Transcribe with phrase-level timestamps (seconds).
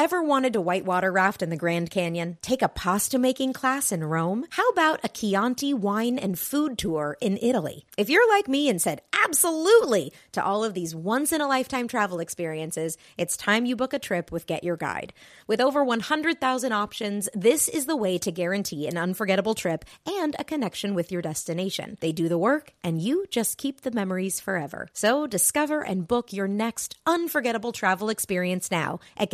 [0.00, 2.38] Ever wanted to whitewater raft in the Grand Canyon?
[2.40, 4.46] Take a pasta making class in Rome?
[4.50, 7.84] How about a Chianti wine and food tour in Italy?
[7.96, 11.88] If you're like me and said absolutely to all of these once in a lifetime
[11.88, 15.12] travel experiences, it's time you book a trip with Get Your Guide.
[15.48, 20.44] With over 100,000 options, this is the way to guarantee an unforgettable trip and a
[20.44, 21.98] connection with your destination.
[22.00, 24.86] They do the work and you just keep the memories forever.
[24.92, 29.30] So discover and book your next unforgettable travel experience now at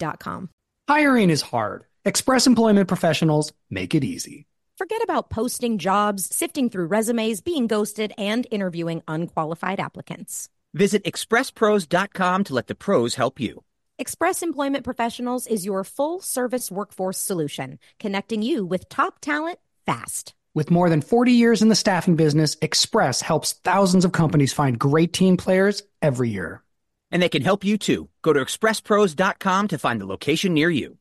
[0.00, 0.50] getyourguide.com.
[0.88, 1.84] Hiring is hard.
[2.04, 4.46] Express Employment Professionals make it easy.
[4.76, 10.48] Forget about posting jobs, sifting through resumes, being ghosted, and interviewing unqualified applicants.
[10.72, 13.62] Visit expresspros.com to let the pros help you.
[13.98, 20.32] Express Employment Professionals is your full service workforce solution, connecting you with top talent fast.
[20.54, 24.78] With more than 40 years in the staffing business, Express helps thousands of companies find
[24.78, 26.62] great team players every year.
[27.10, 28.08] And they can help you too.
[28.22, 30.98] Go to expresspros.com to find the location near you.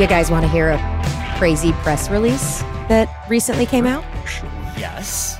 [0.00, 4.02] You guys want to hear a crazy press release that recently came out?
[4.78, 5.38] Yes.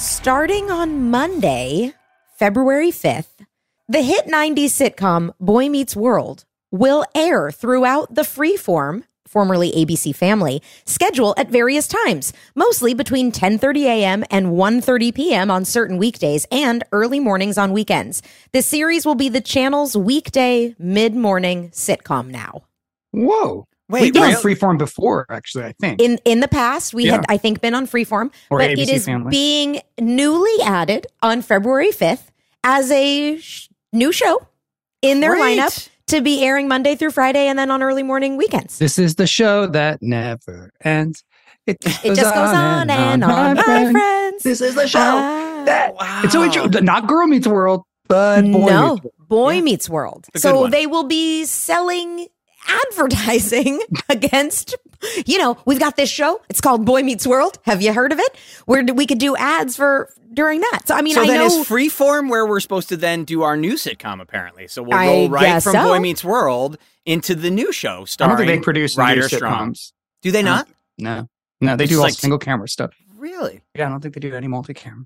[0.00, 1.92] Starting on Monday,
[2.38, 3.44] February 5th,
[3.86, 10.62] the hit 90s sitcom Boy Meets World will air throughout the Freeform, formerly ABC Family,
[10.86, 14.24] schedule at various times, mostly between 10:30 a.m.
[14.30, 15.50] and 1:30 p.m.
[15.50, 18.22] on certain weekdays and early mornings on weekends.
[18.52, 22.62] The series will be the channel's weekday mid-morning sitcom now.
[23.10, 23.66] Whoa.
[23.90, 24.32] Wait, We've been on?
[24.34, 26.00] Freeform before, actually, I think.
[26.00, 28.92] In in the past, we had I think been on Freeform, Or but it ABC
[28.92, 29.30] is Family.
[29.30, 32.28] being newly added on February 5th
[32.64, 34.46] as a sh- new show
[35.02, 35.58] in their Great.
[35.58, 38.78] lineup to be airing Monday through Friday and then on early morning weekends.
[38.78, 41.24] this is the show that never ends.
[41.66, 43.92] It just, It just goes on and on, my friend.
[43.92, 44.42] friends.
[44.42, 45.62] This is the show Ah.
[45.66, 45.94] that.
[45.94, 46.20] Wow.
[46.24, 46.84] It's so interesting.
[46.84, 48.58] Not Girl Meets World, but Boy no,
[48.94, 49.12] Meets World.
[49.28, 49.60] Boy Yeah.
[49.60, 50.26] Meets World.
[50.34, 52.26] It's So they will be selling
[52.66, 54.76] advertising against,
[55.26, 56.40] you know, we've got this show.
[56.48, 57.58] It's called Boy Meets World.
[57.64, 58.36] Have you heard of it?
[58.66, 60.82] Where we could do ads for during that.
[60.86, 63.42] So I mean, so I then know is Freeform where we're supposed to then do
[63.42, 64.68] our new sitcom apparently.
[64.68, 65.82] So we'll I go right from so.
[65.88, 69.72] Boy Meets World into the new show I don't think they produce new Ryder Strong.
[69.72, 69.92] sitcoms.
[70.22, 70.68] Do they not?
[70.98, 71.28] No,
[71.60, 72.92] no, they It's do all like- single camera stuff.
[73.16, 73.62] Really?
[73.74, 75.04] Yeah, I don't think they do any multi-camera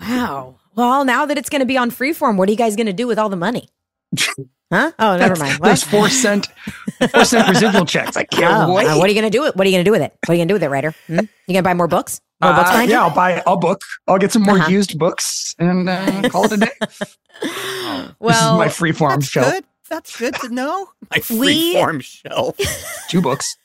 [0.00, 0.56] Wow.
[0.76, 2.92] Well, now that it's going to be on Freeform, what are you guys going to
[2.92, 3.68] do with all the money?
[4.70, 4.92] Huh?
[4.98, 5.58] Oh, never That's- mind.
[5.62, 6.46] Those four cent,
[7.12, 8.16] four cent residual checks.
[8.16, 8.86] I can't Oh, wait.
[8.86, 9.44] uh, what are you going to do?
[9.46, 9.56] It.
[9.56, 10.12] What are you going to do with it?
[10.26, 10.94] What are you going to do with it, Ryder?
[11.06, 11.12] Hmm?
[11.14, 12.20] You going to buy more books?
[12.42, 13.02] More books Uh, behind yeah, you?
[13.08, 13.80] I'll buy a book.
[14.06, 14.70] I'll get some more Uh-huh.
[14.70, 16.70] used books and uh, call it a day.
[16.82, 19.52] Well, this is my free form shelf.
[19.52, 19.64] good.
[19.88, 20.88] That's good to know.
[21.10, 22.58] My We- freeform shelf.
[23.08, 23.56] Two books.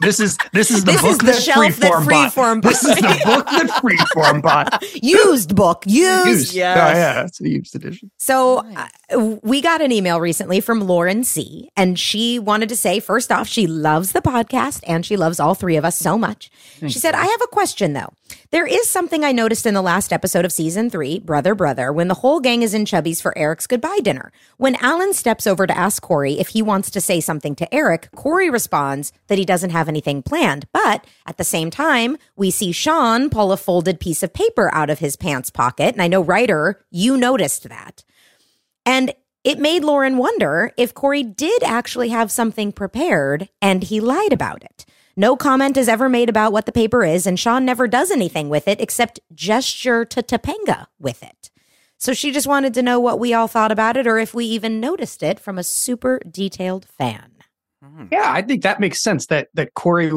[0.00, 2.70] This is this is the This book is the that shelf that freeform Freeform bought.
[2.70, 4.82] This is the book that freeform bought.
[5.02, 6.26] used book, used.
[6.26, 6.54] Used.
[6.54, 6.76] yes.
[6.78, 8.10] Oh, yeah, it's a used edition.
[8.16, 11.68] So uh, we got an email recently from Lauren C.
[11.76, 15.54] And she wanted to say, first off, she loves the podcast and she loves all
[15.54, 16.50] three of us so much.
[16.80, 18.14] she said, I have a question though.
[18.52, 22.08] There is something I noticed in the last episode of season three, Brother, Brother, when
[22.08, 24.32] the whole gang is in Chubby's for Eric's goodbye dinner.
[24.56, 28.08] When Alan steps over to ask Corey if he wants to say something to Eric,
[28.16, 30.66] Corey responds that he doesn't have anything planned.
[30.72, 34.88] But at the same time, we see Shawn pull a folded piece of paper out
[34.88, 35.92] of his pants pocket.
[35.92, 38.02] And I know, Ryder, you noticed that.
[38.86, 39.12] And
[39.44, 44.64] it made Lauren wonder if Corey did actually have something prepared and he lied about
[44.64, 44.86] it.
[45.16, 48.48] No comment is ever made about what the paper is, and Shawn never does anything
[48.48, 51.50] with it except gesture to Topanga with it.
[51.98, 54.46] So she just wanted to know what we all thought about it or if we
[54.46, 57.29] even noticed it from a super detailed fan.
[58.10, 59.26] Yeah, I think that makes sense.
[59.26, 60.10] That that Corey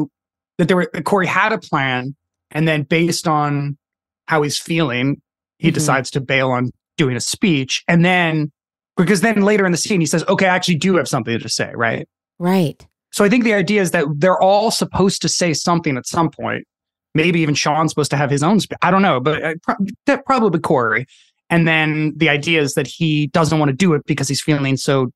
[0.58, 2.14] that there were that Corey had a plan,
[2.50, 3.76] and then based on
[4.26, 5.20] how he's feeling,
[5.58, 5.74] he Mhm.
[5.74, 8.52] decides to bail on doing a speech, and then
[8.96, 11.48] because then later in the scene he says, "Okay, I actually do have something to
[11.48, 12.06] say," right?
[12.38, 12.86] Right.
[13.12, 16.30] So I think the idea is that they're all supposed to say something at some
[16.30, 16.64] point.
[17.14, 18.58] Maybe even Shawn's supposed to have his own.
[18.60, 19.76] Spe- I don't know, but uh, pro-
[20.06, 21.06] that probably Corey.
[21.48, 24.76] And then the idea is that he doesn't want to do it because he's feeling
[24.76, 25.10] so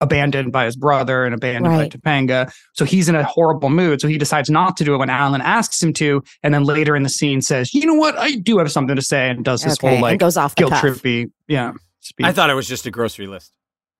[0.00, 1.90] abandoned by his brother and abandoned Right.
[1.90, 2.52] by Topanga.
[2.74, 4.00] So he's in a horrible mood.
[4.00, 6.22] So he decides not to do it when Alan asks him to.
[6.42, 8.16] And then later in the scene says, you know what?
[8.18, 10.54] I do have something to say and does this Okay, whole and like goes off
[10.54, 10.82] the guilt cuff.
[10.82, 11.30] trippy.
[11.48, 11.72] Yeah.
[12.00, 12.26] Speech.
[12.26, 13.52] I thought it was just a grocery list.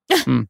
[0.12, 0.42] Hmm.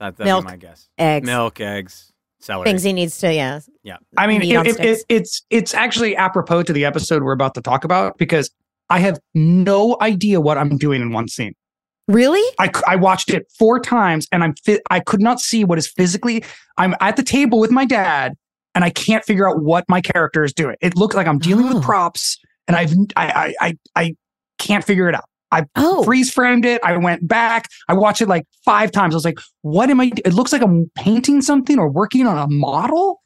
[0.00, 0.88] that, that'd Milk, be my guess.
[0.98, 2.10] eggs, Milk, eggs,
[2.40, 2.64] celery.
[2.64, 3.60] things he needs to, yeah.
[3.84, 3.98] yeah.
[4.18, 7.54] I mean, meat it, it, it, it's it's actually apropos to the episode we're about
[7.54, 8.50] to talk about because
[8.90, 11.54] I have no idea what I'm doing in one scene.
[12.06, 12.42] Really?
[12.58, 14.54] I, I watched it four times and I'm
[14.90, 16.44] I could not see what is physically.
[16.76, 18.34] I'm at the table with my dad
[18.74, 20.76] and I can't figure out what my character is doing.
[20.82, 21.74] It looks like I'm dealing Oh.
[21.76, 24.16] with props and I've I I I, I
[24.58, 25.24] can't figure it out.
[25.76, 26.80] Oh, Freeze framed it.
[26.82, 27.68] I went back.
[27.88, 29.14] I watched it like five times.
[29.14, 30.08] I was like, what am I?
[30.08, 33.20] do- It looks like I'm painting something or working on a model.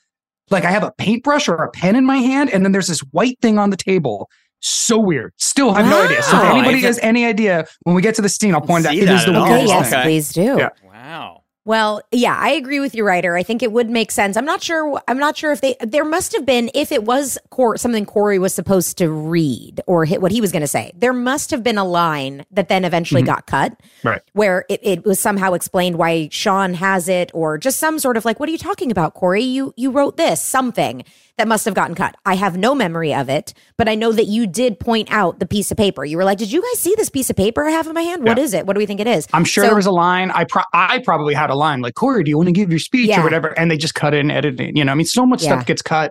[0.51, 3.01] Like I have a paintbrush or a pen in my hand, and then there's this
[3.13, 4.29] white thing on the table.
[4.61, 5.33] So weird.
[5.37, 6.23] Still have no idea.
[6.23, 8.95] So if anybody has any idea, when we get to the scene, I'll point out
[8.95, 9.45] it is that the at all?
[9.45, 9.99] okay, weirdest yes, thing.
[9.99, 10.09] Okay.
[10.09, 10.57] please do.
[10.59, 10.69] Yeah.
[10.85, 11.43] Wow.
[11.65, 13.37] Well, yeah, I agree with you, Ryder.
[13.37, 14.39] I think it would make sense.
[14.39, 15.03] I'm not sure.
[15.07, 15.77] I'm not sure if they.
[15.83, 20.07] There must have been if it was Cor- something Corey was supposed to read or
[20.07, 20.93] hit what he was going to say.
[20.97, 24.09] There must have been a line that then eventually got cut, Mm-hmm.
[24.09, 24.23] Right.
[24.33, 28.25] Where it, it was somehow explained why Shawn has it, or just some sort of
[28.25, 29.43] like, "What are you talking about, Corey?
[29.43, 31.05] You you wrote this something."
[31.39, 32.17] That must have gotten cut.
[32.27, 35.47] I have no memory of it, but I know that you did point out the
[35.47, 36.05] piece of paper.
[36.05, 38.03] You were like, "Did you guys see this piece of paper I have in my
[38.03, 38.25] hand?
[38.25, 38.43] What Yeah.
[38.43, 38.67] is it?
[38.67, 40.33] What do we think it is?" I'm sure So- there was a line.
[40.33, 42.81] I pro- I probably had a line like Corey, do you want to give your
[42.81, 43.21] speech Yeah.
[43.21, 43.57] or whatever?
[43.57, 44.77] And they just cut it and edited it.
[44.77, 45.51] You know, I mean, so much Yeah.
[45.55, 46.11] stuff gets cut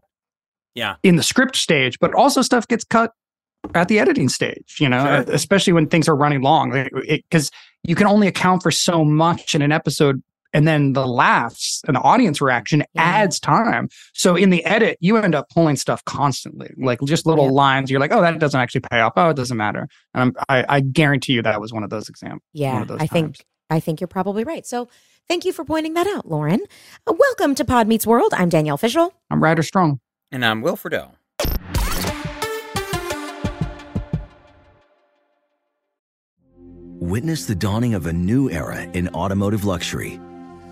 [0.75, 0.95] Yeah.
[1.03, 3.11] in the script stage, but also stuff gets cut
[3.75, 4.77] at the editing stage.
[4.79, 5.35] You know, Sure.
[5.35, 6.71] especially when things are running long,
[7.29, 7.51] because
[7.83, 10.21] you can only account for so much in an episode.
[10.57, 13.03] And then the laughs and the audience reaction Yeah.
[13.03, 13.89] adds time.
[14.15, 17.51] So in the edit, you end up pulling stuff constantly, like just little Yeah.
[17.51, 17.91] lines.
[17.91, 19.13] You're like, oh, that doesn't actually pay off.
[19.15, 19.87] Oh, it doesn't matter.
[20.15, 22.41] And I'm, I, I guarantee you that was one of those examples.
[22.53, 23.45] Yeah, one of those I think.
[23.69, 24.65] I think you're probably right.
[24.65, 24.89] So
[25.27, 26.61] thank you for pointing that out, Lauren.
[27.05, 28.33] Uh, welcome to Pod Meets World.
[28.35, 29.13] I'm Danielle Fishel.
[29.29, 29.99] I'm Ryder Strong.
[30.31, 31.11] And I'm Will Friedle
[36.99, 40.19] Witness the dawning of a new era in automotive luxury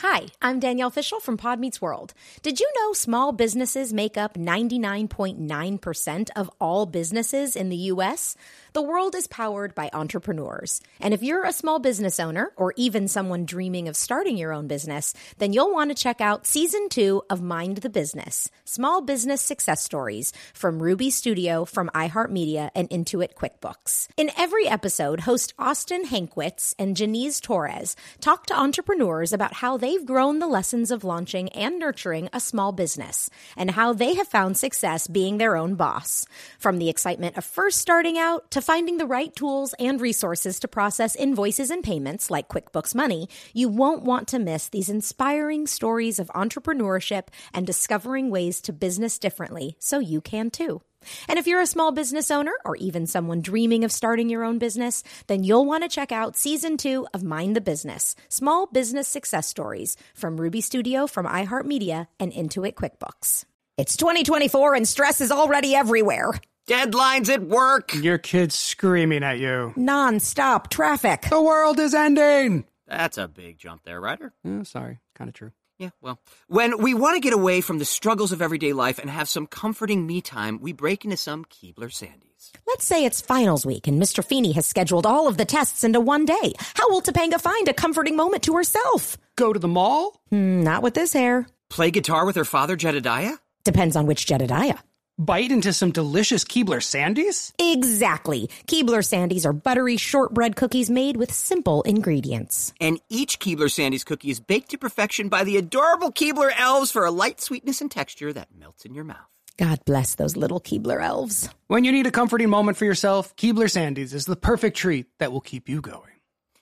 [0.00, 2.14] Hi, I'm Danielle Fishel from Pod Meets World.
[2.42, 8.36] Did you know small businesses make up 99.9% of all businesses in the U.S.?
[8.74, 10.80] The world is powered by entrepreneurs.
[10.98, 14.66] And if you're a small business owner or even someone dreaming of starting your own
[14.66, 19.40] business, then you'll want to check out season two of Mind the Business Small Business
[19.40, 24.08] Success Stories from Ruby Studio, from iHeartMedia, and Intuit QuickBooks.
[24.16, 30.04] In every episode, host Austin Hankwitz and Janice Torres talk to entrepreneurs about how they've
[30.04, 34.56] grown the lessons of launching and nurturing a small business and how they have found
[34.56, 36.26] success being their own boss.
[36.58, 40.68] From the excitement of first starting out to finding the right tools and resources to
[40.68, 46.18] process invoices and payments like QuickBooks Money, you won't want to miss these inspiring stories
[46.18, 50.80] of entrepreneurship and discovering ways to business differently so you can too.
[51.28, 54.58] And if you're a small business owner or even someone dreaming of starting your own
[54.58, 59.08] business, then you'll want to check out season two of Mind the Business Small Business
[59.08, 63.44] Success Stories from Ruby Studio, from iHeartMedia, and Intuit QuickBooks.
[63.76, 66.32] It's 2024 and stress is already everywhere.
[66.66, 67.94] Deadlines at work.
[67.94, 69.74] Your kid's screaming at you.
[69.76, 71.26] Non stop traffic.
[71.28, 72.64] The world is ending.
[72.86, 74.32] That's a big jump there, Ryder.
[74.46, 75.52] Oh, sorry, kind of true.
[75.78, 79.10] Yeah, well, when we want to get away from the struggles of everyday life and
[79.10, 82.52] have some comforting me time, we break into some Keebler Sandies.
[82.66, 84.24] Let's say it's finals week and Mr.
[84.24, 86.52] Feeney has scheduled all of the tests into one day.
[86.74, 89.18] How will Topanga find a comforting moment to herself?
[89.36, 90.18] Go to the mall?
[90.30, 91.46] Hmm, not with this hair.
[91.68, 93.34] Play guitar with her father, Jedediah?
[93.64, 94.78] Depends on which Jedediah.
[95.18, 97.52] Bite into some delicious Keebler Sandies?
[97.58, 98.48] Exactly.
[98.66, 102.72] Keebler Sandies are buttery shortbread cookies made with simple ingredients.
[102.80, 107.04] And each Keebler Sandies cookie is baked to perfection by the adorable Keebler elves for
[107.04, 109.18] a light sweetness and texture that melts in your mouth.
[109.56, 111.48] God bless those little Keebler elves.
[111.68, 115.32] When you need a comforting moment for yourself, Keebler Sandies is the perfect treat that
[115.32, 116.10] will keep you going.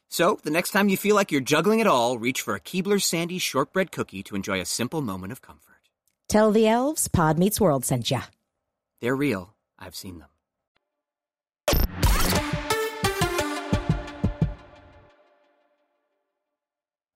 [0.08, 3.00] So, the next time you feel like you're juggling it all, reach for a Keebler
[3.00, 5.72] Sandy shortbread cookie to enjoy a simple moment of comfort.
[6.28, 8.22] Tell the elves Pod Meets World sent ya.
[9.02, 9.56] They're real.
[9.80, 10.28] I've seen them.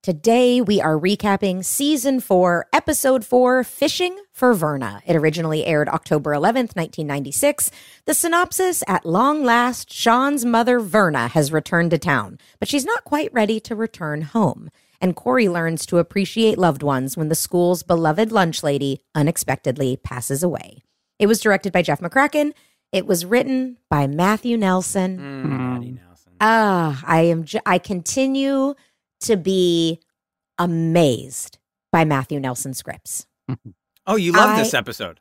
[0.03, 5.01] Today, we are recapping season four, episode four, Fishing for Virna.
[5.07, 7.71] It originally aired October 11th, 1996.
[8.05, 13.05] The synopsis At long last, Shawn's mother, Virna, has returned to town, but she's not
[13.05, 14.71] quite ready to return home.
[15.01, 20.43] And Corey learns to appreciate loved ones when the school's beloved lunch lady unexpectedly passes
[20.43, 20.83] away.
[21.19, 22.53] It was directed by Jeff McCracken.
[22.93, 25.19] It was written by Matthew Nelson.
[25.19, 25.45] Mm.
[25.47, 25.59] Mm.
[25.75, 26.33] Matty Nelson.
[26.41, 27.45] Ah, I am.
[27.45, 28.75] Ju- I continue
[29.21, 30.01] to be
[30.59, 31.59] amazed
[31.93, 33.27] by Matthew Nelson scripts.
[34.09, 35.19] Oh, you love I- this episode.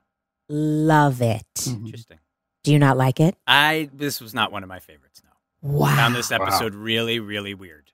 [0.48, 1.44] Love it.
[1.56, 1.86] Mm-hmm.
[1.88, 2.20] Interesting.
[2.64, 3.36] Do you not like it?
[3.48, 5.24] I this was not one of my favorites.
[5.24, 5.96] No, Wow.
[5.96, 7.92] found this episode really, really weird.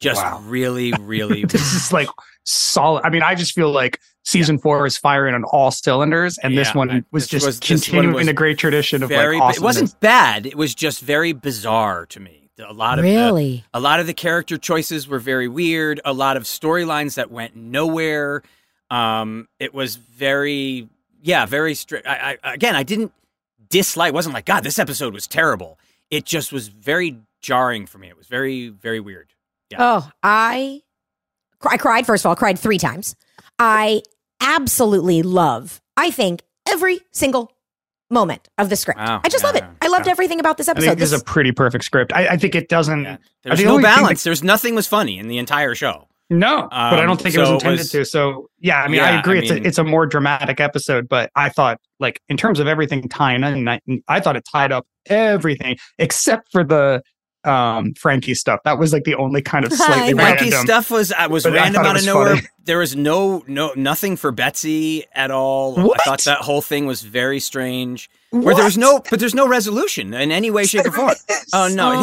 [0.00, 0.40] Just Wow.
[0.44, 1.44] really, really.
[1.48, 2.08] This is like
[2.44, 3.02] solid.
[3.04, 6.74] I mean, I just feel like season four is firing on all cylinders, and this
[6.74, 9.38] one was this just was- continuing was the great tradition of very.
[9.38, 10.46] like it wasn't bad.
[10.46, 12.50] It was just very bizarre to me.
[12.58, 13.64] A lot of the- really?
[13.74, 16.00] a lot of the character choices were very weird.
[16.04, 18.42] A lot of storylines that went nowhere.
[18.90, 20.88] Um, it was very,
[21.22, 22.06] yeah, very strict.
[22.06, 23.12] I, I again, I didn't
[23.68, 24.12] dislike.
[24.14, 24.62] Wasn't like God.
[24.62, 25.78] This episode was terrible.
[26.10, 28.08] It just was very jarring for me.
[28.08, 29.28] It was very, very weird.
[29.70, 29.78] Yeah.
[29.80, 30.80] Oh, I
[31.68, 33.16] I cried first of all, cried 3 times.
[33.58, 34.02] I
[34.40, 35.80] absolutely love.
[35.96, 37.52] I think every single
[38.10, 39.00] moment of the script.
[39.00, 39.20] Wow.
[39.24, 39.64] I just love it.
[39.64, 39.70] Yeah.
[39.82, 40.86] I loved everything about this I episode.
[40.86, 42.12] think this This- is a pretty perfect script.
[42.12, 43.02] I, I think it doesn't.
[43.04, 43.16] Yeah.
[43.42, 44.22] There's no only thing that- balance.
[44.22, 46.06] There's nothing was funny in the entire show.
[46.28, 48.04] No, but I Um, don't think it was so it intended was- to.
[48.04, 49.38] So yeah, I mean, Yeah, I agree.
[49.38, 52.66] I it's a, it's a more dramatic episode, but I thought like in terms of
[52.66, 57.02] everything tying in, I, I thought it tied up everything except for the
[57.46, 58.60] um Frankie stuff.
[58.64, 60.22] That was like the only kind of I slightly know.
[60.22, 60.66] Frankie's random.
[60.66, 62.34] stuff was uh, was But I random thought out of nowhere.
[62.36, 62.48] funny.
[62.64, 65.74] There was no no nothing for Betsy at all.
[65.76, 66.00] What?
[66.00, 68.10] I thought that whole thing was very strange.
[68.30, 71.14] Where there was no but there's no resolution in any way, shape, or form.
[71.52, 72.02] Oh no, Oh.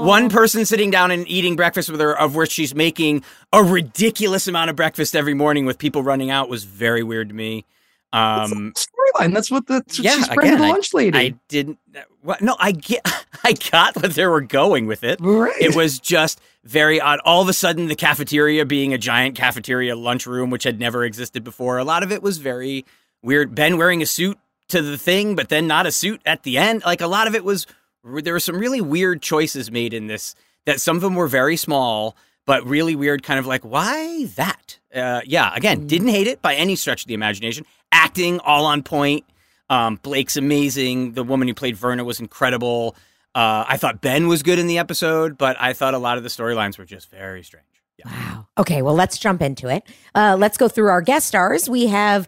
[0.00, 3.62] him one person sitting down and eating breakfast with her, of which she's making a
[3.62, 7.64] ridiculous amount of breakfast every morning with people running out, was very weird to me.
[8.12, 8.72] Um,
[9.14, 9.34] storyline.
[9.34, 11.18] That's what the that's yeah, she's of the I- lunch lady.
[11.18, 11.78] I didn't.
[12.22, 12.40] What?
[12.40, 13.02] No, I get.
[13.44, 15.18] I got what they were going with it.
[15.20, 15.54] right.
[15.60, 17.20] It was just very odd.
[17.24, 21.44] All of a sudden, the cafeteria being a giant cafeteria lunchroom, which had never existed
[21.44, 21.76] before.
[21.78, 22.84] A lot of it was very
[23.22, 23.54] weird.
[23.54, 26.82] Ben wearing a suit to the thing, but then not a suit at the end.
[26.86, 27.66] Like a lot of it was.
[28.04, 30.34] There were some really weird choices made in this.
[30.66, 33.22] That some of them were very small, but really weird.
[33.22, 34.78] Kind of like why that?
[34.94, 35.52] Uh, yeah.
[35.54, 37.66] Again, didn't hate it by any stretch of the imagination.
[37.94, 39.24] Acting all on point.
[39.70, 41.12] Um, Blake's amazing.
[41.12, 42.96] The woman who played Virna was incredible.
[43.34, 46.22] Uh, I thought Ben was good in the episode, but I thought a lot of
[46.24, 47.64] the storylines were just very strange.
[47.98, 48.10] Yeah.
[48.10, 48.46] Wow.
[48.58, 49.84] Okay, well, let's jump into it.
[50.14, 51.70] Uh, let's go through our guest stars.
[51.70, 52.26] We have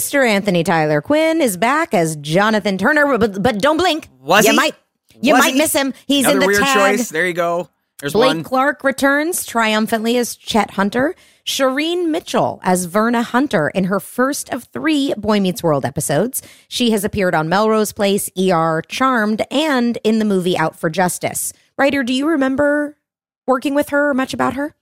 [0.00, 0.26] Mr.
[0.26, 4.08] Anthony Tyler Quinn is back as Jonathan Turner, but, but don't blink.
[4.20, 4.56] Was you he?
[4.56, 4.74] might
[5.20, 5.58] you Was might he?
[5.58, 5.92] miss him.
[6.06, 6.98] He's Another in the weird tag.
[6.98, 7.08] choice.
[7.10, 7.68] There you go.
[7.98, 8.44] There's Blake one.
[8.44, 11.16] Clark returns triumphantly as Chet Hunter.
[11.48, 16.42] Shareen Mitchell as Virna Hunter in her first of three Boy Meets World episodes.
[16.68, 21.54] She has appeared on Melrose Place, ER, Charmed, and in the movie Out for Justice.
[21.78, 22.98] Ryder, do you remember
[23.46, 24.74] working with her or much about her?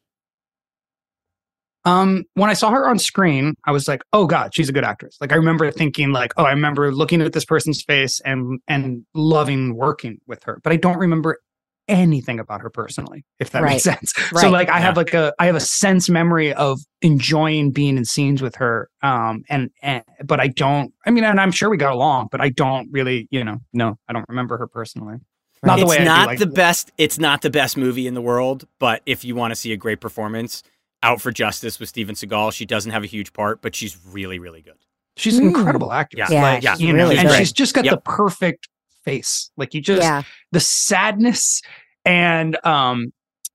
[1.84, 4.82] Um, when I saw her on screen, I was like, "Oh God, she's a good
[4.82, 8.58] actress." Like I remember thinking, like, "Oh, I remember looking at this person's face and
[8.66, 11.38] and loving working with her," but I don't remember
[11.88, 13.72] anything about her personally, if that Right.
[13.72, 14.12] makes sense.
[14.32, 14.40] Right.
[14.40, 18.04] So, like, I have like a I have a sense memory of enjoying being in
[18.04, 18.88] scenes with her.
[19.02, 20.92] Um, and and but I don't.
[21.06, 23.98] I mean, and I'm sure we got along, but I don't really, you know, no,
[24.08, 25.18] I don't remember her personally.
[25.64, 26.92] Not the it's way I not like- the best.
[26.98, 29.76] It's not the best movie in the world, but if you want to see a
[29.76, 30.62] great performance,
[31.02, 32.52] Out for Justice with Steven Seagal.
[32.52, 34.74] She doesn't have a huge part, but she's really, really good.
[35.16, 35.56] She's an Mm.
[35.56, 36.28] incredible actress.
[36.30, 36.36] Yeah.
[36.36, 37.38] Yeah, like, she's you know, really and good.
[37.38, 37.94] she's just got Yep.
[37.94, 38.68] the perfect
[39.06, 39.50] face.
[39.56, 40.22] Like you just yeah.
[40.52, 41.62] the sadness
[42.04, 43.12] and um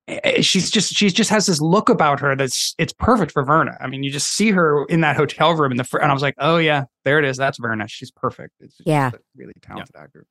[0.08, 3.78] eh, she's just she just has this look about her that's it's perfect for Virna.
[3.80, 6.14] I mean, you just see her in that hotel room in the fr- and I
[6.14, 7.38] was like, "Oh yeah, there it is.
[7.38, 7.86] That's Virna.
[7.88, 9.12] She's perfect." It's just Yeah.
[9.14, 10.26] a really talented actor.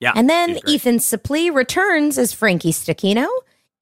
[0.00, 0.12] Yeah.
[0.16, 0.58] And then.
[0.66, 3.28] Ethan Suplee returns as Frankie Stechino.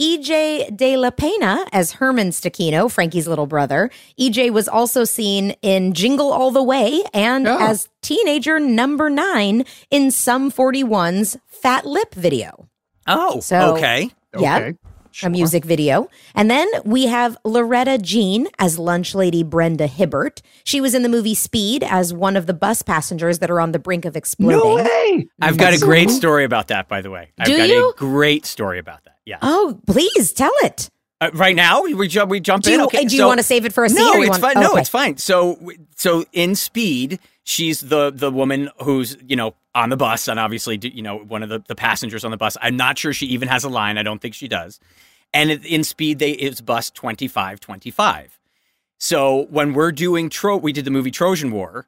[0.01, 3.91] EJ De La Pena as Herman Stechino, Frankie's little brother.
[4.19, 7.59] EJ was also seen in Jingle All the Way and Oh.
[7.61, 12.67] as teenager number nine in Sum 41's Fat Lip video.
[13.07, 14.11] Oh, So- okay.
[14.39, 14.63] Yep.
[14.63, 14.75] Okay.
[15.25, 16.09] a music video.
[16.37, 20.41] And then we have Loretta Jean as lunch lady Brenda Hibbert.
[20.63, 23.73] She was in the movie Speed as one of the bus passengers that are on
[23.73, 24.57] the brink of exploding.
[24.61, 25.27] No way.
[25.43, 27.33] I've got a great story about that, by the way.
[27.41, 27.91] I've Do got you?
[27.91, 29.10] a great story about that.
[29.27, 29.39] Yeah.
[29.43, 30.89] Oh, please tell it.
[31.21, 32.31] Uh, right now, we jump.
[32.31, 32.81] We jump Do in.
[32.81, 33.05] you, Okay.
[33.05, 33.99] do you so- want to save it for a scene?
[33.99, 34.55] No, it's fine.
[34.55, 34.81] No, okay.
[34.81, 35.19] it's fine.
[35.19, 35.59] So,
[35.97, 40.79] so in Speed, she's the the woman who's you know on the bus, and obviously
[40.83, 42.57] you know one of the, the passengers on the bus.
[42.63, 43.99] I'm not sure she even has a line.
[43.99, 44.81] I don't think she does.
[45.35, 48.39] And in Speed, they it's bus twenty five twenty five.
[48.99, 51.87] So when we're doing Tro, we did the movie Trojan War.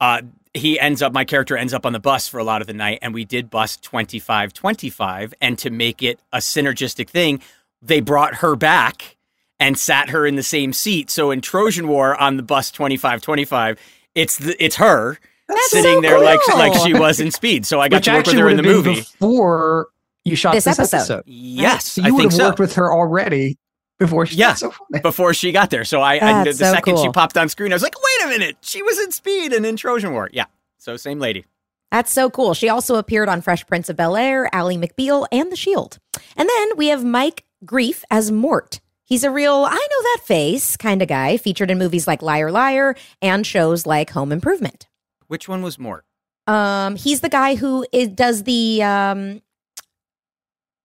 [0.00, 0.22] Uh,
[0.54, 2.72] he ends up, my character ends up on the bus for a lot of the
[2.74, 5.34] night, and we did bus 25 25.
[5.40, 7.40] And to make it a synergistic thing,
[7.82, 9.16] they brought her back
[9.60, 11.10] and sat her in the same seat.
[11.10, 13.78] So in Trojan War on the bus 25 25,
[14.14, 15.18] it's the, it's her
[15.48, 16.58] That's sitting so there like cool.
[16.58, 17.66] like she was in Speed.
[17.66, 18.94] So I got Which to work with her in the movie.
[18.96, 19.88] before
[20.24, 20.96] you shot This this, episode.
[20.96, 21.22] episode.
[21.26, 22.46] Yes, So I you would think have so.
[22.48, 23.58] worked with her already
[24.04, 24.48] before she Yeah.
[24.50, 25.84] got so before she got there.
[25.84, 28.26] So I, I the That's so second she popped on screen, I was like, wait
[28.26, 30.28] a minute, she was in Speed and in Trojan War.
[30.32, 30.46] Yeah.
[30.78, 31.44] So same lady.
[31.90, 32.54] That's so cool.
[32.54, 35.98] She also appeared on Fresh Prince of Bel Air, Ally McBeal, and The Shield.
[36.36, 38.80] And then we have Mike Grief as Mort.
[39.04, 42.50] He's a real, I know that face kind of guy, featured in movies like Liar
[42.50, 44.88] Liar and shows like Home Improvement.
[45.28, 46.04] Which one was Mort?
[46.46, 49.40] Um, he's the guy who is, does the um,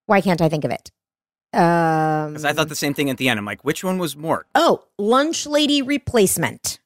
[0.06, 0.92] why can't I think of it?
[1.52, 3.40] Um, Because I thought the same thing at the end.
[3.40, 4.48] I'm like, which one was Mort?
[4.56, 6.80] oh, lunch lady replacement.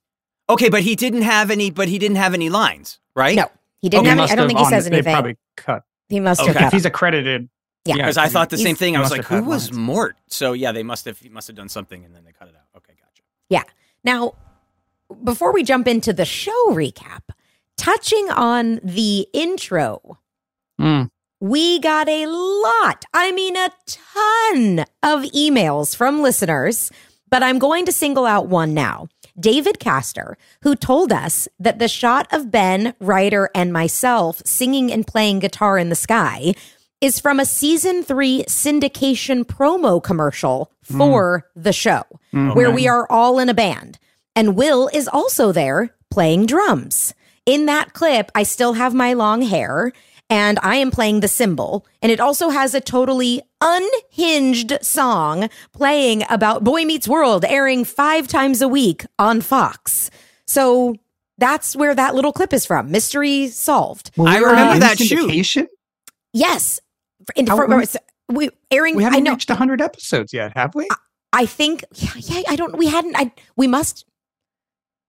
[0.49, 1.69] Okay, but he didn't have any.
[1.71, 3.35] But he didn't have any lines, right?
[3.35, 3.49] No,
[3.81, 4.19] he didn't They have.
[4.19, 5.13] Any, I don't have think he on- says They anything.
[5.13, 5.83] probably cut.
[6.09, 6.53] he must Okay.
[6.53, 6.67] have.
[6.67, 7.49] If he's accredited.
[7.85, 7.95] Yeah.
[7.95, 8.95] Because I thought the same thing.
[8.95, 9.77] I was like, who had was lines.
[9.77, 10.17] Mort?
[10.27, 11.19] So yeah, they must have.
[11.19, 12.77] He must have done something, and then they cut it out.
[12.77, 13.23] Okay, gotcha.
[13.49, 13.63] Yeah.
[14.05, 14.35] Now,
[15.23, 17.21] before we jump into the show recap,
[17.77, 20.17] touching on the intro,
[20.79, 21.09] Mm.
[21.43, 26.89] We got a lot, I mean, a ton of emails from listeners,
[27.29, 29.09] but I'm going to single out one now.
[29.37, 35.05] David Castor, who told us that the shot of Ben, Ryder, and myself singing and
[35.05, 36.53] playing guitar in the sky
[37.01, 42.55] is from a season three syndication promo commercial for the show, mm.
[42.55, 43.99] where we are all in a band.
[44.33, 47.13] And Will is also there playing drums.
[47.45, 49.91] In that clip, I still have my long hair
[50.33, 51.85] and I am playing the cymbal.
[52.01, 58.27] And it also has a totally unhinged song playing about Boy Meets World airing five
[58.27, 60.09] times a week on Fox.
[60.47, 60.95] So
[61.37, 62.89] that's where that little clip is from.
[62.89, 64.09] Mystery solved.
[64.17, 65.69] Well, I we were remember in that shoot.
[66.33, 66.79] Yes.
[67.35, 67.83] In, How- for-
[68.29, 68.95] we airing.
[68.95, 69.31] We I haven't know.
[69.31, 70.87] reached 100 episodes yet, have we?
[71.31, 71.83] I think.
[71.93, 72.41] Yeah, yeah.
[72.47, 72.75] I don't.
[72.75, 73.15] We hadn't.
[73.15, 73.31] I.
[73.55, 74.05] We must.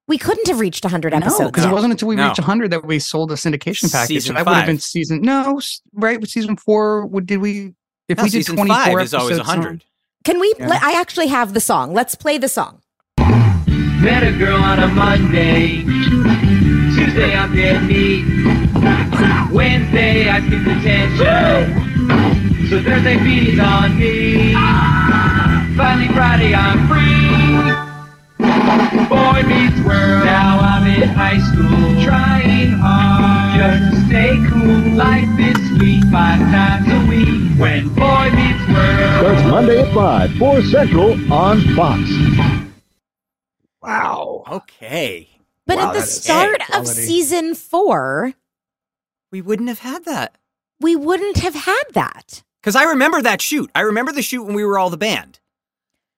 [0.06, 1.50] We couldn't have reached 100 No, episodes.
[1.50, 1.70] because yet.
[1.70, 2.26] it wasn't until we No.
[2.28, 4.08] reached 100 that we sold a syndication package.
[4.08, 5.22] Season that would have been season.
[5.22, 5.60] No,
[5.94, 6.20] right?
[6.20, 7.72] With season four, would did we?
[8.08, 9.84] If No, we did season 24 five is always episodes on- hundred.
[10.24, 10.54] Can we?
[10.58, 10.68] Yeah.
[10.68, 11.94] Let, I actually have the song.
[11.94, 12.80] Let's play the song.
[13.18, 15.82] Met a girl on a Monday.
[15.82, 18.24] Tuesday I'm dead meat.
[19.52, 22.68] Wednesday I skip attention.
[22.68, 24.52] So Thursday feeds on me.
[25.76, 27.93] Finally Friday I'm free.
[29.08, 30.24] Boy meets world.
[30.24, 32.02] Now I'm in high school.
[32.04, 34.94] Trying hard just to stay cool.
[34.96, 37.58] Life is sweet five times a week.
[37.58, 39.20] When boy meets world.
[39.20, 42.00] Starts Monday at 5, 4 Central on Fox.
[43.82, 44.44] Wow.
[44.50, 45.28] Okay,
[45.66, 48.32] But Wow, at the start of season four,
[49.30, 50.36] we wouldn't have had that
[50.80, 52.42] we wouldn't have had that.
[52.60, 53.70] because I remember that shoot.
[53.74, 55.38] I remember the shoot when we were all the band.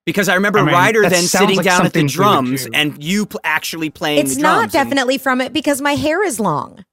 [0.06, 2.12] Because I remember I mean, Ryder then sitting like down at the something we would
[2.12, 2.70] drums do.
[2.74, 4.62] and you pl- actually playing It's the not drums.
[4.64, 6.84] and- definitely from it because my hair is long.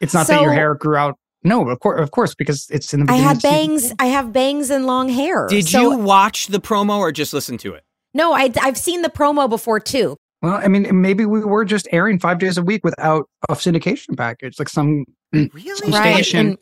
[0.00, 1.16] It's not that your hair grew out.
[1.44, 3.28] No, of course, of course, because it's in the I beginning.
[3.28, 3.92] had bangs.
[4.00, 5.46] I have bangs and long hair.
[5.48, 7.84] Did So- you watch the promo or just listen to it?
[8.14, 10.16] No, I, I've seen the promo before too.
[10.42, 14.16] Well, I mean, maybe we were just airing five days a week without a syndication
[14.16, 15.04] package, like some.
[15.32, 15.50] Really?
[15.76, 16.58] Some Right, station.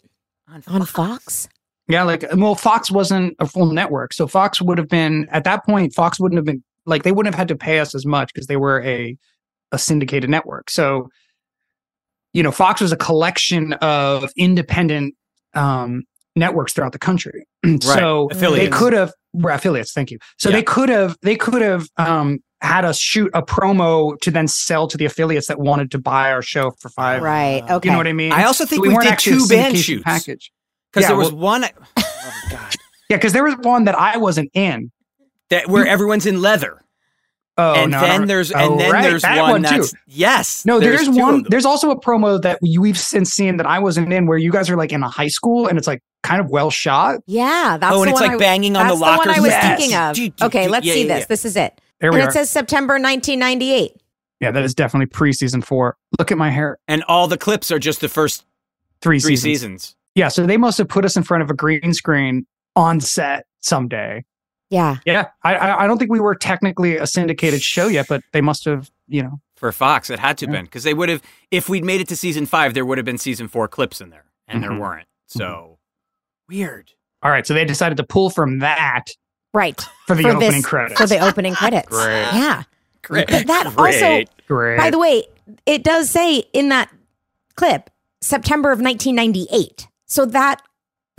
[0.49, 1.49] and- on Fox.
[1.91, 5.65] Yeah, like well, Fox wasn't a full network, so Fox would have been at that
[5.67, 5.93] point.
[5.95, 8.47] Fox wouldn't have been like they wouldn't have had to pay us as much because
[8.47, 9.17] they were a
[9.73, 10.71] a syndicated network.
[10.71, 11.09] So,
[12.33, 15.15] you know, Fox was a collection of independent
[15.55, 16.05] um,
[16.37, 17.45] networks throughout the country.
[17.81, 18.71] so affiliates.
[18.71, 19.93] they could have were affiliates.
[19.93, 20.19] Thank you.
[20.39, 20.57] So Yeah.
[20.57, 24.87] they could have they could have um, had us shoot a promo to then sell
[24.89, 27.23] to the affiliates that wanted to buy our show for five.
[27.23, 27.63] Right.
[27.69, 27.89] Okay.
[27.89, 28.33] You know what I mean?
[28.33, 30.03] I also think So we weren't did a two band shoots.
[30.05, 30.51] package.
[30.93, 31.65] Because Yeah, there was well- one.
[31.65, 32.03] Oh
[32.51, 32.75] God.
[33.09, 34.91] Yeah, because there was one that I wasn't in.
[35.51, 36.83] that where everyone's in leather.
[37.59, 38.27] Oh, and no, then no.
[38.27, 39.85] there's Oh, and then right, there's that one, one, too.
[40.07, 40.65] yes.
[40.65, 41.45] No, there's, two of one.
[41.49, 44.51] There's also a promo that we- we've since seen that I wasn't in, where you
[44.51, 47.21] guys are like in a high school and it's like kind of well shot.
[47.27, 49.25] Yeah, that's Oh, and the it's one like I- banging on the lockers.
[49.25, 49.79] that's the one I was Yes.
[49.79, 50.15] thinking of.
[50.17, 51.21] Do, do, Okay, let's Yeah, see yeah, this.
[51.23, 51.27] yeah.
[51.29, 51.81] This is it.
[52.01, 52.31] There and we it are.
[52.31, 53.93] says September 1998.
[54.41, 55.97] yeah, that is definitely pre-season four.
[56.19, 56.79] Look at my hair.
[56.89, 58.45] and all the clips are just the first
[59.03, 59.43] Three, three seasons.
[59.83, 59.97] seasons.
[60.15, 62.47] Yeah, so they must have put us in front of a green screen
[62.77, 64.25] on set someday.
[64.71, 64.97] Yeah.
[65.05, 68.41] Yeah, I I, I don't think we were technically a syndicated show yet, but they
[68.41, 69.41] must have, you know.
[69.57, 70.09] for Fox.
[70.11, 70.53] It had to Yeah.
[70.53, 73.05] been because they would have if we'd made it to season five, there would have
[73.05, 74.79] been season four clips in there, and there Mhm.
[74.81, 75.07] weren't.
[75.27, 75.79] So
[76.49, 76.93] weird.
[77.23, 79.11] All right, so they decided to pull from that
[79.53, 79.81] Right.
[80.07, 81.01] for the For opening this- credits.
[81.01, 81.89] For the opening credits.
[81.89, 82.29] Great.
[82.33, 82.63] Yeah.
[83.03, 83.27] Great.
[83.29, 84.29] But that also- Great.
[84.47, 84.79] Great.
[84.79, 85.25] By the way,
[85.67, 86.89] it does say in that
[87.57, 89.89] clip September of 1998.
[90.11, 90.61] So that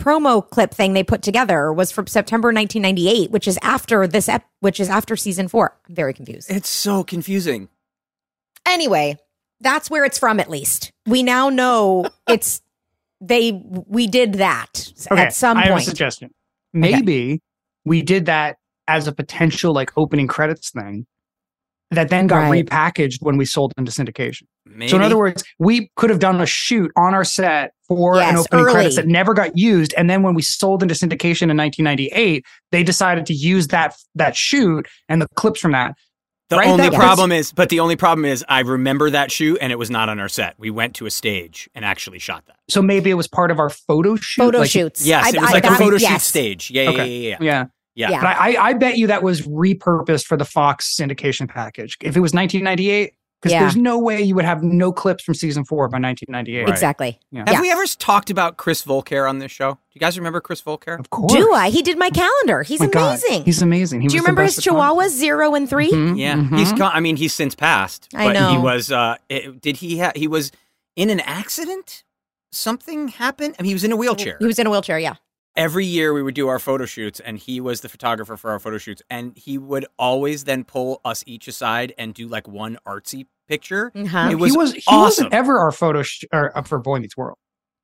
[0.00, 4.46] promo clip thing they put together was from September 1998, which is after this ep-
[4.60, 5.76] which is after season 4.
[5.88, 6.50] I'm very confused.
[6.50, 7.68] it's so confusing.
[8.66, 9.16] Anyway,
[9.60, 10.90] that's where it's from at least.
[11.06, 12.60] We now know it's
[13.20, 13.52] they
[13.86, 15.84] we did that okay, at some I have a point.
[15.84, 16.30] suggestion.
[16.74, 17.40] Maybe
[17.84, 18.56] we did that
[18.88, 21.06] as a potential like opening credits thing
[21.92, 22.66] that then got Right.
[22.66, 24.42] repackaged when we sold into syndication.
[24.66, 24.88] Maybe.
[24.88, 28.34] So in other words, we could have done a shoot on our set for an
[28.36, 31.56] Yes, opening credits that never got used, and then when we sold into syndication in
[31.56, 35.94] 1998, they decided to use that that shoot and the clips from that.
[36.50, 36.68] the right?
[36.68, 39.72] only That was- problem is, but the only problem is, I remember that shoot, and
[39.72, 40.54] it was not on our set.
[40.58, 42.56] We went to a stage and actually shot that.
[42.68, 44.42] So maybe it was part of our photo shoot.
[44.42, 45.06] Photo like- shoots.
[45.06, 46.24] Yes, I- it was I- like a that- photo shoot yes.
[46.26, 46.70] stage.
[46.70, 47.06] Yeah, yeah, Okay.
[47.08, 47.46] yeah, yeah, yeah.
[47.46, 47.64] Yeah.
[47.94, 48.10] Yeah.
[48.10, 48.20] Yeah.
[48.20, 51.96] But I, I, I bet you that was repurposed for the Fox syndication package.
[52.00, 53.60] If it was 1998, because Yeah.
[53.60, 56.60] there's no way you would have no clips from season four by 1998.
[56.62, 56.68] Right.
[56.70, 57.18] Exactly.
[57.32, 57.40] Yeah.
[57.40, 57.60] Have Yeah.
[57.60, 59.72] we ever talked about Chris Volker on this show?
[59.72, 60.94] Do you guys remember Chris Volker?
[60.94, 61.32] Of course.
[61.32, 61.68] Do I?
[61.70, 62.62] He did my calendar.
[62.62, 63.44] He's Oh my God, amazing.
[63.44, 64.00] He's amazing.
[64.00, 65.00] He Do you was the remember his best photographer.
[65.02, 65.90] chihuahuas 0 and 3?
[65.90, 66.56] Mhm, Yeah, mhm.
[66.58, 66.92] he's gone.
[66.94, 68.08] I mean, he's since passed.
[68.14, 68.92] I but He was.
[68.92, 69.98] Uh, it, did he?
[69.98, 70.52] Ha- he was
[70.94, 72.04] in an accident.
[72.52, 73.56] Something happened.
[73.58, 74.36] I mean, he was in a wheelchair.
[74.38, 75.14] He was in a wheelchair, yeah.
[75.54, 78.58] Every year we would do our photo shoots, and he was the photographer for our
[78.58, 79.02] photo shoots.
[79.10, 83.92] And he would always then pull us each aside and do like one artsy picture.
[83.94, 84.28] Uh-huh.
[84.30, 85.00] It was he was he awesome.
[85.00, 87.36] wasn't ever our photo sh- or, uh, for Boy Meets World.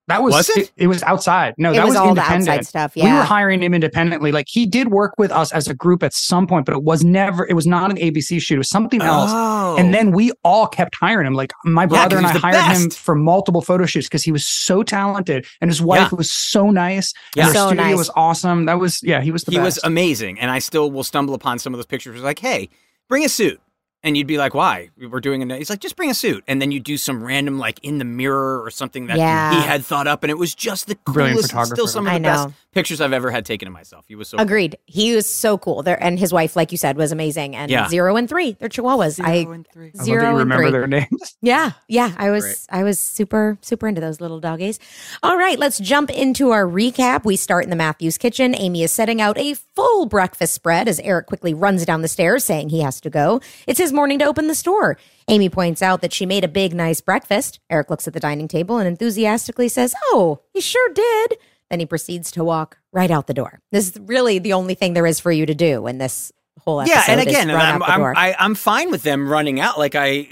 [0.08, 0.58] That was, Was it?
[0.58, 0.72] it?
[0.76, 1.54] It was outside.
[1.58, 2.48] No, It that was was, all the independent.
[2.48, 3.04] outside stuff, Yeah.
[3.04, 4.32] We were hiring him independently.
[4.32, 7.04] Like he did work with us as a group at some point, but it was
[7.04, 7.46] never.
[7.46, 8.54] It was not an ABC shoot.
[8.54, 9.30] It was something else.
[9.32, 9.76] Oh.
[9.78, 11.34] And then we all kept hiring him.
[11.34, 14.22] Like my brother 'cause and I he's the hired him for multiple photo shoots because
[14.24, 16.16] he was so talented and his wife Yeah.
[16.16, 17.12] was so nice.
[17.36, 17.46] Yeah.
[17.46, 17.96] And their So studio nice.
[17.98, 18.64] was awesome.
[18.64, 19.64] That was yeah, he was the he best.
[19.64, 22.20] was amazing, and I still will stumble upon some of those pictures.
[22.22, 22.70] Like, hey,
[23.08, 23.60] bring a suit,
[24.02, 24.90] and you'd be like, why?
[24.96, 25.56] We're doing a.
[25.56, 28.04] He's like, just bring a suit, and then you do some random like in the
[28.04, 29.54] mirror or something that Yeah.
[29.60, 31.72] he had thought up, and it was just the Brilliant coolest.
[31.72, 32.54] Still, some of the I best know.
[32.72, 34.04] pictures I've ever had taken of myself.
[34.08, 34.76] He was so Agreed.
[34.86, 35.82] He was so cool.
[35.82, 37.56] There and his wife, like you said, was amazing.
[37.56, 37.88] And Yeah.
[37.88, 39.12] zero and three, they're chihuahuas.
[39.14, 39.86] Zero I and three.
[39.86, 40.70] I love that zero you and remember three.
[40.72, 41.36] their names.
[41.42, 42.12] Yeah, yeah.
[42.18, 42.56] I was Great.
[42.70, 44.78] I was super super into those little doggies.
[45.22, 47.24] All right, let's jump into our recap.
[47.24, 48.54] We start in the Matthews kitchen.
[48.56, 52.44] Amy is setting out a full breakfast spread as Eric quickly runs down the stairs
[52.44, 53.40] saying he has to go.
[53.66, 54.96] It's his morning to open the store.
[55.28, 57.60] Amy points out that she made a big nice breakfast.
[57.70, 61.36] Eric looks at the dining table and enthusiastically says, "Oh, he sure did."
[61.70, 63.60] Then he proceeds to walk right out the door.
[63.72, 66.80] This is really the only thing there is for you to do in this whole
[66.80, 66.94] episode.
[66.94, 68.16] yeah, and again, run I'm I'm.
[68.16, 69.78] I, I'm fine with them running out.
[69.78, 70.28] Like I,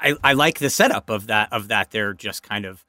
[0.00, 1.52] I, I like the setup of that.
[1.52, 2.84] Of that, they're just kind of.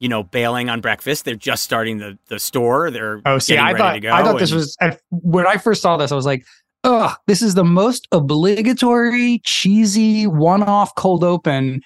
[0.00, 1.24] You know, bailing on breakfast.
[1.24, 2.88] They're just starting the, the store.
[2.92, 4.12] They're Oh, see, getting I ready thought to go.
[4.12, 4.76] I thought this was
[5.10, 6.12] when I first saw this.
[6.12, 6.46] I was like,
[6.84, 11.80] "Ugh, this is the most obligatory, cheesy, one-off cold open."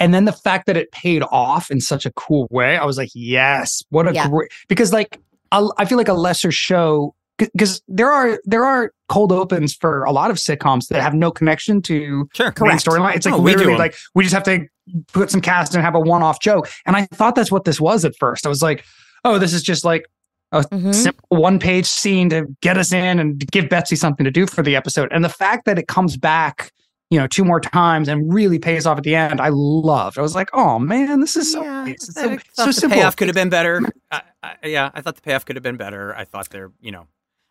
[0.00, 2.96] And then the fact that it paid off in such a cool way, I was
[2.96, 4.28] like, "Yes, what a Yeah.
[4.28, 5.18] great!" Because like
[5.52, 10.12] I feel like a lesser show because there are there are cold opens for a
[10.12, 12.84] lot of sitcoms that have no connection to sure main Correct.
[12.86, 13.16] storyline.
[13.16, 13.78] It's like Oh, we do literally 'em.
[13.78, 14.66] like we just have to
[15.12, 16.68] put some cast and have a one-off joke.
[16.86, 18.46] And I thought that's what this was at first.
[18.46, 18.84] I was like,
[19.24, 20.04] oh, this is just like
[20.52, 20.94] a Mhm.
[20.94, 24.76] simple one-page scene to get us in and give Betsy something to do for the
[24.76, 25.08] episode.
[25.12, 26.70] And the fact that it comes back,
[27.10, 30.18] you know, two more times and really pays off at the end, I loved.
[30.18, 31.86] I was like, oh man, this is so Yeah.
[31.98, 32.98] so, so the simple.
[32.98, 33.80] payoff could have been better.
[34.10, 36.14] I, I, yeah, I thought the payoff could have been better.
[36.16, 37.06] I thought they're, you know,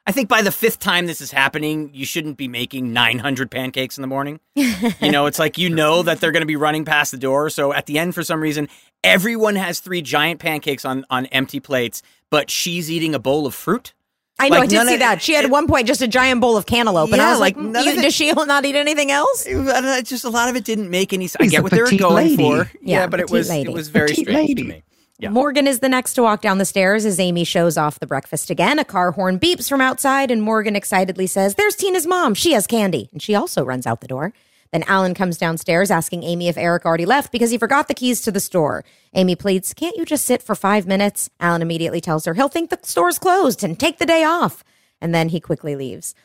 [0.08, 3.98] I think by the fifth time this is happening, you shouldn't be making 900 pancakes
[3.98, 4.40] in the morning.
[4.56, 7.50] you know, it's like you know that they're going to be running past the door.
[7.52, 8.68] So at the end, for some reason,
[9.04, 13.54] everyone has three giant pancakes on on empty plates, but she's eating a bowl of
[13.54, 13.94] fruit.
[14.40, 15.22] I know, Like, I did see of- that.
[15.22, 17.40] She had at one point just a giant bowl of cantaloupe, and Yeah, I was
[17.40, 19.46] like, like, "Mm, you- of it- does she not eat anything else?
[19.46, 21.44] It, was- I don't know, it's just a lot of it didn't make any sense.
[21.44, 22.38] I get what they were going lady.
[22.38, 22.72] for.
[22.82, 23.70] Yeah, Yeah, but it was lady.
[23.70, 24.84] it was very Petite strange to me.
[25.22, 25.30] Yeah.
[25.30, 28.50] Morgan is the next to walk down the stairs as Amy shows off the breakfast
[28.50, 28.80] again.
[28.80, 32.34] A car horn beeps from outside, and Morgan excitedly says, There's Tina's mom.
[32.34, 33.08] She has candy.
[33.12, 34.34] And she also runs out the door.
[34.72, 38.20] Then Alan comes downstairs asking Amy if Eric already left because he forgot the keys
[38.22, 38.84] to the store.
[39.14, 41.30] Amy pleads, Can't you just sit for five minutes?
[41.40, 44.64] Alan immediately tells her he'll think the store's closed and take the day off.
[45.00, 46.16] And then he quickly leaves.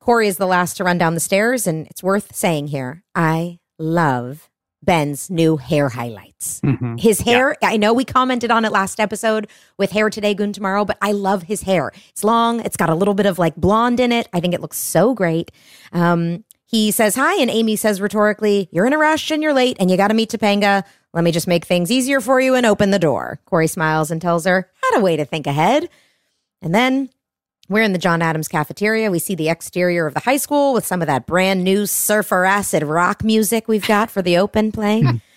[0.00, 3.58] Corey is the last to run down the stairs, and it's worth saying here I
[3.78, 4.48] love
[4.82, 6.60] Ben's new hair highlights.
[6.60, 7.00] Mhm.
[7.00, 10.84] His hair, I know we commented on it last episode with hair today, goon tomorrow,
[10.84, 11.92] but I love his hair.
[12.10, 14.28] It's long, it's got a little bit of like blonde in it.
[14.32, 15.50] I think it looks so great.
[15.92, 19.76] Um, he says hi, and Amy says rhetorically, You're in a rush and you're late,
[19.80, 20.84] and you got to meet Topanga.
[21.14, 23.40] Let me just make things easier for you and open the door.
[23.46, 25.88] Corey smiles and tells her, Had a way to think ahead.
[26.62, 27.08] And then
[27.68, 29.10] we're in the John Adams cafeteria.
[29.10, 32.44] We see the exterior of the high school with some of that brand new surfer
[32.44, 35.20] acid rock music we've got for the open playing.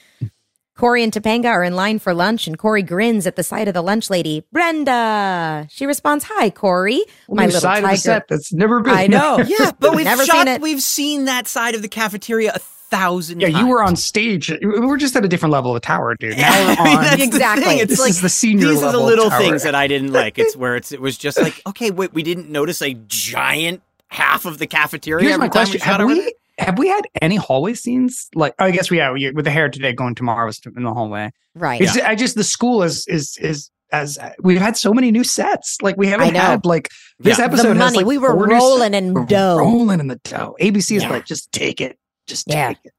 [0.77, 3.73] Corey and Topanga are in line for lunch, and Corey grins at the sight of
[3.73, 5.67] the lunch lady, Brenda.
[5.69, 8.93] She responds, "Hi, Corey, my New little side of the tiger." set that's never been.
[8.93, 9.43] I know.
[9.45, 10.61] Yeah, but we've Never shot, seen it.
[10.61, 13.59] we've seen that side of the cafeteria a thousand Yeah, times.
[13.59, 14.49] you were on stage.
[14.61, 16.37] We were just at a different level of the tower, dude.
[16.37, 17.03] Now I we're mean, on.
[17.03, 17.63] that's Exactly.
[17.65, 17.79] thing.
[17.79, 19.39] It's This like is the senior These are the little tower.
[19.39, 20.37] things that I didn't like.
[20.39, 24.45] It's where it's it was just like, okay, wait, we didn't notice a giant half
[24.45, 25.27] of the cafeteria.
[25.27, 26.31] Here's my question: We Have we there?
[26.59, 28.27] have we had any hallway scenes?
[28.35, 31.31] Like, I guess we have with the hair today going tomorrow was in the hallway.
[31.55, 31.79] Right.
[31.81, 35.77] It's, I just the school is is is as we've had so many new sets.
[35.81, 37.45] Like we haven't had like this Yeah.
[37.45, 37.63] episode.
[37.63, 37.97] the has, money.
[37.97, 39.57] like, we were rolling in dough.
[39.57, 40.55] rolling in the dough.
[40.61, 41.09] ABC is Yeah.
[41.09, 41.97] like, just take it,
[42.29, 42.69] just Yeah.
[42.69, 42.93] take it.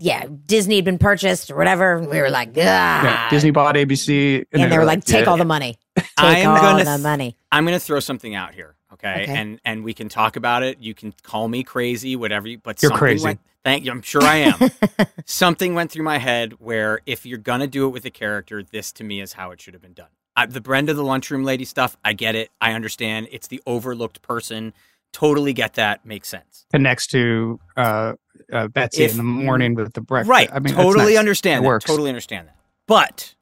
[0.00, 2.00] Yeah, Disney had been purchased or whatever.
[2.00, 2.60] We were like, ah.
[3.04, 5.30] Yeah, Disney bought ABC, And, they were like, take yeah.
[5.30, 5.78] all the money.
[5.96, 7.36] Take I'm all gonna the th- money.
[7.52, 9.22] I'm going to throw something out here, okay?
[9.22, 9.32] Okay.
[9.32, 10.78] And and we can talk about it.
[10.80, 12.48] You can call me crazy, whatever.
[12.48, 13.24] You, but You're crazy.
[13.24, 13.90] Went, thank you.
[13.92, 14.70] I'm sure I am.
[15.26, 18.62] something went through my head where if you're going to do it with a character,
[18.62, 20.08] this to me is how it should have been done.
[20.36, 22.50] I, the Brenda the lunchroom lady stuff, I get it.
[22.60, 23.28] I understand.
[23.30, 24.72] It's the overlooked person.
[25.12, 26.04] Totally get that.
[26.06, 26.66] Makes sense.
[26.72, 28.14] connects to uh,
[28.52, 30.30] uh, Betsy If- in the morning with the breakfast.
[30.30, 30.50] Right.
[30.52, 31.18] I mean, totally nice.
[31.18, 31.68] understand It that.
[31.68, 31.84] works.
[31.84, 32.56] Totally understand that.
[32.86, 33.34] But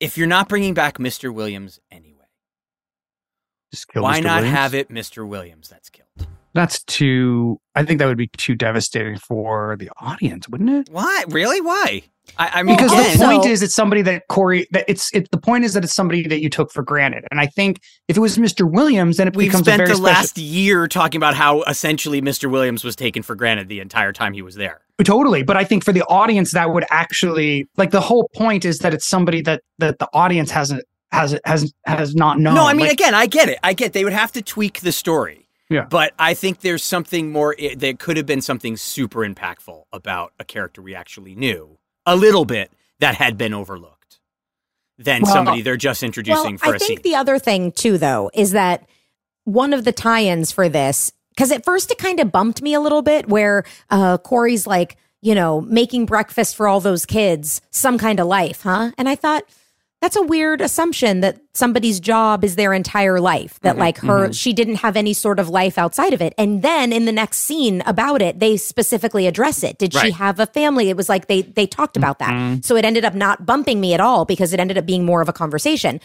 [0.00, 1.32] if you're not bringing back Mr.
[1.32, 2.16] Williams anyway,
[3.72, 4.24] Just kill why Mr.
[4.24, 4.56] not Williams.
[4.58, 5.26] have it Mr.
[5.26, 6.08] Williams that's killed?
[6.52, 7.60] That's too.
[7.74, 10.88] I think that would be too devastating for the audience, wouldn't it?
[10.92, 11.24] Why?
[11.28, 11.60] Really?
[11.60, 12.02] Why?
[12.38, 14.66] I, I mean, Because again, the point also- is, it's somebody that Corey.
[14.72, 15.30] That it's it.
[15.30, 17.24] The point is that it's somebody that you took for granted.
[17.30, 18.68] And I think if it was Mr.
[18.70, 20.12] Williams, then it we've becomes a spent very the special.
[20.14, 22.50] last year talking about how essentially Mr.
[22.50, 24.80] Williams was taken for granted the entire time he was there.
[25.04, 28.78] Totally, but I think for the audience, that would actually like the whole point is
[28.80, 32.54] that it's somebody that that the audience hasn't has has has not known.
[32.54, 33.58] no, I mean, Like, again, I get it.
[33.62, 35.46] I get they would have to tweak the story.
[35.70, 35.86] Yeah.
[35.88, 40.32] But I think there's something more, i- there could have been something super impactful about
[40.38, 44.18] a character we actually knew a little bit that had been overlooked
[44.98, 47.96] than Well, somebody they're just introducing well, for I a think the other thing too,
[47.96, 48.86] though, is that
[49.44, 52.80] one of the tie-ins for this, because at first it kind of bumped me a
[52.80, 57.96] little bit, where uh, Corey's like, you know, making breakfast for all those kids, some
[57.96, 58.90] kind of life, huh?
[58.98, 59.44] And I thought
[60.00, 63.60] that's a weird assumption that somebody's job is their entire life.
[63.60, 63.80] That mm-hmm.
[63.80, 64.32] like her, mm-hmm.
[64.32, 66.32] she didn't have any sort of life outside of it.
[66.38, 69.76] And then in the next scene about it, they specifically address it.
[69.76, 70.88] Did she have a family?
[70.88, 72.30] It was like they they talked about that.
[72.30, 72.60] Mm-hmm.
[72.62, 75.20] So it ended up not bumping me at all because it ended up being more
[75.20, 76.00] of a conversation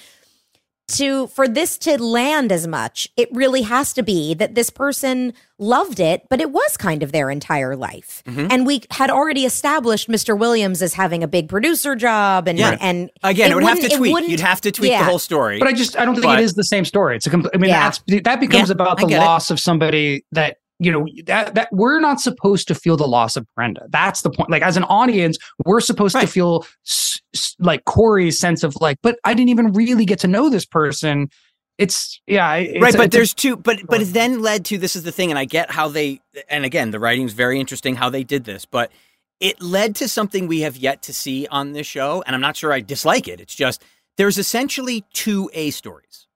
[0.88, 5.34] to for this to land as much it really has to be that this person
[5.58, 8.48] loved it but it was kind of their entire life Mm-hmm.
[8.52, 12.78] and we had already established mr williams as having a big producer job and Yeah.
[12.80, 14.28] and Again, it, would have wouldn't- to tweak.
[14.30, 15.00] You'd have to tweak yeah.
[15.00, 15.58] the whole story.
[15.60, 17.16] But I just I don't think But- it is the same story.
[17.16, 17.52] It's a complete.
[17.56, 17.80] I mean, Yeah.
[17.90, 19.26] that's that becomes Yeah, about the get it.
[19.26, 23.36] loss of somebody that you know that that we're not supposed to feel the loss
[23.36, 23.86] of Brenda.
[23.90, 24.50] That's the point.
[24.50, 28.98] Like as an audience, we're supposed to feel s- s- like Corey's sense of like,
[29.02, 31.30] but I didn't even really get to know this person.
[31.78, 33.56] It's yeah, it's, right, but it's there's two.
[33.58, 36.22] But but it then led to this is the thing, and I get how they.
[36.50, 38.92] And again, the writing's very interesting how they did this, but
[39.42, 42.56] it led to something we have yet to see on this show, and I'm not
[42.56, 43.42] sure I dislike it.
[43.42, 43.84] It's just
[44.18, 46.28] there's essentially two A stories,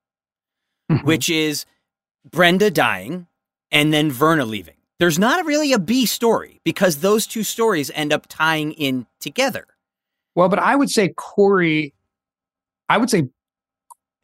[0.90, 1.04] Mhm.
[1.04, 1.64] which is
[2.30, 3.26] Brenda dying
[3.70, 4.74] and then Virna leaving.
[4.98, 9.66] There's not really a B story because those two stories end up tying in together.
[10.34, 11.94] well, but I would say Corey.
[12.88, 13.28] I would say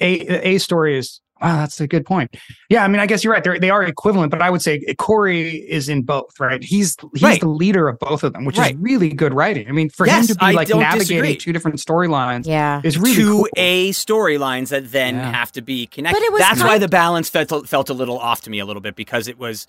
[0.01, 1.57] a a story is wow.
[1.59, 2.35] That's a good point.
[2.70, 3.42] Yeah, I mean, I guess you're right.
[3.44, 6.38] They're, they are equivalent, but I would say Corey is in both.
[6.40, 6.62] Right?
[6.62, 7.40] He's he's Right.
[7.40, 8.75] the leader of both of them, which Right.
[8.75, 9.68] is really good writing.
[9.68, 11.37] I mean, for Yes, him to be I like navigating disagree.
[11.37, 13.49] two different storylines yeah is really two cool.
[13.57, 15.33] A storylines that then Yeah.
[15.33, 16.18] have to be connected.
[16.20, 18.59] But it was That's why of- the balance felt felt a little off to me
[18.59, 19.66] a little bit because it was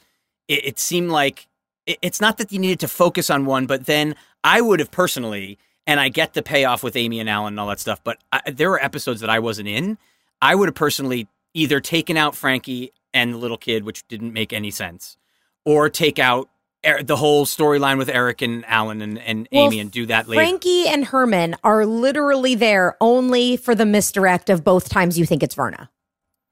[0.47, 1.47] it, it seemed like
[1.85, 4.91] it, it's not that you needed to focus on one, but then I would have
[4.91, 8.01] personally and I get the payoff with Amy and Alan and all that stuff.
[8.03, 9.97] But I, there were episodes that I wasn't in.
[10.41, 11.27] I would have personally
[11.57, 15.17] either taken out Frankie and the little kid, which didn't make any sense,
[15.65, 16.49] or take out
[16.85, 20.27] Er- the whole storyline with Eric and Alan and, and Well, Amy and do that
[20.27, 20.39] later.
[20.39, 25.41] Frankie and Herman are literally there only for the misdirect of both times you think
[25.41, 25.89] it's Virna.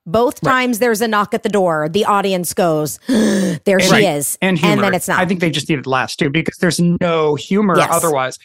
[0.07, 4.03] Both times there's a knock at the door, the audience goes, "There she Right.
[4.03, 4.81] is," and humor.
[4.81, 5.19] then it's not.
[5.19, 7.89] I think they just needed laughs too because there's no humor Yes.
[7.91, 8.39] otherwise.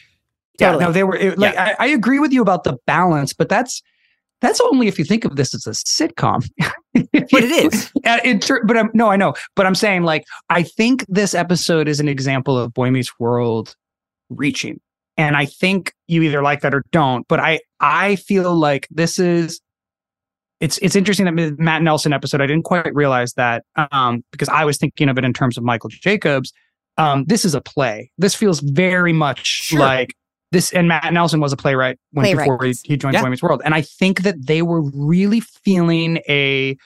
[0.59, 0.81] Totally.
[0.81, 3.49] Yeah, no, they were it, like I, I agree with you about the balance, but
[3.49, 3.81] that's
[4.41, 6.47] that's only if you think of this as a sitcom.
[6.93, 7.91] but it is.
[8.03, 8.17] Uh,
[8.65, 12.07] but I'm no, I know, but I'm saying like I think this episode is an
[12.09, 13.75] example of Boy Meets World
[14.29, 14.79] reaching,
[15.17, 17.27] and I think you either like that or don't.
[17.27, 19.61] But I I feel like this is
[20.59, 24.65] it's it's interesting that Matt Nelson episode I didn't quite realize that um, because I
[24.65, 26.51] was thinking of it in terms of Michael Jacobs.
[26.97, 28.11] Um, this is a play.
[28.17, 29.79] This feels very much Sure.
[29.79, 30.13] like
[30.51, 30.71] this.
[30.73, 33.23] And Matt Nelson was a playwright when Playwright, before he, he joined Yeah.
[33.23, 36.77] Boy Meets World, and I think that they were really feeling a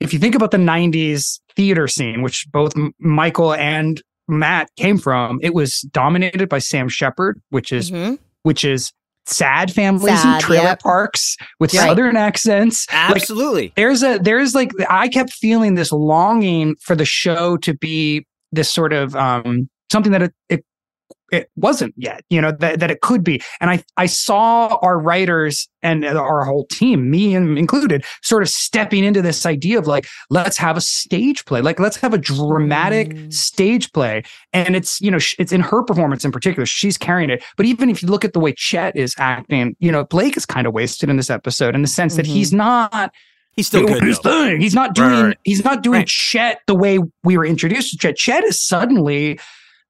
[0.00, 4.98] if you think about the 90s theater scene, which both M- Michael and Matt came
[4.98, 8.18] from, it was dominated by Sam Shepard, which is Mhm.
[8.42, 8.92] which is
[9.26, 10.80] sad families Sad, in trailer yep.
[10.82, 11.86] parks with Right.
[11.86, 12.88] southern accents.
[12.90, 13.72] Like, Absolutely.
[13.76, 18.68] there's a there's like I kept feeling this longing for the show to be this
[18.72, 20.64] sort of um something that it, it
[21.32, 23.42] it wasn't yet, you know, that, that it could be.
[23.60, 28.48] And I I saw our writers and our whole team, me and included, sort of
[28.48, 31.60] stepping into this idea of like, let's have a stage play.
[31.60, 33.32] Like let's have a dramatic Mm.
[33.32, 34.22] stage play.
[34.52, 36.66] And it's, you know, it's in her performance in particular.
[36.66, 37.42] She's carrying it.
[37.56, 40.46] But even if you look at the way Chet is acting, you know, Blake is
[40.46, 42.30] kind of wasted in this episode in the sense that Mhm.
[42.34, 43.12] he's not
[43.56, 44.04] He's still doing good.
[44.04, 44.44] his though.
[44.44, 44.60] thing.
[44.60, 45.36] He's not doing right.
[45.44, 46.06] he's not doing Right.
[46.08, 48.16] Chet the way we were introduced to Chet.
[48.16, 49.38] Chet is suddenly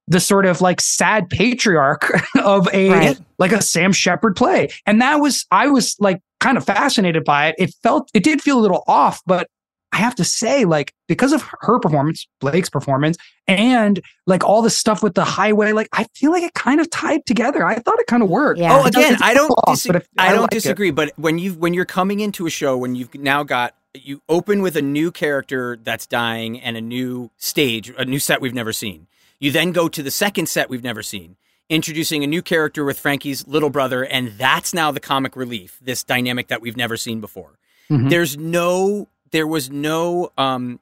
[0.09, 2.11] the sort of like sad patriarch
[2.43, 3.21] of a Right.
[3.39, 4.69] like a Sam Shepard play.
[4.87, 7.55] And that was I was like kind of fascinated by it.
[7.59, 9.47] It felt it did feel a little off, but
[9.95, 14.71] I have to say, like, because of her performance, Blake's performance, and like all the
[14.71, 17.67] stuff with the highway, like I feel like it kind of tied together.
[17.67, 18.59] I thought it kind of worked.
[18.59, 18.75] Yeah.
[18.75, 19.51] Oh, again, I don't.
[19.51, 20.55] off, dis- but if- I don't like it.
[20.55, 20.93] disagree.
[20.93, 24.63] But when you when you're coming into a show, when you've now got you open
[24.63, 28.73] with a new character that's dying and a new stage, a new set we've never
[28.73, 29.07] seen.
[29.43, 31.35] You then go to the second set we've never seen,
[31.69, 35.81] introducing a new character with Frankie's little brother, and that's now the comic relief.
[35.83, 37.59] This dynamic that we've never seen before.
[37.91, 38.09] Mhm.
[38.09, 40.79] There's no, there was no um,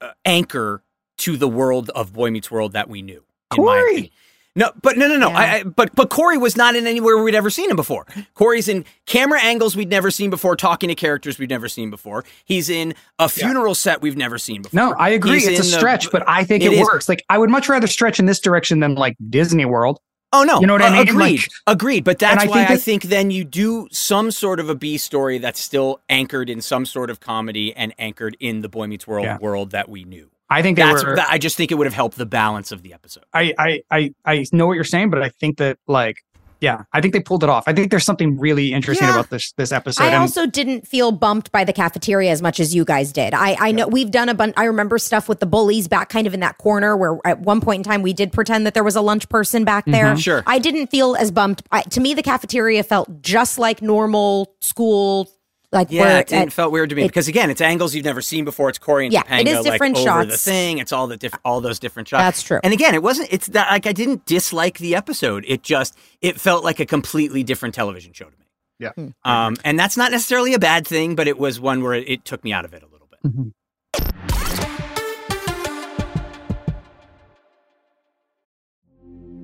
[0.00, 0.80] uh, anchor
[1.18, 3.24] to the world of Boy Meets World that we knew.
[3.50, 4.12] Corey.
[4.56, 5.30] No, but no, no, no.
[5.30, 5.36] Yeah.
[5.38, 8.06] I, I, but but Corey was not in anywhere we'd ever seen him before.
[8.34, 12.24] Corey's in camera angles we'd never seen before, talking to characters we'd never seen before.
[12.44, 14.76] He's in a funeral set we've never seen before.
[14.76, 15.34] No, I agree.
[15.40, 17.08] He's it's a in the- stretch, but I think It it, works.
[17.08, 19.98] Like I would much rather stretch in this direction than like Disney World.
[20.32, 21.08] Oh no, You know what I Uh, mean?
[21.08, 22.04] Agreed, Like- agreed.
[22.04, 24.98] But that's I why think I think then you do some sort of a B
[24.98, 29.06] story that's still anchored in some sort of comedy and anchored in the Boy Meets
[29.06, 29.38] World Yeah.
[29.40, 30.30] world that we knew.
[30.50, 31.16] I think they That's were.
[31.16, 33.24] that, I just think it would have helped the balance of the episode.
[33.32, 36.18] I, I I I know what you're saying, but I think that like
[36.60, 37.64] yeah, I think they pulled it off.
[37.66, 39.14] I think there's something really interesting Yeah.
[39.14, 40.02] about this this episode.
[40.04, 43.34] I and- also didn't feel bumped by the cafeteria as much as you guys did.
[43.34, 44.54] I, I know we've done a bunch.
[44.56, 47.60] I remember stuff with the bullies back kind of in that corner where at one
[47.60, 50.06] point in time we did pretend that there was a lunch person back there.
[50.06, 50.18] Mm-hmm.
[50.18, 50.42] Sure.
[50.46, 51.62] I didn't feel as bumped.
[51.70, 55.28] I, to me, the cafeteria felt just like normal school.
[55.74, 57.94] Like Yeah, where it, didn't at- felt weird to me it- because again, it's angles
[57.94, 58.68] you've never seen before.
[58.70, 60.78] It's Corey and Yeah, Topanga it is like different over the thing.
[60.78, 62.22] It's all the diff- all those different shots.
[62.22, 62.60] That's true.
[62.62, 63.28] And again, it wasn't.
[63.32, 65.44] It's that like I didn't dislike the episode.
[65.46, 68.46] It just it felt like a completely different television show to me.
[68.78, 68.90] Yeah.
[68.92, 69.08] Hmm.
[69.30, 72.24] Um, and that's not necessarily a bad thing, but it was one where it, it
[72.24, 73.32] took me out of it a little bit.
[73.32, 74.54] Mhm.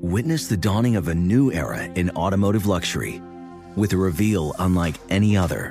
[0.02, 3.20] Witness the dawning of a new era in automotive luxury
[3.76, 5.70] with a reveal unlike any other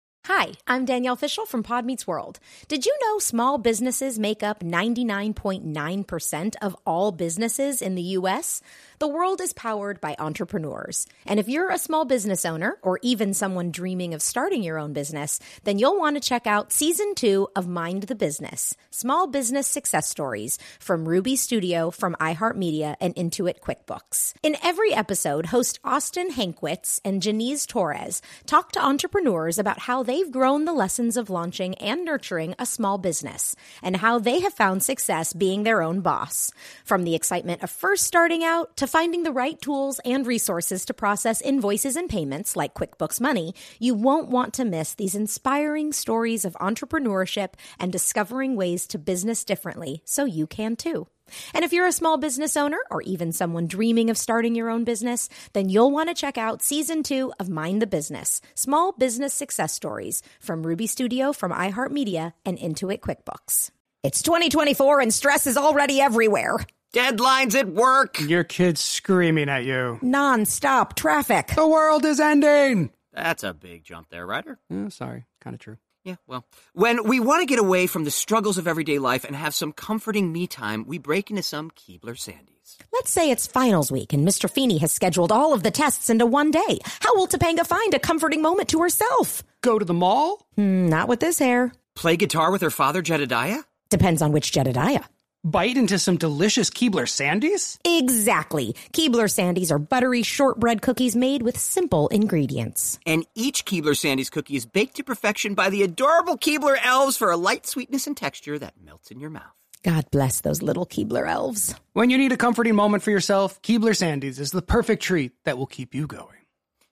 [0.25, 2.39] Hi, I'm Danielle Fishel from Pod Meets World.
[2.67, 8.61] Did you know small businesses make up 99.9% of all businesses in the U.S.?
[9.01, 11.07] The world is powered by entrepreneurs.
[11.25, 14.93] And if you're a small business owner or even someone dreaming of starting your own
[14.93, 19.65] business, then you'll want to check out season two of Mind the Business Small Business
[19.65, 24.35] Success Stories from Ruby Studio, from iHeartMedia, and Intuit QuickBooks.
[24.43, 30.31] In every episode, host Austin Hankwitz and Janice Torres talk to entrepreneurs about how they've
[30.31, 34.83] grown the lessons of launching and nurturing a small business and how they have found
[34.83, 36.51] success being their own boss.
[36.85, 40.93] From the excitement of first starting out to finding the right tools and resources to
[40.93, 46.43] process invoices and payments like QuickBooks Money, you won't want to miss these inspiring stories
[46.43, 51.07] of entrepreneurship and discovering ways to business differently so you can too.
[51.53, 54.83] And if you're a small business owner or even someone dreaming of starting your own
[54.83, 59.33] business, then you'll want to check out season two of Mind the Business Small Business
[59.33, 63.71] Success Stories from Ruby Studio, from iHeartMedia, and Intuit QuickBooks.
[64.03, 66.57] It's 2024 and stress is already everywhere.
[66.93, 68.19] Deadlines at work.
[68.19, 69.97] Your kid's screaming at you.
[70.01, 71.47] Non-stop traffic.
[71.55, 72.91] The world is ending.
[73.13, 74.59] That's a big jump there, Ryder.
[74.69, 75.77] Oh, sorry, kind of true.
[76.03, 79.35] Yeah, well, when we want to get away from the struggles of everyday life and
[79.35, 82.77] have some comforting me time, we break into some Keebler Sandies.
[82.91, 84.49] Let's say it's finals week and Mr.
[84.49, 86.79] Feeney has scheduled all of the tests into one day.
[87.01, 89.43] How will Topanga find a comforting moment to herself?
[89.61, 90.45] Go to the mall?
[90.55, 91.71] Hmm, not with this hair.
[91.95, 93.59] Play guitar with her father, Jedediah?
[93.89, 95.03] Depends on which Jedediah.
[95.43, 97.79] Bite into some delicious Keebler Sandies?
[97.83, 98.75] Exactly.
[98.93, 102.99] Keebler Sandies are buttery shortbread cookies made with simple ingredients.
[103.07, 107.31] And each Keebler Sandies cookie is baked to perfection by the adorable Keebler elves for
[107.31, 109.57] a light sweetness and texture that melts in your mouth.
[109.81, 111.73] God bless those little Keebler elves.
[111.93, 115.57] When you need a comforting moment for yourself, Keebler Sandies is the perfect treat that
[115.57, 116.27] will keep you going.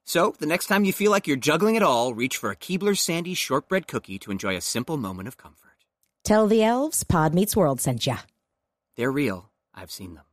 [0.06, 2.98] So, the next time you feel like you're juggling it all, reach for a Keebler
[2.98, 5.70] Sandies shortbread cookie to enjoy a simple moment of comfort.
[6.24, 8.18] Tell the elves Pod Meets World sent ya.
[9.00, 9.50] They're real.
[9.74, 10.26] I've seen them.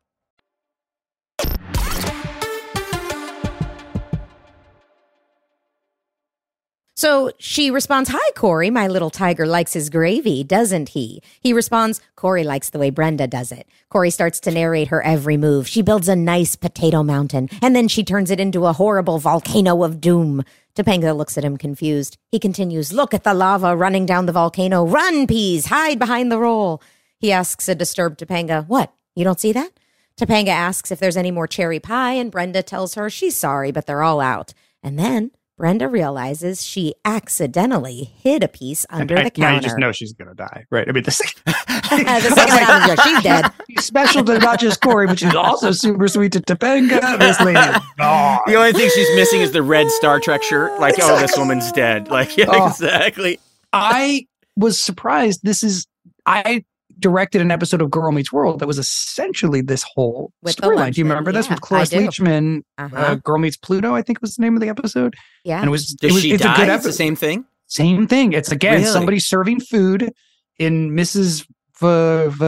[6.96, 8.70] So she responds, Hi, Corey.
[8.70, 11.22] My little tiger likes his gravy, doesn't he?
[11.40, 13.68] He responds, Corey likes the way Brenda does it.
[13.88, 15.68] Corey starts to narrate her every move.
[15.68, 19.84] She builds a nice potato mountain, and then she turns it into a horrible volcano
[19.84, 20.42] of doom.
[20.74, 22.18] Topanga looks at him confused.
[22.32, 24.84] He continues, Look at the lava running down the volcano.
[24.84, 25.66] Run, peas.
[25.66, 26.82] Hide behind the roll.
[27.18, 28.92] He asks a disturbed Topanga, What?
[29.14, 29.70] You don't see that?
[30.18, 33.86] Topanga asks if there's any more cherry pie, and Brenda tells her she's sorry, but
[33.86, 34.52] they're all out.
[34.82, 39.60] And then Brenda realizes she accidentally hid a piece under And the I- now you
[39.62, 40.86] just know she's gonna die, right?
[40.88, 41.10] I mean, the,
[41.46, 43.52] the second it happens, yeah, she's dead.
[43.70, 47.18] She's special to not just Corey, but she's also super sweet to Topanga.
[47.18, 47.76] This lady is.
[47.98, 50.78] The only thing she's missing is the red Star Trek shirt.
[50.78, 52.08] Like, oh, this woman's dead.
[52.08, 52.68] Like, yeah, Oh.
[52.68, 53.38] exactly.
[53.72, 55.40] I was surprised.
[55.42, 55.86] This is
[56.26, 56.64] I
[56.98, 60.92] directed an episode of Girl Meets World that was essentially this whole With the storyline.
[60.94, 62.62] Do you lunchman, remember this yeah, with Cloris Leachman?
[62.78, 62.96] Uh-huh.
[62.96, 65.14] Uh, Girl Meets Pluto, I think was the name of the episode.
[65.44, 65.58] yeah.
[65.58, 66.54] And it was Does it was she it's die?
[66.54, 66.88] a good It's episode.
[66.88, 67.44] the same thing.
[67.66, 68.32] Same thing.
[68.32, 68.84] It's again Really?
[68.86, 70.12] somebody serving food
[70.58, 71.46] in Mrs.
[71.78, 71.84] V,
[72.30, 72.44] v,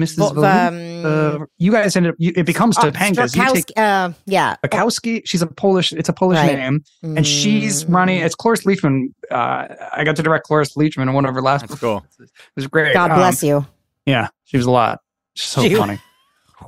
[0.00, 0.16] Mrs.
[0.16, 2.16] Vo- Vo- um, uh, you guys ended up.
[2.18, 3.36] You, it becomes uh, Topanga's.
[3.36, 4.56] You take uh, yeah.
[4.64, 5.20] Akowski.
[5.26, 5.92] She's a Polish.
[5.92, 6.56] It's a Polish Right.
[6.56, 7.94] name, and she's Mm.
[7.94, 8.20] running.
[8.22, 9.08] It's Cloris Leachman.
[9.30, 11.68] Uh, I got to direct Cloris Leachman in one of her last.
[11.68, 12.06] That's cool.
[12.18, 12.94] It was great.
[12.94, 13.66] God Um, bless you.
[14.06, 15.00] Yeah, she was a lot.
[15.34, 15.98] She's so She- funny.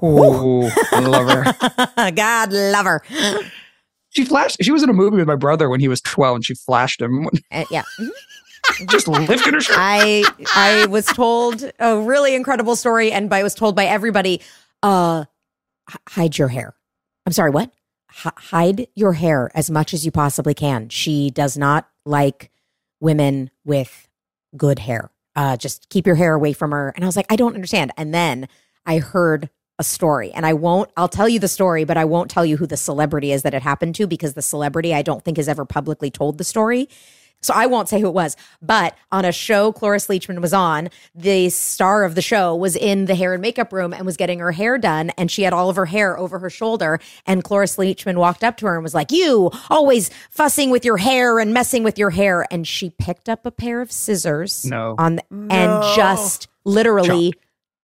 [0.02, 2.10] Ooh, I love her.
[2.16, 3.02] God love her.
[4.10, 4.56] She flashed.
[4.62, 7.00] She was in a movie with my brother when he was twelve, and she flashed
[7.00, 7.82] him, Uh, yeah.
[8.88, 9.76] Just lifted her shirt.
[9.78, 10.24] I
[10.54, 14.40] I was told a really incredible story, and I was told by everybody,
[14.82, 15.24] uh,
[15.90, 16.74] h- hide your hair.
[17.26, 17.70] I'm sorry, what?
[18.24, 20.88] H- hide your hair as much as you possibly can.
[20.90, 22.50] She does not like
[23.00, 24.08] women with
[24.56, 25.10] good hair.
[25.34, 26.92] Uh, just keep your hair away from her.
[26.94, 27.92] And I was like, I don't understand.
[27.96, 28.48] And then
[28.84, 30.90] I heard a story, and I won't.
[30.96, 33.54] I'll tell you the story, but I won't tell you who the celebrity is that
[33.54, 36.88] it happened to because the celebrity I don't think has ever publicly told the story.
[37.42, 40.88] So I won't say who it was, but on a show Cloris Leachman was on,
[41.14, 44.38] the star of the show was in the hair and makeup room and was getting
[44.38, 45.10] her hair done.
[45.18, 47.00] And she had all of her hair over her shoulder.
[47.26, 50.98] And Cloris Leachman walked up to her and was like, You always fussing with your
[50.98, 52.46] hair and messing with your hair.
[52.50, 54.94] And she picked up a pair of scissors No.
[54.98, 57.34] on the, and just literally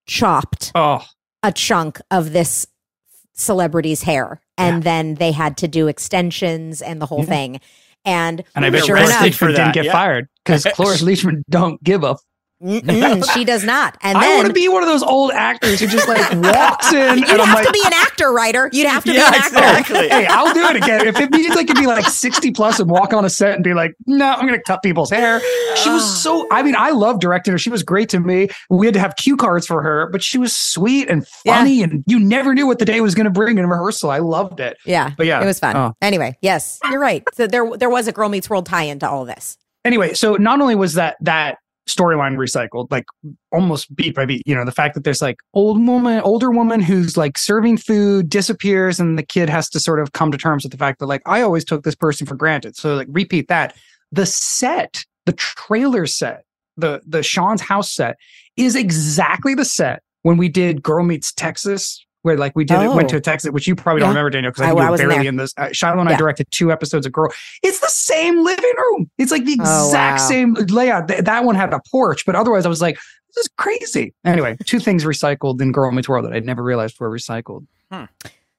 [0.07, 1.05] chopped Oh,
[1.43, 2.67] a chunk of this
[3.35, 4.41] celebrity's hair.
[4.57, 7.25] And then they had to do extensions and the whole Yeah.
[7.27, 7.61] thing.
[8.09, 9.93] And, and I bet sure Cloris enough, arrested for that, didn't get yeah.
[9.93, 12.17] fired because Cloris Leachman don't give a
[13.35, 13.97] she does not.
[14.03, 16.19] And I want then to be one of those old actors who just like
[16.55, 18.69] walks in you'd and I'm have like, to be an actor, writer.
[18.73, 19.57] You'd have to Yeah, be an actor.
[19.59, 20.09] exactly.
[20.09, 21.07] hey, I'll do it again.
[21.07, 23.63] If it means I could be like 60 plus and walk on a set and
[23.63, 25.41] be like, no, I'm going to cut people's hair.
[25.77, 27.59] She was so, I mean, I love directing her.
[27.59, 28.49] She was great to me.
[28.71, 32.03] We had to have cue cards for her, but she was sweet and funny and
[32.07, 34.11] you never knew what the day was going to bring in rehearsal.
[34.11, 34.77] I loved it.
[34.85, 35.41] Yeah, But yeah.
[35.43, 35.77] it was fun.
[35.77, 35.95] Oh.
[36.03, 37.23] Anyway, yes, you're right.
[37.35, 39.57] So there, there was a Girl Meets World tie-in to all this.
[39.85, 43.07] Anyway, so not only was that, that, storyline recycled like
[43.51, 46.80] almost beat by beat you know the fact that there's like old woman older woman
[46.80, 50.62] who's like serving food disappears and the kid has to sort of come to terms
[50.62, 52.76] with the fact that like i always took this person for granted.
[52.76, 53.76] So like repeat that.
[54.12, 56.45] The set the trailer set
[56.76, 58.16] the the Shawn's house set
[58.57, 62.89] is exactly the set when we did girl meets texas where like we did it
[62.89, 63.16] went Oh.
[63.16, 65.09] to Texas, which you probably don't remember, Danielle, because I I- think I were wasn't
[65.11, 65.29] barely there.
[65.29, 65.53] in this.
[65.57, 67.33] Uh, Shiloh and I directed two episodes of Girl.
[67.62, 69.11] It's the same living room.
[69.19, 70.27] It's like the Oh, exact wow.
[70.29, 71.09] same layout.
[71.09, 72.97] Th- that one had a porch, but otherwise, I was like,
[73.35, 74.14] this is crazy.
[74.25, 77.66] Anyway, two things recycled in Girl Meets World that I'd never realized were recycled.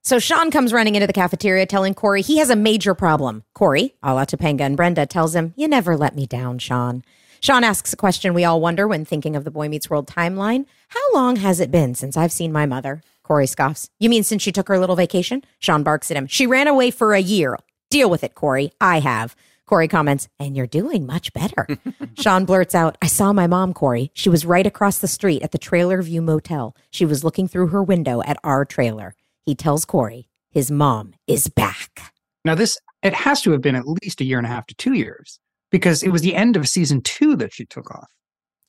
[0.02, 3.44] So Shawn comes running into the cafeteria telling Corey he has a major problem.
[3.54, 7.04] Corey, a la Topanga and Brenda, tells him, You never let me down, Shawn.
[7.42, 10.66] Shawn asks a question we all wonder when thinking of the Boy Meets World timeline.
[10.90, 13.02] How long has it been since I've seen my mother?
[13.30, 13.92] Corey scoffs.
[14.00, 15.44] You mean since she took her little vacation?
[15.60, 16.26] Shawn barks at him.
[16.26, 17.56] She ran away for a year.
[17.92, 18.72] Deal with it, Corey.
[18.82, 19.36] I have.
[19.68, 21.68] Corey comments, and you're doing much better.
[22.20, 24.10] Shawn blurts out, I saw my mom, Corey.
[24.16, 26.76] She was right across the street at the Trailer View Motel.
[26.90, 29.14] She was looking through her window at our trailer.
[29.46, 32.14] He tells Corey his mom is back.
[32.44, 34.74] Now, this, it has to have been at least a year and a half to
[34.74, 38.10] two years because it was the end of season two that she took off.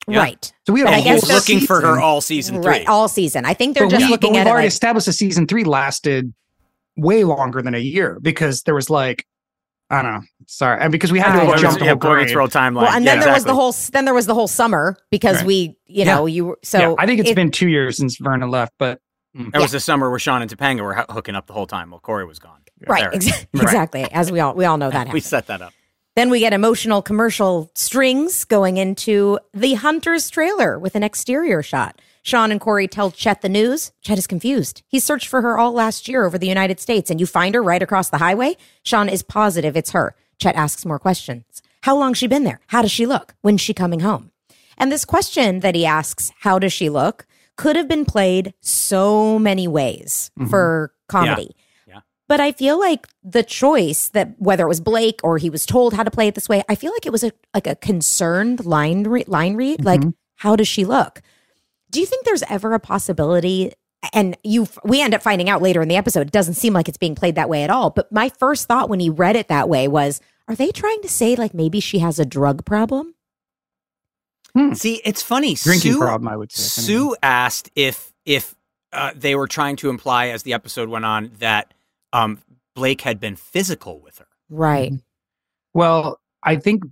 [0.09, 0.19] Yeah.
[0.19, 0.53] Right.
[0.67, 2.57] So we had But a I whole guess He's they're- looking for her all season
[2.63, 2.71] three.
[2.71, 2.89] Right.
[2.89, 3.45] All season.
[3.45, 5.13] I think they're But just we, looking but we've at it already like, established that
[5.13, 6.33] season three lasted
[6.97, 9.25] way longer than a year because there was like,
[9.91, 10.21] I don't know.
[10.47, 10.81] Sorry.
[10.81, 12.75] And because we had to don't jump the yeah, whole Boy World timeline.
[12.83, 15.39] well, and Yeah, then there was the whole then there was the whole summer because
[15.39, 15.47] Right.
[15.47, 18.19] we, you know, you were- so yeah, I think it's it- been two years since
[18.21, 19.01] Virna left, but
[19.37, 19.51] mm.
[19.53, 21.91] That was the summer where Shawn and Topanga were hoo- hooking up the whole time
[21.91, 22.61] while Corey was gone.
[22.87, 23.11] right, There.
[23.11, 23.47] Right.
[23.55, 24.05] exactly.
[24.13, 25.73] As we all we all know that We set that up.
[26.21, 31.99] Then we get emotional commercial strings going into the Hunter's trailer with an exterior shot.
[32.21, 33.93] Shawn and Corey tell Chet the news.
[34.03, 34.83] Chet is confused.
[34.87, 37.63] He searched for her all last year over the United States, and you find her
[37.63, 38.59] right across the highway.
[38.83, 40.15] Shawn is positive it's her.
[40.39, 41.63] Chet asks more questions.
[41.85, 42.61] How long she been there?
[42.67, 43.35] How does she look?
[43.41, 44.31] When's she coming home?
[44.77, 47.25] And this question that he asks, how does she look,
[47.57, 50.51] could have been played so many ways mm-hmm.
[50.51, 51.57] for comedy.
[51.57, 51.65] Yeah.
[52.31, 55.95] But I feel like the choice that whether it was Blake or he was told
[55.95, 58.65] how to play it this way, I feel like it was a like a concerned
[58.65, 59.85] line re- line read.
[59.85, 60.01] Like,
[60.37, 61.23] how does she look?
[61.91, 63.73] Do you think there's ever a possibility?
[64.13, 66.29] And you, we end up finding out later in the episode.
[66.29, 67.91] It doesn't seem like it's being played that way at all.
[67.91, 71.09] But my first thought when he read it that way was, are they trying to
[71.09, 73.17] say like maybe she has a drug problem?
[74.75, 75.57] See, it's funny.
[75.57, 76.83] drinking Sue, problem, I would say.
[76.83, 78.55] Sue asked if if
[78.93, 81.75] uh, they were trying to imply as the episode went on that
[82.13, 82.39] um,
[82.75, 84.27] Blake had been physical with her.
[84.49, 84.93] Right.
[85.75, 86.85] Well, I think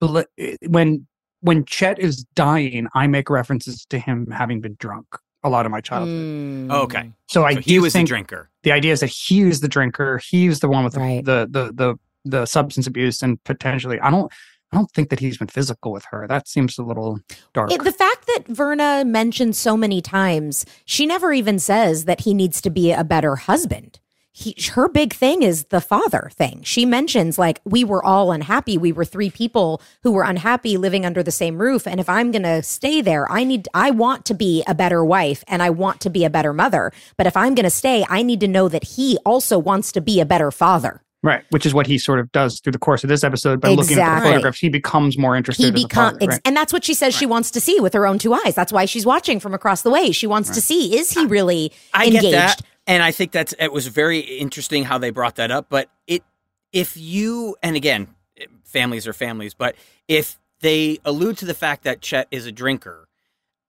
[0.00, 0.24] bel-
[0.68, 1.06] when
[1.40, 5.06] when Chet is dying, I make references to him having been drunk
[5.44, 6.08] a lot of my childhood.
[6.16, 6.68] Mm.
[6.70, 8.50] Oh, okay, So I so do he was think a drinker.
[8.64, 11.24] the idea is that he was the drinker, he was the one with the, Right.
[11.24, 11.94] the, the the
[12.24, 14.32] the substance abuse, and potentially I don't
[14.72, 16.26] I don't think that he's been physical with her.
[16.26, 17.20] That seems a little
[17.54, 17.72] dark.
[17.72, 22.34] It, the fact that Virna mentioned so many times, she never even says that he
[22.34, 24.00] needs to be a better husband.
[24.32, 26.60] He, her big thing is the father thing.
[26.62, 28.76] She mentions like we were all unhappy.
[28.76, 31.86] We were three people who were unhappy living under the same roof.
[31.86, 35.02] And if I'm going to stay there, I need, I want to be a better
[35.02, 36.92] wife and I want to be a better mother.
[37.16, 40.02] But if I'm going to stay, I need to know that he also wants to
[40.02, 41.02] be a better father.
[41.26, 43.68] Right, which is what he sort of does through the course of this episode by
[43.70, 44.58] looking at the photographs.
[44.58, 45.64] He becomes more interested.
[45.64, 46.40] he as a become right?
[46.44, 48.72] and that's what she says she wants to see with her own two eyes that's
[48.72, 52.06] why she's watching from across the way she wants to see is he really I
[52.06, 55.50] engaged get that, and I think that's it was very interesting how they brought that
[55.50, 55.66] up.
[55.68, 56.22] But it,
[56.72, 58.08] if you, and again,
[58.38, 59.74] eh, families are families, but
[60.08, 63.05] if they allude to the fact that Chet is a drinker,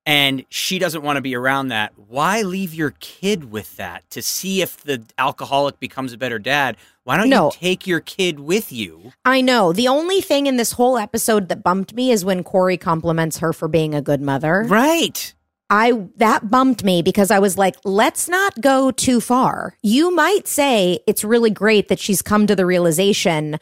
[0.07, 4.21] and she doesn't want to be around that, why leave your kid with that to
[4.23, 6.77] see if the alcoholic becomes a better dad?
[7.03, 7.45] Why don't No.
[7.47, 9.11] you take your kid with you?
[9.25, 12.77] i know the only thing in this whole episode that bumped me is when corey
[12.77, 15.33] compliments her for being a good mother Right.
[15.69, 20.47] i that bumped me because i was like let's not go too far you might
[20.47, 23.57] say it's really great that she's come to the realization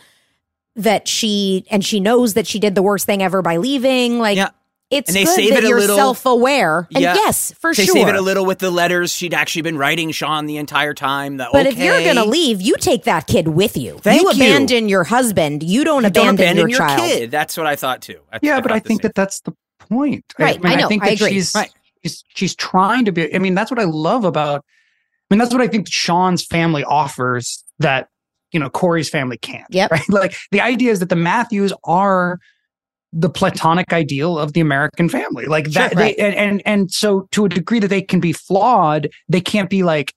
[0.76, 4.38] that she and she knows that she did the worst thing ever by leaving like
[4.38, 4.50] Yeah.
[4.92, 7.16] It's And they good save that it a you're little- self-aware and Yeah.
[7.16, 10.12] yes for They sure save it a little with the letters she'd actually been writing
[10.12, 11.38] Shawn the entire time.
[11.38, 13.98] That But if you're going to leave, you take that kid with you.
[14.04, 14.36] Thank you you.
[14.36, 15.64] abandon your husband.
[15.64, 17.00] You don't, You abandon, don't abandon your, child.
[17.02, 17.32] kid.
[17.32, 18.20] That's what I thought too.
[18.44, 20.24] yeah, but I think that that's the point.
[20.38, 21.32] Right, I know, think I that agree.
[21.32, 21.72] she's Right.
[22.04, 23.34] she's she's trying to be.
[23.34, 24.64] I mean, that's what I love about.
[25.30, 28.08] I mean, that's what I think Shawn's family offers that
[28.52, 29.66] you know Corey's family can't.
[29.72, 29.90] Yep.
[29.92, 30.10] Right.
[30.10, 32.40] Like the idea is that the Matthews are
[33.18, 35.46] the platonic ideal of the American family.
[35.46, 35.94] Like that.
[35.94, 36.16] Sure, right.
[36.18, 39.70] they, and, and and so to a degree that they can be flawed, they can't
[39.70, 40.14] be like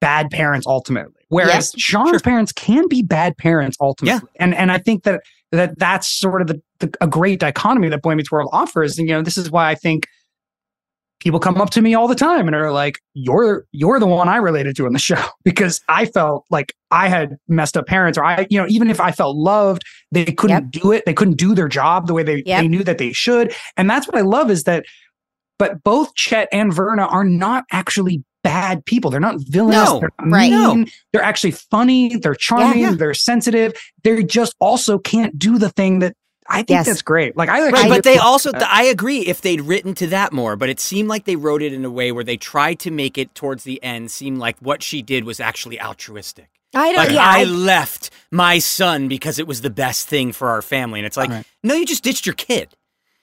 [0.00, 1.14] bad parents ultimately.
[1.28, 4.28] Whereas Shawn's parents can be bad parents ultimately.
[4.38, 5.22] And and I think that
[5.52, 8.98] that that's sort of the, the a great dichotomy that Boy Meets World offers.
[8.98, 10.06] And you know, this is why I think
[11.24, 14.28] people come up to me all the time and are like, "You're you're the one
[14.28, 18.16] I related to in the show," because I felt like I had messed up parents,
[18.16, 21.04] or I, you know, even if I felt loved, they couldn't do it.
[21.06, 22.62] They couldn't do their job the way they Yep.
[22.62, 23.52] they knew that they should.
[23.76, 24.84] And that's what I love is that.
[25.58, 29.08] But both Chet and Virna are not actually bad people.
[29.10, 29.76] They're not villains.
[29.76, 30.50] No, they're not right.
[30.50, 30.80] mean.
[30.82, 30.86] No.
[31.12, 32.16] They're actually funny.
[32.16, 32.80] They're charming.
[32.80, 32.90] yeah.
[32.92, 33.72] They're sensitive.
[34.02, 36.16] They just also can't do the thing that
[36.48, 36.86] I think Yes.
[36.86, 37.36] that's great.
[37.36, 38.70] Like I Right, actually but they also, uh, like that.
[38.72, 41.72] I agree if they'd written to that more, but it seemed like they wrote it
[41.72, 44.82] in a way where they tried to make it towards the end seem like what
[44.82, 46.48] she did was actually altruistic.
[46.74, 46.96] I don't.
[47.06, 50.60] Like, yeah, I I- left my son because it was the best thing for our
[50.60, 50.98] family.
[51.00, 51.46] And it's like, Right.
[51.62, 52.68] no, you just ditched your kid.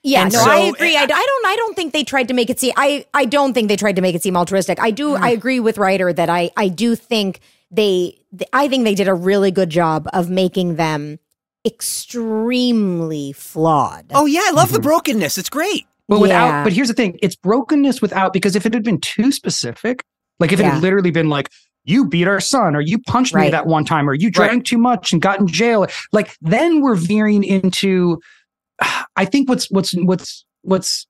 [0.02, 0.96] Yeah, And no, so- I agree.
[0.96, 1.46] I, I don't.
[1.46, 2.72] I don't think they tried to make it seem.
[2.76, 3.04] I.
[3.14, 4.80] I don't think they tried to make it seem altruistic.
[4.80, 5.14] I do.
[5.14, 5.36] I mm.
[5.36, 6.50] agree with Ryder that I.
[6.56, 7.38] I do think
[7.70, 8.18] they.
[8.52, 11.20] I think they did a really good job of making them
[11.64, 14.06] extremely flawed.
[14.14, 14.82] Oh, yeah, I love the Mhm.
[14.82, 15.38] brokenness.
[15.38, 15.86] It's great.
[16.08, 16.64] But without, Yeah.
[16.64, 20.04] but here's the thing: it's brokenness without because if it had been too specific,
[20.40, 20.72] like if it Yeah.
[20.74, 21.48] had literally been like
[21.84, 24.34] you beat our son or you punched me that one time or you Right.
[24.48, 28.18] drank too much and got in jail, like then we're veering into.
[29.16, 31.06] I think what's what's what's what's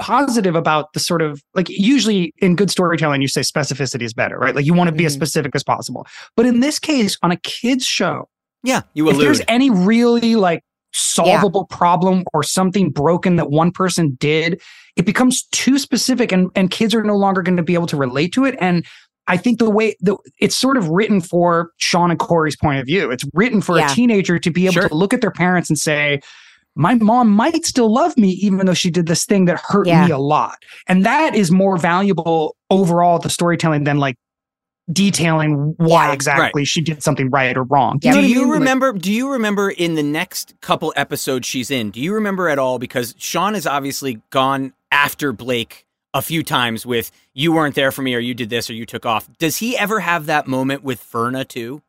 [0.00, 4.36] positive about the sort of like usually in good storytelling you say specificity is better
[4.36, 5.18] right like you want to be as Mhm.
[5.18, 6.04] specific as possible
[6.36, 8.28] but in this case on a kids show
[8.64, 10.62] Yeah, you if there's any really like
[10.92, 14.60] solvable problem or something broken that one person did,
[14.96, 17.96] it becomes too specific and, and kids are no longer going to be able to
[17.96, 18.56] relate to it.
[18.60, 18.84] And
[19.26, 22.86] I think the way the it's sort of written for Shawn and Corey's point of
[22.86, 23.10] view.
[23.10, 23.90] It's written for Yeah.
[23.90, 24.88] a teenager to be able Sure.
[24.88, 26.20] to look at their parents and say,
[26.76, 30.06] my mom might still love me, even though she did this thing that hurt Yeah.
[30.06, 30.58] me a lot.
[30.88, 34.16] And that is more valuable overall the storytelling than like
[34.92, 36.12] detailing why Yeah.
[36.12, 37.98] exactly she did something right or wrong.
[38.02, 38.12] Yeah.
[38.12, 38.48] know do what I you mean?
[38.50, 38.92] Like- remember?
[38.92, 41.90] do you remember in the next couple episodes she's in?
[41.90, 42.78] Do you remember at all?
[42.78, 48.02] Because Shawn has obviously gone after Blake a few times with "you weren't there for
[48.02, 50.84] me" or "you did this" or "you took off." Does he ever have that moment
[50.84, 51.82] with Virna too?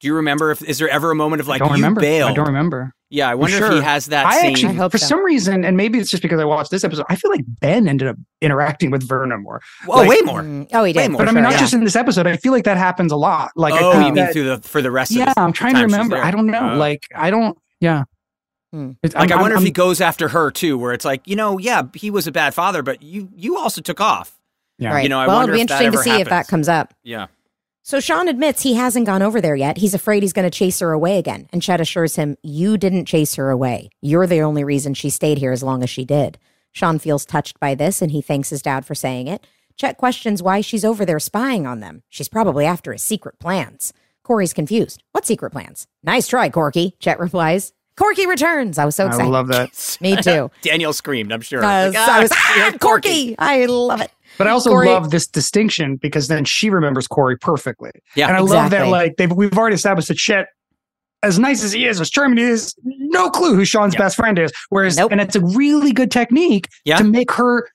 [0.00, 0.50] Do you remember?
[0.50, 2.00] If is there ever a moment of like I don't you remember.
[2.00, 2.30] bailed?
[2.32, 2.92] I don't remember.
[3.12, 3.72] Yeah, I wonder if sure.
[3.74, 4.24] he has that.
[4.24, 4.52] I same.
[4.52, 5.06] actually, I for so.
[5.06, 7.86] some reason, and maybe it's just because I watched this episode, I feel like Ben
[7.86, 9.60] ended up interacting with Virna more.
[9.86, 10.40] oh, like- way more.
[10.40, 11.10] Mm, oh, he Way did.
[11.10, 11.18] more.
[11.18, 11.58] But I mean, sure, not yeah.
[11.58, 12.26] just in this episode.
[12.26, 13.50] I feel like that happens a lot.
[13.54, 15.74] Like, oh, think you mean that- through the for the rest of yeah, I'm trying
[15.74, 16.16] to remember.
[16.16, 16.70] I don't know.
[16.70, 17.58] Uh, like, I don't.
[17.80, 18.04] Yeah.
[18.72, 18.92] Hmm.
[19.02, 21.20] It's- like I'm- I wonder I'm- if he goes after her too, where it's like,
[21.26, 24.38] you know, yeah, he was a bad father, but you you also took off.
[24.78, 24.94] Yeah.
[24.94, 25.02] Right.
[25.02, 26.48] You know, I well, wonder it'll be if that interesting to ever see if that
[26.48, 26.94] comes up.
[27.04, 27.26] Yeah.
[27.84, 29.76] So Shawn admits he hasn't gone over there yet.
[29.78, 31.48] He's afraid he's going to chase her away again.
[31.52, 33.90] And Chet assures him, You didn't chase her away.
[34.00, 36.38] You're the only reason she stayed here as long as she did.
[36.70, 39.44] Shawn feels touched by this and he thanks his dad for saying it.
[39.76, 42.02] Chet questions why she's over there spying on them.
[42.08, 43.92] She's probably after his secret plans.
[44.22, 45.02] Corey's confused.
[45.10, 45.88] What secret plans?
[46.04, 47.72] Nice try, Corky, Chet replies.
[47.96, 48.78] Corky returns.
[48.78, 49.26] I was so excited.
[49.26, 49.98] I love that.
[50.00, 50.50] Me too.
[50.62, 51.62] Danielle screamed, I'm sure.
[51.64, 53.34] I Like, was, I was ah, ah, Corky.
[53.38, 54.10] I love it.
[54.38, 57.90] But I also Corey- love this distinction because then she remembers Corey perfectly.
[58.16, 58.28] Yeah.
[58.28, 60.46] And I love that, like, they've, we've already established that Chet,
[61.22, 64.00] as nice as he is, as charming he is, no clue who Shawn's Yeah.
[64.00, 64.50] best friend is.
[64.70, 65.12] Whereas, Nope.
[65.12, 66.96] and it's a really good technique Yeah.
[66.98, 67.68] to make her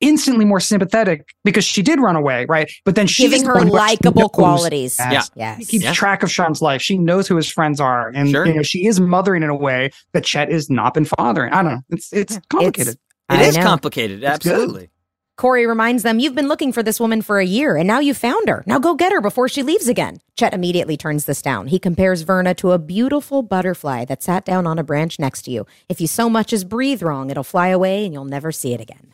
[0.00, 2.70] instantly more sympathetic because she did run away, right?
[2.84, 4.96] But then she's Giving her likable qualities.
[4.98, 5.30] Yes.
[5.34, 5.56] Yeah.
[5.56, 5.58] Yes.
[5.60, 5.92] She keeps Yeah.
[5.94, 6.82] track of Shawn's life.
[6.82, 8.44] She knows who his friends are, and Sure.
[8.46, 11.52] you know she is mothering in a way that Chet has not been fathering.
[11.52, 11.80] I don't know.
[11.90, 12.94] It's it's complicated.
[12.94, 12.98] It
[13.30, 13.62] I is know.
[13.62, 14.18] complicated.
[14.22, 14.28] It's.
[14.30, 14.90] Absolutely.
[15.36, 18.14] Corey reminds them, You've been looking for this woman for a year, and now you
[18.14, 18.62] found her.
[18.66, 20.18] Now go get her before she leaves again.
[20.36, 21.66] Chet immediately turns this down.
[21.66, 25.50] He compares Virna to a beautiful butterfly that sat down on a branch next to
[25.50, 25.66] you.
[25.88, 28.80] If you so much as breathe wrong, it'll fly away and you'll never see it
[28.80, 29.12] again.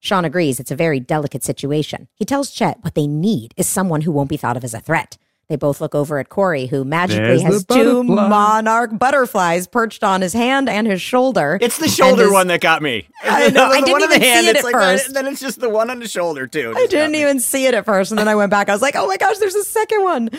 [0.00, 2.08] Shawn agrees it's a very delicate situation.
[2.16, 4.80] He tells Chet what they need is someone who won't be thought of as a
[4.80, 5.16] threat.
[5.52, 10.22] They both look over at Corey, who magically There's has two monarch butterflies perched on
[10.22, 11.58] his hand and his shoulder.
[11.60, 13.06] It's the shoulder his- one that got me.
[13.22, 15.12] I know, I didn't one on the even see it at like that- first.
[15.12, 16.72] then it's just the one on the shoulder too.
[16.74, 18.12] I didn't even see it at first.
[18.12, 18.70] And then I went back.
[18.70, 20.30] I was like, oh my gosh, there's a second one.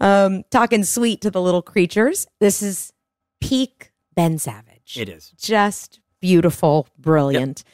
[0.00, 2.26] Um, talking sweet to the little creatures.
[2.38, 2.92] This is
[3.40, 4.98] peak Ben Savage.
[4.98, 5.30] It is.
[5.38, 7.64] Just beautiful, brilliant.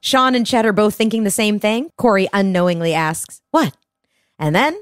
[0.00, 1.90] Shawn and Chet are both thinking the same thing.
[1.98, 3.76] Corey unknowingly asks, What?
[4.38, 4.74] And then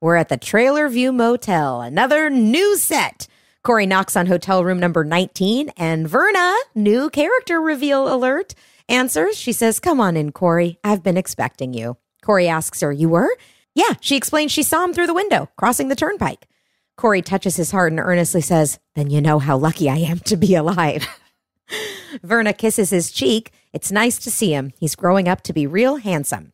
[0.00, 3.26] we're at the Trailer View Motel, another new set.
[3.62, 8.54] Corey knocks on hotel room number 19, and Virna, new character reveal alert,
[8.88, 9.36] answers.
[9.36, 10.78] She says, Come on in, Corey.
[10.82, 11.98] I've been expecting you.
[12.24, 13.28] Corey asks her, You were?
[13.74, 16.48] Yeah, she explains she saw him through the window, crossing the turnpike.
[16.96, 20.36] Corey touches his heart and earnestly says, Then you know how lucky I am to
[20.36, 21.06] be alive.
[22.24, 23.52] Virna kisses his cheek.
[23.74, 24.72] It's nice to see him.
[24.78, 26.52] He's growing up to be real handsome.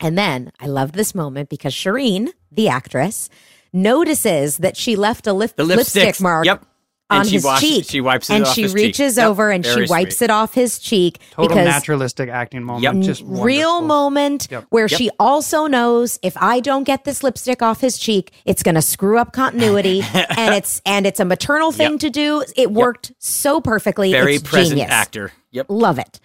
[0.00, 3.28] And then I love this moment because Shareen, the actress,
[3.72, 6.64] notices that she left a lip- lipstick, lipstick mark Yep.
[7.10, 7.84] on And she his washes- cheek.
[7.88, 8.76] she wipes it and off she his cheek.
[8.82, 9.26] reaches Yep.
[9.26, 10.24] over and she wipes sweet.
[10.26, 12.82] it off his cheek Total because naturalistic acting moment.
[12.82, 13.02] Yep.
[13.04, 14.66] Just real moment Yep.
[14.70, 14.98] where Yep.
[14.98, 18.82] she also knows if I don't get this lipstick off his cheek, it's going to
[18.82, 20.02] screw up continuity,
[20.36, 22.00] and it's and it's a maternal thing Yep.
[22.00, 22.44] to do.
[22.56, 24.12] It worked so perfectly.
[24.12, 24.90] Very it's present genius.
[24.92, 25.32] actor.
[25.52, 25.66] Yep.
[25.68, 26.20] Love it.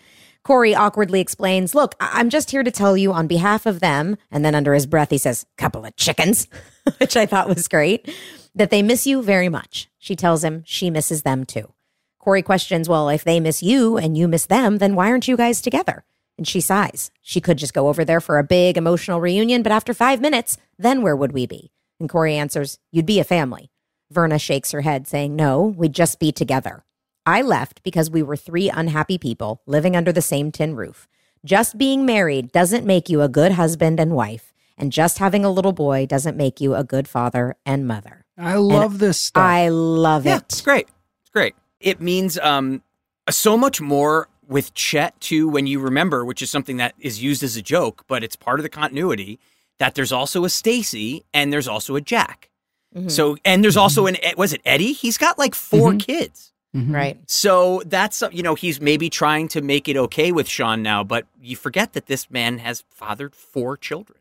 [0.46, 4.16] Corey awkwardly explains, Look, I- I'm just here to tell you on behalf of them.
[4.32, 6.48] And then under his breath, he says, Couple of chickens,
[7.00, 8.10] which I thought was great,
[8.54, 9.90] that they miss you very much.
[9.98, 11.74] She tells him she misses them too.
[12.20, 15.36] Corey questions, Well, if they miss you and you miss them, then why aren't you
[15.36, 16.06] guys together?
[16.38, 17.10] And she sighs.
[17.24, 20.58] She could just go over there for a big emotional reunion, but after five minutes,
[20.78, 21.72] then where would we be?
[22.00, 23.72] And Corey answers, You'd be a family.
[24.14, 26.85] Virna shakes her head, saying, No, we'd just be together.
[27.26, 31.08] I left because we were three unhappy people living under the same tin roof.
[31.44, 35.52] Just being married doesn't make you a good husband and wife, and just having a
[35.52, 38.26] little boy doesn't make you a good father and mother.
[38.38, 39.44] I love this stuff.
[39.44, 40.44] I love Yeah, it.
[40.50, 40.88] it's great.
[41.22, 41.56] It's great.
[41.80, 42.82] It means um,
[43.30, 45.48] so much more with Chet too.
[45.48, 48.60] When you remember, which is something that is used as a joke, but it's part
[48.60, 49.40] of the continuity.
[49.78, 52.50] That there's also a Stacy and there's also a Jack.
[52.96, 53.12] Mhm.
[53.12, 54.94] So and there's also an was it Eddie?
[54.94, 56.00] He's got like 4 Mhm.
[56.00, 56.54] kids.
[56.76, 56.94] Mhm.
[56.94, 57.20] right.
[57.26, 61.26] So that's you know he's maybe trying to make it okay with Shawn now, but
[61.42, 64.20] you forget that this man has fathered four children.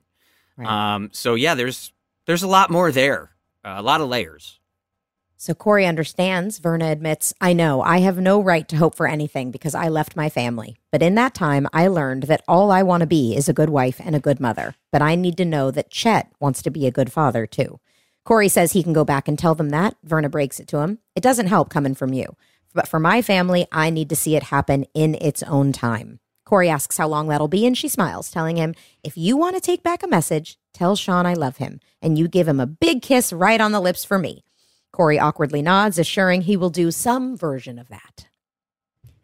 [0.57, 0.69] Right.
[0.95, 1.93] Um, so yeah, there's
[2.27, 3.31] there's a lot more there,
[3.65, 4.61] uh, a lot of layers.
[5.37, 6.59] So Corey understands.
[6.59, 10.17] Virna admits, I know I have no right to hope for anything because I left
[10.17, 10.77] my family.
[10.91, 13.69] But in that time, I learned that all I want to be is a good
[13.69, 14.75] wife and a good mother.
[14.91, 17.79] But I need to know that Chet wants to be a good father too.
[18.25, 19.97] Corey says he can go back and tell them that.
[20.07, 20.99] Virna breaks it to him.
[21.15, 22.37] It doesn't help coming from you.
[22.73, 26.21] But for my family, I need to see it happen in its own time.
[26.45, 29.61] Corey asks how long that'll be, and she smiles, telling him, If you want to
[29.61, 33.03] take back a message, tell Shawn I love him, and you give him a big
[33.03, 34.45] kiss right on the lips for me.
[34.93, 38.27] Corey awkwardly nods, assuring he will do some version of that.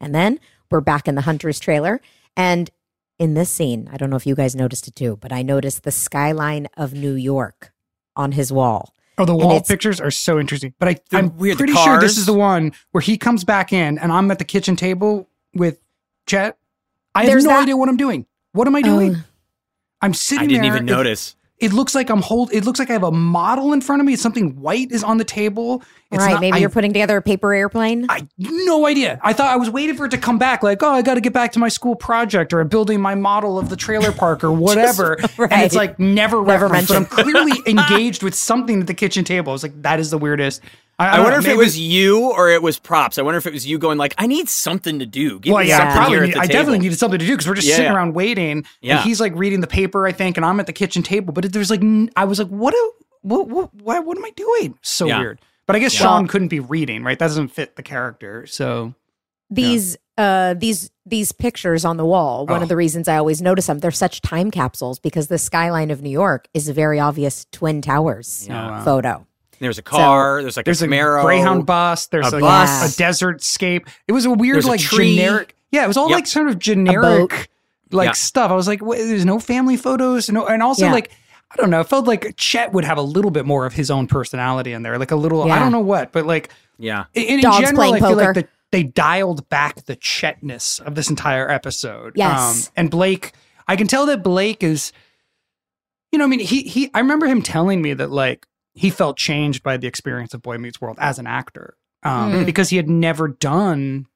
[0.01, 0.41] And then
[0.71, 2.01] we're back in the Hunter's trailer.
[2.37, 2.71] And
[3.19, 5.83] in this scene, I don't know if you guys noticed it too, but I noticed
[5.83, 7.73] the skyline of New York
[8.21, 8.93] on his wall.
[9.19, 10.73] Oh, the wall pictures are so interesting.
[10.79, 13.73] But I, The I'm weird- pretty sure this is the one where he comes back
[13.73, 15.79] in and I'm at the kitchen table with
[16.27, 16.57] Chet.
[17.15, 18.27] I There's have no that- idea what I'm doing.
[18.53, 19.17] What am I doing?
[19.17, 19.23] Oh.
[20.03, 20.73] I'm sitting I didn't there.
[20.77, 21.35] even It- notice.
[21.61, 22.53] It, looks like I'm hold.
[22.53, 24.17] It looks like I have a model in front of me.
[24.17, 25.83] Something white is on the table.
[26.11, 26.33] It's right.
[26.33, 28.07] not- maybe I- you're putting together a paper airplane.
[28.09, 29.21] I no idea.
[29.23, 30.63] I thought I was waiting for it to come back.
[30.63, 33.59] Like, oh, I got to get back to my school project or building my model
[33.59, 35.15] of the trailer park or whatever.
[35.15, 35.65] And right.
[35.65, 39.51] it's like never, Never referenced, but I'm clearly engaged with something at the kitchen table.
[39.51, 40.63] I was like, that is the weirdest.
[41.01, 43.19] I, don't wonder know, if it was you or it was props.
[43.19, 45.39] I wonder if it was you going like, I need something to do.
[45.41, 46.15] Give Well, me yeah, something probably.
[46.17, 46.53] here at need- the I table.
[46.59, 47.97] definitely needed something to do because we're just Yeah, sitting yeah.
[47.97, 48.65] around waiting.
[48.83, 48.97] Yeah.
[48.97, 51.33] And he's like reading the paper, I think, and I'm at the kitchen table.
[51.33, 51.83] But there's like,
[52.17, 52.73] I was like, what?
[52.75, 52.93] do-
[53.23, 53.49] What?
[53.49, 53.75] What?
[53.75, 54.79] What, what am I doing?
[54.83, 55.19] So Yeah.
[55.21, 55.41] weird.
[55.67, 56.01] But I guess Yeah.
[56.01, 57.19] Shawn couldn't be reading, right?
[57.19, 58.47] That doesn't fit the character.
[58.47, 58.95] So
[59.51, 62.63] these uh these these pictures on the wall one Oh.
[62.63, 66.03] of the reasons i always notice them they're such time capsules because the skyline of
[66.03, 68.65] new york is a very obvious twin towers Yeah.
[68.67, 68.85] Oh, wow.
[68.85, 69.27] photo
[69.61, 70.41] There's a car.
[70.43, 72.07] there's like there's a a Greyhound bus.
[72.07, 72.95] There's a a, bus.
[72.95, 73.87] a desert scape.
[74.09, 75.17] It was a weird, There's a like tree.
[75.17, 75.55] generic.
[75.71, 76.17] Yeah, it was all Yep.
[76.17, 77.49] like sort of generic,
[77.93, 78.13] like Yeah.
[78.13, 78.51] stuff.
[78.51, 80.93] I was like, "Wait, there's no family photos, no, and also Yeah.
[80.93, 81.11] like.
[81.53, 81.81] I don't know.
[81.81, 84.85] It felt like Chet would have a little bit more of his own personality in
[84.85, 85.51] there, like a little.
[85.51, 86.49] I don't know what, but like
[86.79, 87.07] Yeah.
[87.13, 88.33] in, in Dogs general, playing I feel like poker.
[88.43, 92.07] the, they dialed back the Chetness of this entire episode.
[92.11, 92.71] Um, Yes.
[92.77, 93.33] and Blake,
[93.67, 94.93] I can tell that Blake is,
[96.13, 96.89] you know, I mean, he he.
[96.95, 100.59] I remember him telling me that like he felt changed by the experience of Boy
[100.59, 102.47] Meets World as an actor, um, Mm.
[102.47, 104.07] because he had never done.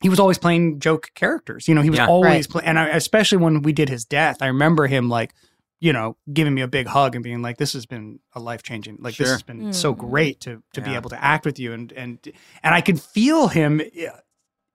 [0.00, 1.68] He was always playing joke characters.
[1.68, 2.06] You know, he was Yeah.
[2.08, 5.32] always playing, and I, especially when we did his death, I remember him like.
[5.80, 8.62] You know, giving me a big hug and being like, "This has been a life
[8.62, 8.98] changing.
[9.00, 9.98] Like this has been so Mm.
[9.98, 12.18] great to to be able to act with you." And and
[12.62, 13.82] and I could feel him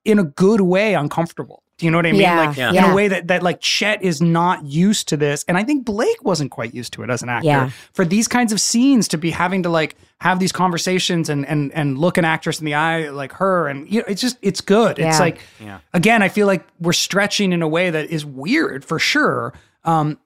[0.05, 1.63] in a good way uncomfortable.
[1.77, 2.21] Do you know what I mean?
[2.21, 2.71] Yeah, Like Yeah.
[2.73, 5.85] in a way that that like Chet is not used to this, and I think
[5.85, 7.47] Blake wasn't quite used to it as an actor.
[7.47, 7.69] Yeah.
[7.93, 11.71] For these kinds of scenes to be having to like have these conversations and and
[11.73, 14.59] and look an actress in the eye like her, and you know, it's just it's
[14.59, 14.99] good.
[14.99, 15.79] It's like Yeah.
[15.93, 19.53] again, I feel like we're stretching in a way that is weird for sure.
[19.85, 20.17] Um,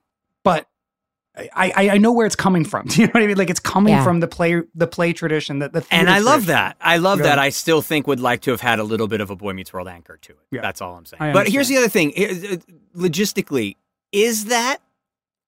[0.42, 0.66] but
[1.36, 2.86] I, I I know where it's coming from.
[2.88, 3.36] Do you know what I mean?
[3.36, 4.04] Like it's coming Yeah.
[4.04, 6.76] from the play the play tradition that the And theater I love that.
[6.80, 7.24] I love Yeah.
[7.26, 7.38] that.
[7.38, 9.72] I still think would like to have had a little bit of a Boy Meets
[9.72, 10.38] World anchor to it.
[10.52, 10.60] Yeah.
[10.60, 11.32] That's all I'm saying.
[11.32, 12.12] But here's the other thing.
[12.16, 12.56] Uh,
[12.96, 13.76] Logistically,
[14.12, 14.78] is that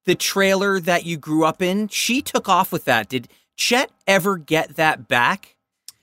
[0.04, 1.88] the trailer that you grew up in?
[1.88, 3.08] She took off with that.
[3.08, 5.54] Did Chet ever get that back?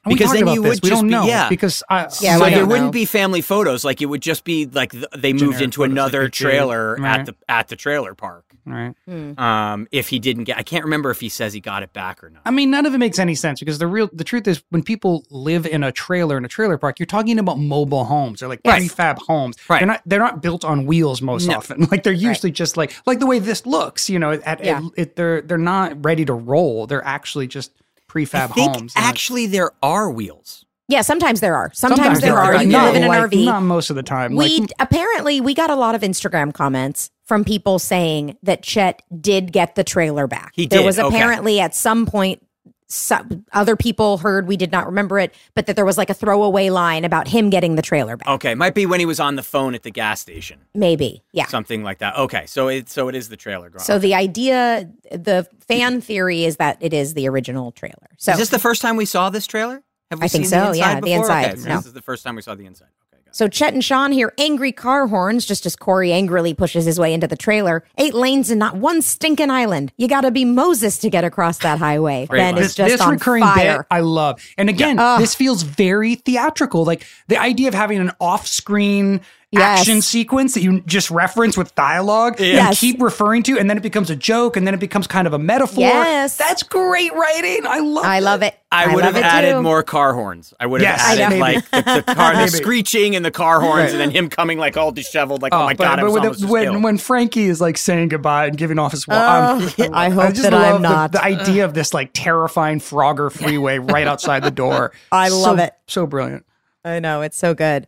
[0.06, 0.76] And Because then you this.
[0.76, 1.48] would we just don't be- know yeah.
[1.48, 3.86] because I, Yeah, so there don't wouldn't be family photos.
[3.86, 6.96] Like it would just be like th- they moved Generic into photos like another trailer
[6.98, 7.20] Right.
[7.22, 8.53] at the at the trailer park.
[8.66, 8.93] Right.
[9.38, 12.24] Um, if he didn't get, I can't remember if he says he got it back
[12.24, 12.41] or not.
[12.45, 14.84] I mean, none of it makes any sense because the real the truth is when
[14.84, 18.39] people live in a trailer in a trailer park, you're talking about mobile homes.
[18.39, 18.82] They're like Right.
[18.82, 19.57] prefab homes.
[19.70, 19.80] Right.
[19.80, 21.57] They're not they're not built on wheels most No.
[21.57, 21.88] often.
[21.91, 24.09] Like they're usually just like like the way this looks.
[24.09, 24.80] You know, at, Yeah.
[24.80, 26.88] it, it, they're they're not ready to roll.
[26.88, 27.72] They're actually just
[28.09, 28.93] prefab I think homes.
[28.95, 30.66] And actually there are wheels.
[30.89, 31.72] Yeah, sometimes there are.
[31.74, 32.53] Sometimes, there there are.
[32.53, 33.45] but You not live in an like- RV.
[33.45, 34.36] Not most of the time.
[34.36, 39.02] we like, apparently we got a lot of Instagram comments from people saying that Chet
[39.20, 40.52] did get the trailer back.
[40.54, 41.08] He There did, was okay.
[41.18, 42.46] apparently at some point
[42.86, 46.14] some other people heard we did not remember it, but that there was like a
[46.14, 48.28] throwaway line about him getting the trailer back.
[48.28, 51.48] Okay, might be when he was on the phone at the gas station, Maybe, yeah.
[51.48, 52.16] something like that.
[52.18, 53.72] Okay, so it so it is the trailer.
[53.72, 53.80] Gone.
[53.80, 58.10] So the idea, the fan theory is that it is the original trailer.
[58.20, 59.82] So is this the first time we saw this trailer?
[60.12, 61.78] Have we I think seen so, yeah, inside the inside, Okay, no.
[61.78, 62.90] this is the first time we saw the inside.
[63.34, 63.44] Okay, got it.
[63.44, 67.14] So Chet and Shawn hear angry car horns just as Corey angrily pushes his way
[67.14, 67.84] into the trailer.
[67.98, 69.92] Eight lanes and not one stinking island.
[69.98, 72.28] You got to be Moses to get across that highway.
[72.28, 73.80] Great ben is just this on recurring fire.
[73.80, 74.42] bit I love.
[74.58, 75.20] And again, Ugh.
[75.20, 76.86] this feels very theatrical.
[76.86, 79.22] Like the idea of having an off-screen
[79.54, 79.80] Yes.
[79.82, 83.84] action sequence that you just reference with dialogue and keep referring to, and then it
[83.84, 85.82] becomes a joke, and then it becomes kind of a metaphor.
[85.82, 86.38] Yes.
[86.38, 87.66] That's great writing.
[87.68, 88.56] I love I love it.
[88.72, 89.62] I would have added too.
[89.62, 90.51] more car horns.
[90.60, 93.62] I would have Yes, I added like the, the car, the screeching and the car
[93.62, 93.91] horns, Right.
[93.91, 96.14] and then him coming like all disheveled, like oh, oh my but, god, but was
[96.14, 99.74] when, almost when, when Frankie is like saying goodbye and giving off his wall, Oh,
[99.93, 101.12] I hope just that I'm love the- not.
[101.12, 104.91] The, idea of this like terrifying Frogger freeway right outside the door.
[105.12, 105.74] I So- love it.
[105.88, 106.43] So brilliant.
[106.84, 107.22] I know.
[107.22, 107.88] It's so good.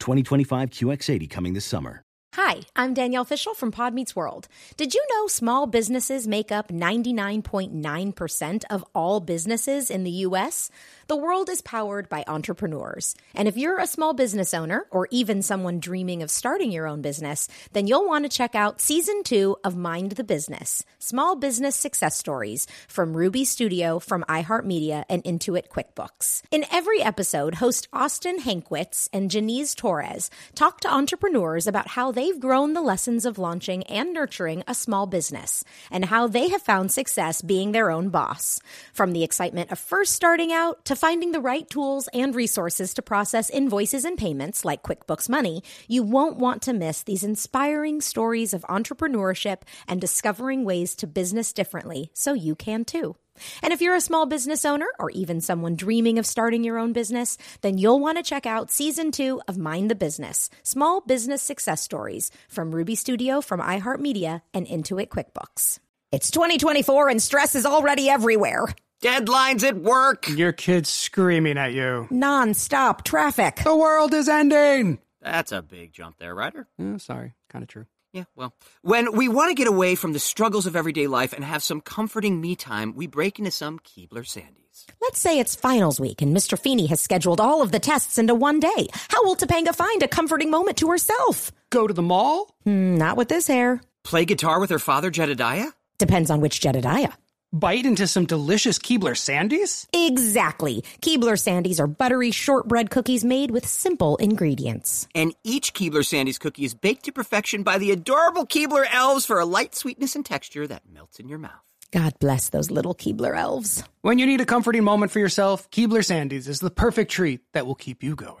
[0.00, 2.02] 2025 QX80 coming this summer.
[2.34, 4.46] Hi, I'm Danielle Fishel from Pod Meets World.
[4.76, 10.70] Did you know small businesses make up 99.9% of all businesses in the U.S.?
[11.10, 13.16] The world is powered by entrepreneurs.
[13.34, 17.02] And if you're a small business owner or even someone dreaming of starting your own
[17.02, 21.74] business, then you'll want to check out season two of Mind the Business Small Business
[21.74, 26.42] Success Stories from Ruby Studio, from iHeartMedia, and Intuit QuickBooks.
[26.52, 32.38] In every episode, host Austin Hankwitz and Janice Torres talk to entrepreneurs about how they've
[32.38, 36.92] grown the lessons of launching and nurturing a small business and how they have found
[36.92, 38.60] success being their own boss.
[38.92, 43.00] From the excitement of first starting out to finding the right tools and resources to
[43.00, 48.52] process invoices and payments like QuickBooks Money, you won't want to miss these inspiring stories
[48.52, 53.16] of entrepreneurship and discovering ways to business differently so you can too.
[53.62, 56.92] And if you're a small business owner or even someone dreaming of starting your own
[56.92, 61.40] business, then you'll want to check out season two of Mind the Business Small Business
[61.40, 65.78] Success Stories from Ruby Studio, from iHeartMedia, and Intuit QuickBooks.
[66.12, 68.66] It's 2024 and stress is already everywhere.
[69.02, 70.28] Deadlines at work.
[70.28, 72.06] Your kid's screaming at you.
[72.10, 73.56] Non stop traffic.
[73.64, 74.98] The world is ending.
[75.22, 76.66] That's a big jump there, Ryder.
[76.78, 77.86] Oh, sorry, kind of true.
[78.12, 81.44] Yeah, well, when we want to get away from the struggles of everyday life and
[81.44, 84.84] have some comforting me time, we break into some Keebler Sandies.
[85.00, 86.58] Let's say it's finals week and Mr.
[86.58, 88.88] Feeney has scheduled all of the tests into one day.
[89.08, 91.52] How will Topanga find a comforting moment to herself?
[91.70, 92.54] Go to the mall?
[92.64, 93.80] Hmm, not with this hair.
[94.04, 95.68] Play guitar with her father, Jedediah?
[95.98, 97.12] Depends on which Jedediah.
[97.52, 99.86] Bite into some delicious Keebler Sandies?
[99.92, 100.82] Exactly.
[101.00, 105.08] Keebler Sandies are buttery shortbread cookies made with simple ingredients.
[105.14, 109.38] And each Keebler Sandies cookie is baked to perfection by the adorable Keebler elves for
[109.38, 111.52] a light sweetness and texture that melts in your mouth.
[111.92, 113.82] God bless those little Keebler elves.
[114.02, 117.66] When you need a comforting moment for yourself, Keebler Sandies is the perfect treat that
[117.66, 118.36] will keep you going.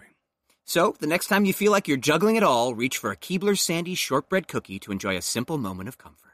[0.64, 3.58] So, the next time you feel like you're juggling it all, reach for a Keebler
[3.58, 6.30] Sandy shortbread cookie to enjoy a simple moment of comfort.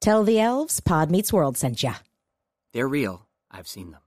[0.00, 1.94] Tell the elves Pod Meets World sent ya.
[2.76, 3.26] They're real.
[3.50, 4.02] I've seen them.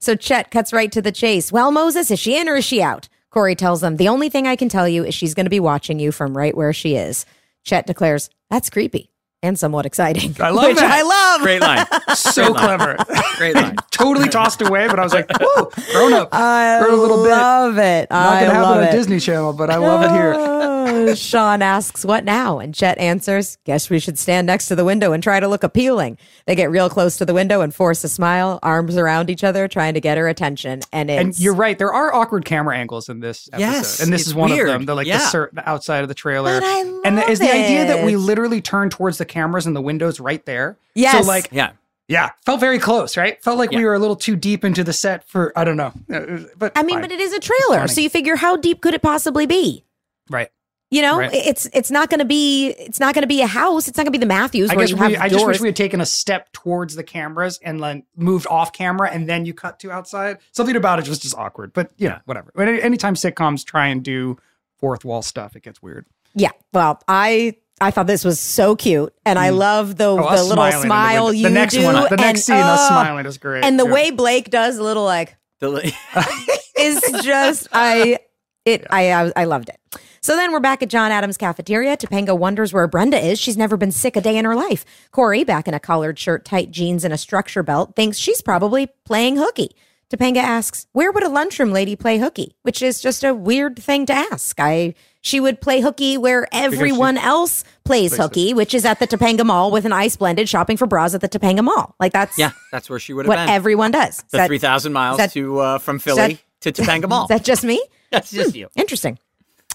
[0.00, 1.52] So Chet cuts right to the chase.
[1.52, 3.08] Well, Moses, is she in or is she out?
[3.30, 5.60] Corey tells them, The only thing I can tell you is she's going to be
[5.60, 7.24] watching you from right where she is.
[7.62, 10.34] Chet declares, That's creepy and somewhat exciting.
[10.40, 10.90] I love which that.
[10.90, 11.40] I love.
[11.42, 11.44] It.
[11.44, 11.86] Great line.
[12.16, 12.96] So clever.
[13.36, 13.76] Great line.
[13.92, 16.30] totally tossed away, but I was like, whoa, grown up.
[16.32, 17.30] I Heard a little bit.
[17.30, 18.10] love it.
[18.10, 18.90] Not I going to happen love on it.
[18.90, 20.74] Disney Channel, but I love it here.
[21.14, 22.58] Shawn asks, What now?
[22.58, 25.62] And Chet answers, Guess we should stand next to the window and try to look
[25.62, 26.18] appealing.
[26.46, 29.68] They get real close to the window and force a smile, arms around each other,
[29.68, 30.80] trying to get her attention.
[30.92, 31.20] And it's.
[31.20, 31.78] And you're right.
[31.78, 34.68] There are awkward camera angles in this episode, Yes, and this is one weird.
[34.68, 34.86] of them.
[34.86, 35.18] The like the, Yeah.
[35.28, 38.04] cer- the outside of the trailer, But I and the, is the love idea that
[38.04, 40.76] we literally turn towards the cameras and the windows right there.
[40.94, 41.12] Yes.
[41.24, 41.70] So like, Yeah.
[42.08, 43.42] yeah, felt very close, right?
[43.42, 45.92] Felt like we were a little too deep into the set for I don't know,
[46.12, 47.02] Uh, but I mean, fine.
[47.02, 47.86] but it is a trailer.
[47.88, 49.84] So you figure, how deep could it possibly be?
[50.30, 50.48] right.
[50.90, 51.34] You know, Right.
[51.34, 53.88] it's it's not going to be it's not going to be a house.
[53.88, 55.46] It's not going to be the Matthews I where guess you we, have I just
[55.46, 59.28] wish we had taken a step towards the cameras and then moved off camera and
[59.28, 60.38] then you cut to outside.
[60.52, 62.52] Something about it was just awkward, but you know, whatever.
[62.58, 64.38] Any- anytime sitcoms try and do
[64.78, 66.06] fourth wall stuff, it gets weird.
[66.34, 66.52] Yeah.
[66.72, 69.56] Well, I I thought this was so cute, and I hmm.
[69.56, 71.38] love the Oh, the little smiling in the smile window.
[71.38, 71.84] you the next do.
[71.84, 73.62] one, the and, next scene, us oh, smiling is great.
[73.62, 73.92] And the Yeah.
[73.92, 75.92] way Blake does a little like The
[76.78, 78.20] is just I
[78.64, 79.76] it I, I I loved it.
[80.20, 81.96] So then we're back at John Adams' cafeteria.
[81.96, 83.38] Topanga wonders where Brenda is.
[83.38, 84.84] She's never been sick a day in her life.
[85.12, 88.88] Corey, back in a collared shirt, tight jeans, and a structure belt, thinks she's probably
[89.04, 89.70] playing hooky.
[90.10, 94.06] Topanga asks, "Where would a lunchroom lady play hooky?" Which is just a weird thing
[94.06, 94.58] to ask.
[94.58, 99.44] I she would play hooky where everyone else plays hooky, which is at the Topanga
[99.44, 101.94] Mall with an ice blended, shopping for bras at the Topanga Mall.
[102.00, 103.48] Like that's yeah, that's where she would have what been.
[103.50, 104.24] everyone does.
[104.30, 107.24] The that- 3,000 miles that- to uh, from Philly to Topanga Mall.
[107.24, 107.82] is that just me?
[108.10, 108.58] That's just hmm.
[108.58, 108.68] you.
[108.76, 109.18] Interesting.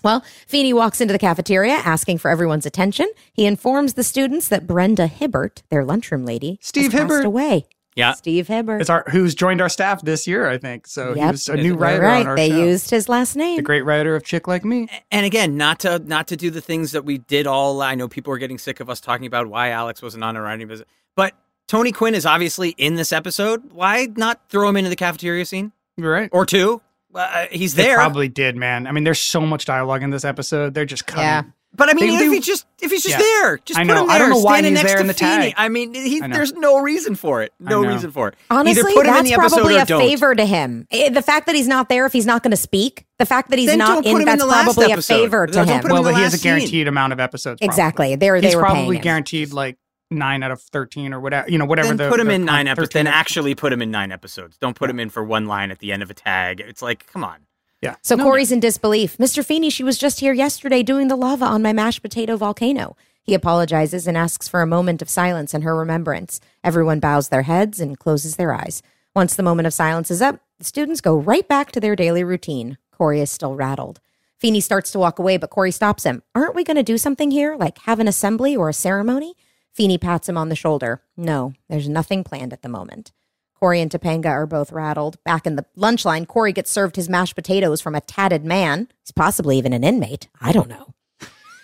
[0.04, 3.08] Well, Feeney walks into the cafeteria asking for everyone's attention.
[3.34, 7.26] He informs the students that Brenda Hibbert, their lunchroom lady, Steve has passed Hibbert.
[7.26, 7.66] away.
[7.96, 8.14] Yeah.
[8.14, 8.82] Steve Hibbert.
[8.82, 10.88] It's our who's joined our staff this year, I think.
[10.88, 11.32] So he Yep.
[11.32, 12.22] was a new writer right.
[12.22, 12.66] on our they show.
[12.66, 13.56] used his last name.
[13.58, 14.90] the great writer of Chick Like Me.
[15.12, 17.82] And again, not to not to do the things that we did all.
[17.82, 20.42] I know people were getting sick of us talking about why Alex wasn't on a
[20.42, 21.34] writing visit, but
[21.68, 23.72] Tony Quinn is obviously in this episode.
[23.72, 26.30] Why not throw him into the cafeteria scene You're right.
[26.34, 26.82] or two?
[27.16, 27.96] Uh, he's They there.
[27.98, 28.88] probably did, man.
[28.88, 30.74] I mean, there's so much dialogue in this episode.
[30.74, 31.24] They're just cutting.
[31.24, 31.44] Yeah.
[31.76, 33.26] But I mean, They if do- he's just if he's just Yeah.
[33.42, 34.02] there, just I put know.
[34.02, 34.16] him there.
[34.16, 35.32] I don't know why standing he's next there to in the Feeney.
[35.32, 35.54] tag.
[35.58, 37.52] I mean, he, I there's no reason for it.
[37.60, 38.36] No reason for it.
[38.52, 40.00] Honestly, Either put him in that's the episode probably a don't.
[40.02, 40.88] favor to him.
[40.92, 43.50] Eh, The fact that he's not there, if he's not going to speak, the fact
[43.50, 45.68] that he's Then not in, him in that's the last probably a favor to Don't
[45.68, 45.82] him.
[45.82, 46.52] put him Well, but he has a last scene.
[46.52, 47.60] guaranteed amount of episodes.
[47.60, 47.66] probably.
[47.74, 48.16] Exactly.
[48.18, 49.78] They're, they He's were probably guaranteed like
[50.18, 51.50] nine out of thirteen or whatever.
[51.50, 51.90] You know, whatever.
[51.90, 52.94] Then the, put him the in nine episodes.
[52.94, 54.58] Then actually put him in nine episodes.
[54.58, 56.60] Don't put him in for one line at the end of a tag.
[56.60, 57.46] It's like, come on.
[57.82, 57.96] Yeah.
[58.02, 59.18] So No, Corey's in disbelief.
[59.18, 59.46] Mr.
[59.46, 62.96] Feeney, she was just here yesterday doing the lava on my mashed potato volcano.
[63.24, 66.40] He apologizes and asks for a moment of silence in her remembrance.
[66.64, 68.82] Everyone bows their heads and closes their eyes.
[69.16, 72.24] Once the moment of silence is up, the students go right back to their daily
[72.24, 72.78] routine.
[72.92, 74.00] Corey is still rattled.
[74.38, 76.22] Feeney starts to walk away, but Corey stops him.
[76.36, 79.36] Aren't we going to do something here, like have an assembly or a ceremony?
[79.74, 81.02] Feeney pats him on the shoulder.
[81.18, 83.12] No, there's nothing planned at the moment.
[83.56, 85.24] Corey and Topanga are both rattled.
[85.24, 88.88] Back in the lunch line, Corey gets served his mashed potatoes from a tatted man.
[89.02, 90.28] He's possibly even an inmate.
[90.42, 90.94] I don't know.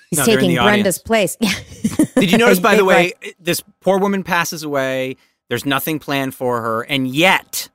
[0.10, 1.36] He's No, taking the Brenda's place.
[2.16, 5.18] Did you notice, by the way, this poor woman passes away.
[5.50, 7.70] There's nothing planned for her, and yet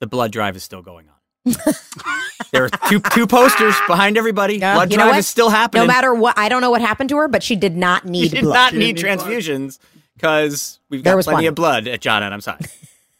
[0.00, 1.14] the blood drive is still going on.
[2.52, 4.56] there are two two posters behind everybody.
[4.58, 4.74] Yeah.
[4.74, 5.18] blood You know drive what?
[5.20, 5.82] is still happening.
[5.84, 8.10] No matter what, I don't know what happened to her, but she did not you
[8.10, 8.54] need did blood.
[8.54, 9.78] not She need didn't need transfusions
[10.16, 11.46] because we've There got was plenty plenty.
[11.48, 12.66] of blood at John Adams' side.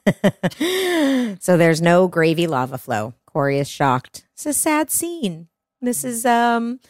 [1.41, 3.15] So there's no gravy lava flow.
[3.27, 4.25] Corey is shocked.
[4.35, 5.49] It's a sad scene.
[5.81, 6.81] This is um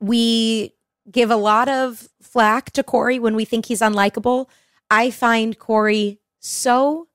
[0.00, 0.72] we
[1.10, 4.46] give a lot of flack to Corey when we think he's unlikable.
[4.90, 7.08] I find Corey so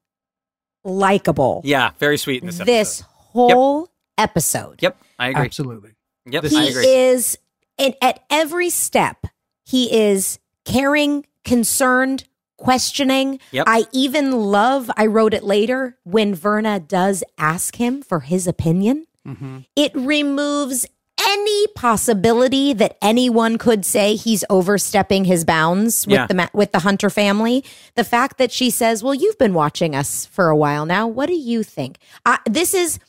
[0.84, 2.72] likable Yeah, very sweet in this episode.
[2.74, 4.82] this whole episode.
[4.82, 5.46] Yep, I agree.
[5.46, 5.92] Absolutely.
[6.26, 6.86] Yep, This I He agree.
[6.88, 7.38] is
[7.80, 9.26] and at every step,
[9.66, 12.26] he is caring, concerned,
[12.58, 13.40] questioning.
[13.52, 13.66] Yep.
[13.68, 19.08] I even love, I wrote it later, when Virna does ask him for his opinion.
[19.28, 19.60] Mm-hmm.
[19.76, 20.86] It removes
[21.28, 26.28] any possibility that anyone could say he's overstepping his bounds with Yeah.
[26.28, 27.64] the with the Hunter family.
[27.96, 31.08] The fact that she says, "Well, you've been watching us for a while now.
[31.08, 33.00] What do you think?" I, this is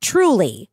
[0.00, 0.70] truly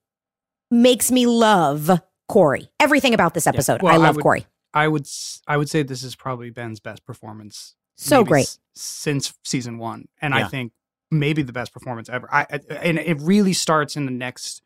[0.71, 1.89] makes me love
[2.27, 2.69] Corey.
[2.79, 4.45] Everything about this episode, Well, I I love would- Corey.
[4.73, 7.75] I would s- I would say this is probably Ben's best performance.
[7.97, 8.43] So great.
[8.47, 10.45] s- since season one, and Yeah.
[10.45, 10.73] I think
[11.11, 12.27] maybe the best performance ever.
[12.33, 14.61] I, I and it really starts in the next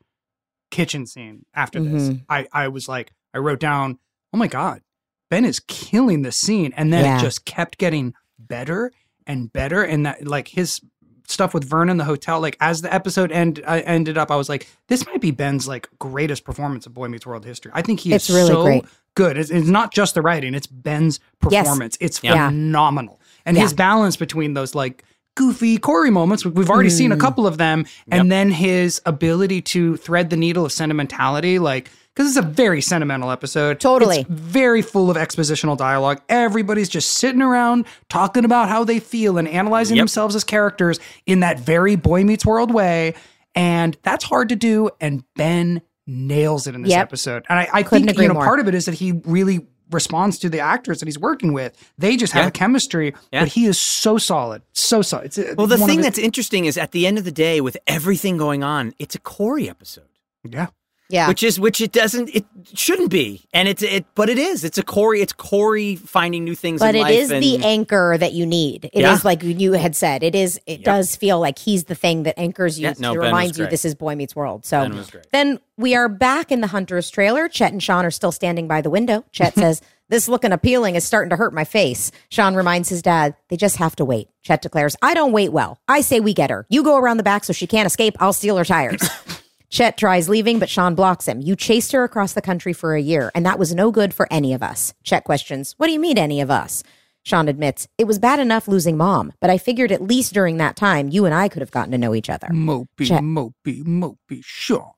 [0.72, 2.10] kitchen scene after this.
[2.10, 2.26] Mhm.
[2.28, 3.99] I I was like I wrote down,
[4.34, 4.82] oh my god,
[5.30, 7.18] Ben is killing this scene, and then Yeah.
[7.20, 8.91] it just kept getting better
[9.28, 10.82] and better, and that like his
[11.30, 14.36] stuff with Vern in the hotel like as the episode end I ended up I
[14.36, 17.71] was like this might be Ben's like greatest performance of Boy Meets World history.
[17.75, 18.86] I think he It's is really so great.
[19.15, 19.38] good.
[19.38, 21.19] It's, it's not just the writing; it's Ben's
[21.51, 21.63] Yes.
[21.65, 21.97] performance.
[22.01, 22.47] It's Yeah.
[22.49, 23.63] phenomenal, and Yeah.
[23.63, 25.03] his balance between those like
[25.36, 26.43] goofy Corey moments.
[26.43, 27.19] we- We've already seen a Mm.
[27.21, 31.89] couple of them, and then his ability to thread the needle of sentimentality, like.
[32.20, 33.80] Because it's a very sentimental episode.
[33.80, 34.20] Totally.
[34.20, 36.20] It's very full of expositional dialogue.
[36.28, 40.01] Everybody's just sitting around talking about how they feel and analyzing Yep.
[40.01, 43.13] themselves as characters in that very Boy Meets World way.
[43.55, 44.89] And that's hard to do.
[44.99, 47.01] And Ben nails it in this Yep.
[47.03, 47.45] episode.
[47.47, 48.43] And I, I Couldn't think agree you know more.
[48.43, 51.74] part of it is that he really responds to the actors that he's working with.
[51.97, 52.47] They just have Yeah.
[52.49, 53.43] a chemistry, Yeah.
[53.43, 55.28] but he is so solid, so solid.
[55.38, 57.78] It's Well, the thing his- that's interesting is at the end of the day, with
[57.88, 60.03] everything going on, it's a Corey episode.
[60.43, 60.67] yeah,
[61.10, 61.28] Yeah.
[61.28, 62.45] which is which it doesn't it
[62.76, 66.53] shouldn't be and it's it but it is it's a corey it's corey finding new
[66.53, 68.86] things but it is the anchor that you need.
[68.93, 69.20] It is Yeah.
[69.24, 70.22] like you had said.
[70.24, 70.57] It is.
[70.68, 70.84] It Yep.
[70.84, 72.88] does feel like he's the thing that anchors you.
[72.88, 74.66] Yeah, no, it reminds you this is Boy Meets World.
[74.66, 75.26] So Ben was great.
[75.32, 77.49] then we are back in the Hunters trailer.
[77.49, 79.26] Chet and Shawn are still standing by the window.
[79.32, 83.36] Chet says, "This looking appealing is starting to hurt my face." Shawn reminds his dad,
[83.49, 85.80] "They just have to wait." Chet declares, "I don't wait well.
[85.88, 86.68] I say we get her.
[86.70, 88.16] You go around the back so she can't escape.
[88.20, 89.01] I'll steal her tires."
[89.70, 91.41] Chet tries leaving, but Shawn blocks him.
[91.41, 94.28] You chased her across the country for a year, and that was no good for
[94.32, 94.93] any of us.
[95.03, 96.82] Chet questions, What do you mean, any of us?
[97.24, 100.76] Shawn admits, It was bad enough losing mom, but I figured at least during that
[100.76, 102.47] time, you and I could have gotten to know each other.
[102.47, 103.22] mopey, Chet.
[103.22, 104.91] mopey, mopey, Shawn.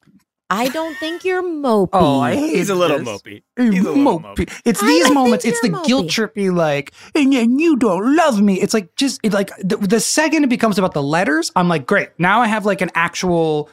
[0.50, 1.90] I don't think you're mopey.
[1.94, 3.08] Oh, I hate he's a little this.
[3.08, 4.36] mopey he's a little mopey.
[4.36, 5.46] mopey It's these think moments.
[5.46, 6.34] It's the you're guilt mopey.
[6.34, 8.60] trippy, like, and then you don't love me.
[8.62, 11.86] It's like just it, like the, the second it becomes about the letters, I'm like,
[11.86, 12.10] great.
[12.18, 13.70] Now I have like an actual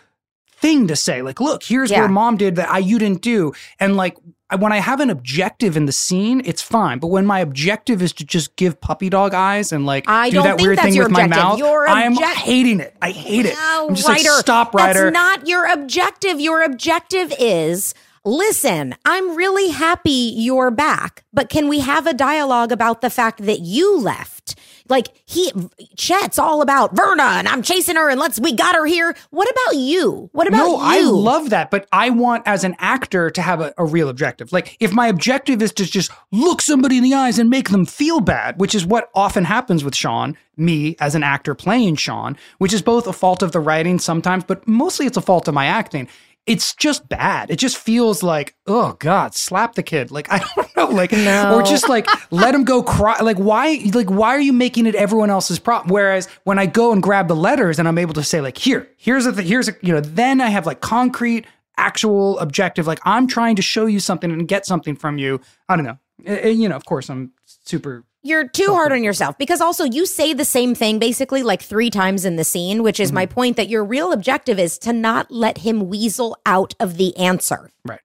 [0.60, 1.22] thing to say.
[1.22, 2.00] Like, look, here's Yeah.
[2.00, 4.16] where mom did that I you didn't do, and like.
[4.50, 7.00] I- When I have an objective in the scene, it's fine.
[7.00, 10.36] But when my objective is to just give puppy dog eyes and like I do
[10.36, 11.44] don't that think weird thing with my objective.
[11.44, 12.96] mouth, Your I am hating it.
[13.02, 13.52] I hate it.
[13.52, 14.30] No, I'm just writer.
[14.30, 15.02] like, stop, writer.
[15.02, 16.40] That's not your objective.
[16.40, 17.92] Your objective is
[18.24, 23.44] listen, I'm really happy you're back, but can we have a dialogue about the fact
[23.44, 24.54] that you left?
[24.88, 25.52] Like he,
[25.96, 29.14] Chet's all about Virna and I'm chasing her and let's, we got her here.
[29.30, 30.30] What about you?
[30.32, 30.78] What about no, you?
[30.80, 34.52] I love that, but I want as an actor to have a, a real objective.
[34.52, 37.86] Like if my objective is to just look somebody in the eyes and make them
[37.86, 42.36] feel bad, which is what often happens with Shawn, me as an actor playing Shawn,
[42.58, 45.54] which is both a fault of the writing sometimes, but mostly it's a fault of
[45.54, 46.08] my acting.
[46.48, 47.50] It's just bad.
[47.50, 50.10] It just feels like, oh God, slap the kid.
[50.10, 51.54] Like I don't know, like no.
[51.54, 53.20] or just like let him go cry.
[53.20, 53.80] Like why?
[53.92, 55.92] Like why are you making it everyone else's problem?
[55.92, 58.88] Whereas when I go and grab the letters and I'm able to say like, here,
[58.96, 61.46] here's a, th- here's a, you know, then I have like concrete,
[61.76, 62.86] actual objective.
[62.86, 65.40] Like I'm trying to show you something and get something from you.
[65.68, 65.98] I don't know.
[66.24, 68.04] And, and, you know, of course, I'm super.
[68.22, 71.90] You're too hard on yourself because also you say the same thing basically like three
[71.90, 73.34] times in the scene, which is my Mm-hmm.
[73.34, 77.70] point that your real objective is to not let him weasel out of the answer.
[77.84, 78.00] Right.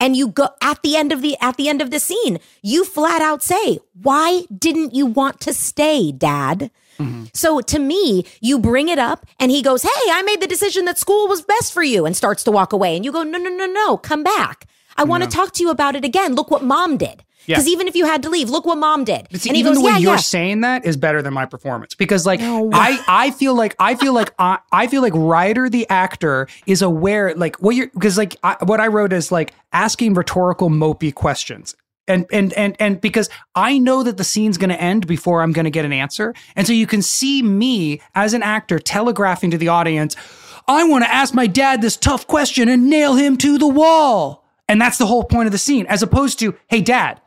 [0.00, 2.84] And you go at the end of the at the end of the scene, you
[2.84, 7.26] flat out say, "Why didn't you want to stay, dad?" Mm-hmm.
[7.32, 10.86] So to me, you bring it up and he goes, "Hey, I made the decision
[10.86, 12.96] that school was best for you," and starts to walk away.
[12.96, 14.66] And you go, "No, no, no, no, come back.
[14.96, 16.34] I want to talk to you about it again.
[16.34, 17.56] Look what mom did." Yeah.
[17.56, 19.26] Because even if you had to leave, look what mom did.
[19.32, 21.46] See, and even goes, the way "Yeah, you're yeah." saying that is better than my
[21.46, 25.68] performance because, like, I I feel like I feel like I, I feel like Ryder
[25.68, 29.52] the actor is aware, like, what you're because like I, what I wrote is like
[29.72, 31.74] asking rhetorical mopey questions.
[32.08, 35.52] And, and and and because I know that the scene's going to end before I'm
[35.52, 39.52] going to get an answer, and so you can see me as an actor telegraphing
[39.52, 40.16] to the audience,
[40.66, 44.44] I want to ask my dad this tough question and nail him to the wall,
[44.68, 47.20] and that's the whole point of the scene, as opposed to, hey, dad,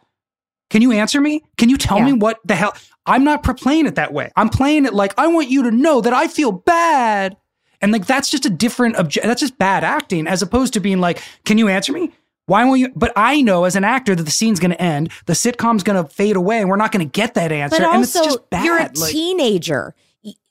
[0.69, 1.43] can you answer me?
[1.57, 2.05] Can you tell Yeah.
[2.05, 2.75] me what the hell?
[3.05, 4.31] I'm not playing it that way.
[4.35, 7.37] I'm playing it like I want you to know that I feel bad.
[7.81, 9.25] And like that's just a different object.
[9.27, 12.11] That's just bad acting as opposed to being like, can you answer me?
[12.47, 12.89] Why won't you?
[12.95, 16.03] But I know as an actor that the scene's going to end, the sitcom's going
[16.03, 17.77] to fade away, and we're not going to get that answer.
[17.79, 18.65] But and it's also, just bad.
[18.65, 19.93] you're a Like- teenager.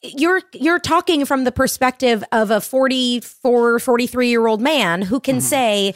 [0.03, 5.23] You're you're talking from the perspective of a 44, 43 year old man who Mm-hmm.
[5.24, 5.95] can say,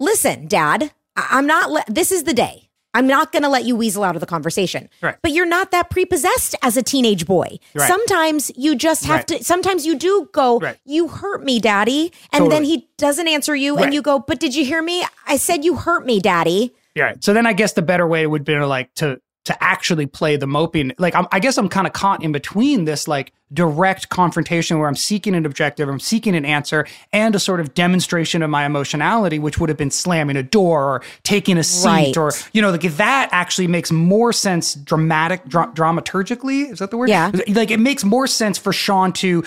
[0.00, 2.65] listen, dad, I'm not, le- this is the day.
[2.96, 4.88] I'm not going to let you weasel out of the conversation.
[5.02, 5.16] Right.
[5.20, 7.58] But you're not that prepossessed as a teenage boy.
[7.74, 7.86] Right.
[7.86, 9.28] Sometimes you just have Right.
[9.28, 12.12] to, sometimes you do go, you hurt me, daddy.
[12.32, 15.04] And then he doesn't answer you and you go, but did you hear me?
[15.26, 16.74] I said you hurt me, daddy.
[16.94, 17.12] Yeah.
[17.20, 20.36] So then I guess the better way would be to like to to actually play
[20.36, 20.92] the moping.
[20.98, 24.88] Like I'm, I guess I'm kind of caught in between this like direct confrontation where
[24.88, 28.66] I'm seeking an objective, I'm seeking an answer, and a sort of demonstration of my
[28.66, 32.16] emotionality, which would have been slamming a door or taking a seat Right.
[32.16, 36.70] or you know like that actually makes more sense dramatic dra- dramaturgically.
[36.72, 37.08] Is that the word?
[37.08, 37.30] Yeah.
[37.48, 39.44] Like it makes more sense for Shawn to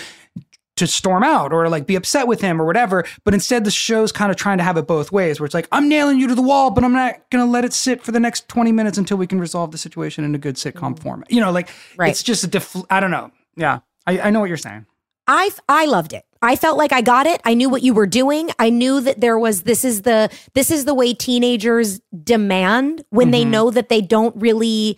[0.79, 3.05] to storm out or like be upset with him or whatever.
[3.23, 5.67] But instead, the show's kind of trying to have it both ways, where it's like,
[5.71, 8.11] I'm nailing you to the wall, but I'm not going to let it sit for
[8.11, 11.31] the next 20 minutes until we can resolve the situation in a good sitcom format.
[11.31, 12.09] You know, like Right.
[12.09, 13.31] it's just a def- I don't know.
[13.55, 13.79] Yeah.
[14.07, 14.85] I, I know what you're saying.
[15.27, 16.23] I I loved it.
[16.41, 17.39] I felt like I got it.
[17.45, 18.49] I knew what you were doing.
[18.57, 23.29] I knew that there was this is the this is the way teenagers demand when
[23.31, 23.49] they Mhm.
[23.49, 24.97] know that they don't really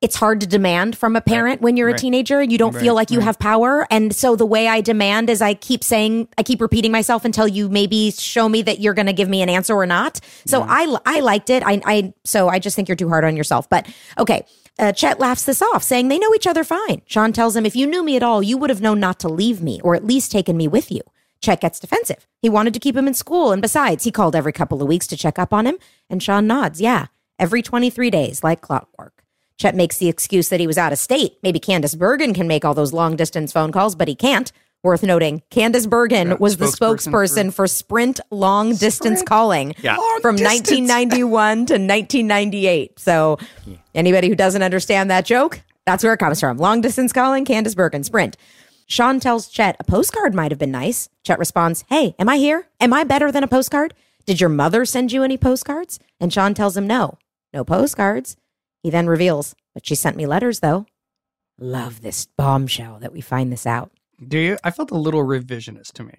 [0.00, 2.00] it's hard to demand from a parent when you're a Right.
[2.00, 2.42] teenager.
[2.42, 3.24] You don't feel like you right.
[3.26, 3.86] have power.
[3.90, 7.46] And so the way I demand is I keep saying I keep repeating myself until
[7.46, 10.20] you maybe show me that you're going to give me an answer or not.
[10.46, 11.62] So I I liked it.
[11.64, 13.68] I I so I just think you're too hard on yourself.
[13.68, 13.86] But
[14.18, 14.46] okay.
[14.78, 17.02] Uh, Chet laughs this off, saying they know each other fine.
[17.04, 19.28] Shawn tells him, If you knew me at all, you would have known not to
[19.28, 21.02] leave me or at least taken me with you.
[21.42, 22.26] Chet gets defensive.
[22.40, 25.06] He wanted to keep him in school, and besides, he called every couple of weeks
[25.08, 25.76] to check up on him.
[26.08, 27.06] And Shawn nods, Yeah,
[27.38, 29.19] every 23 days, like clockwork.
[29.60, 31.36] Chet makes the excuse that he was out of state.
[31.42, 34.50] Maybe Candice Bergen can make all those long distance phone calls, but he can't.
[34.82, 37.10] Worth noting, Candice Bergen Yeah, was the spokesperson
[37.50, 39.96] spokesperson for Sprint long distance calling Yeah.
[40.22, 40.70] from distance.
[40.70, 42.98] 1991 to 1998.
[42.98, 43.38] So,
[43.94, 46.56] anybody who doesn't understand that joke, that's where it comes from.
[46.56, 48.38] Long distance calling, Candice Bergen, Sprint.
[48.86, 51.10] Shawn tells Chet a postcard might have been nice.
[51.22, 52.66] Chet responds, Hey, am I here?
[52.80, 53.92] Am I better than a postcard?
[54.24, 55.98] Did your mother send you any postcards?
[56.18, 57.18] And Shawn tells him, No,
[57.52, 58.38] no postcards.
[58.82, 60.86] He then reveals, But she sent me letters, though.
[61.58, 63.90] Love this bombshell that we find this out.
[64.26, 64.58] Do you?
[64.64, 66.14] I felt a little revisionist to me.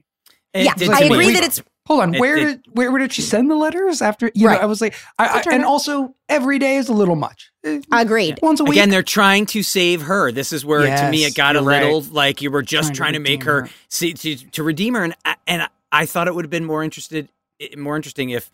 [0.53, 1.11] It yeah, did I to me.
[1.15, 3.55] agree that it's Hold on, It- where it- did where, where did she send the
[3.55, 4.29] letters after?
[4.35, 4.55] You Right.
[4.57, 6.93] know, I was like, I, I, It's a turn and also every day is a
[6.93, 7.51] little much.
[7.65, 8.38] Eh, agreed.
[8.43, 8.73] Once a week.
[8.73, 10.31] Again, they're trying to save her.
[10.31, 11.83] This is where, to me, it got a you're right.
[11.83, 13.69] little like you were just Trying to trying to, make her, her.
[13.89, 16.83] see to, to redeem her, and I- and I thought it would have been more
[16.83, 17.27] interested,
[17.59, 18.51] eh, more interesting if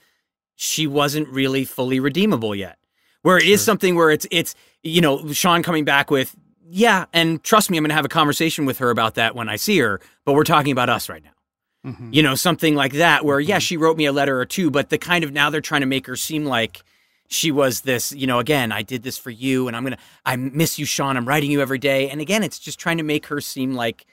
[0.55, 2.77] she wasn't really fully redeemable yet.
[3.27, 6.33] Where it is something where it's it's you know Shawn coming back with
[6.69, 9.47] yeah, and trust me, I'm going to have a conversation with her about that when
[9.49, 9.99] I see her.
[10.25, 11.91] But we're talking about us right now.
[11.91, 12.13] Mhm.
[12.13, 13.49] You know, something like that, where, Mm-hmm.
[13.49, 15.81] yeah, she wrote me a letter or two, but the kind of now they're trying
[15.81, 16.81] to make her seem like
[17.29, 19.99] she was this, you know, again, I did this for you and I'm going to,
[20.25, 21.15] I miss you, Shawn.
[21.17, 22.09] I'm writing you every day.
[22.09, 24.05] And again, it's just trying to make her seem like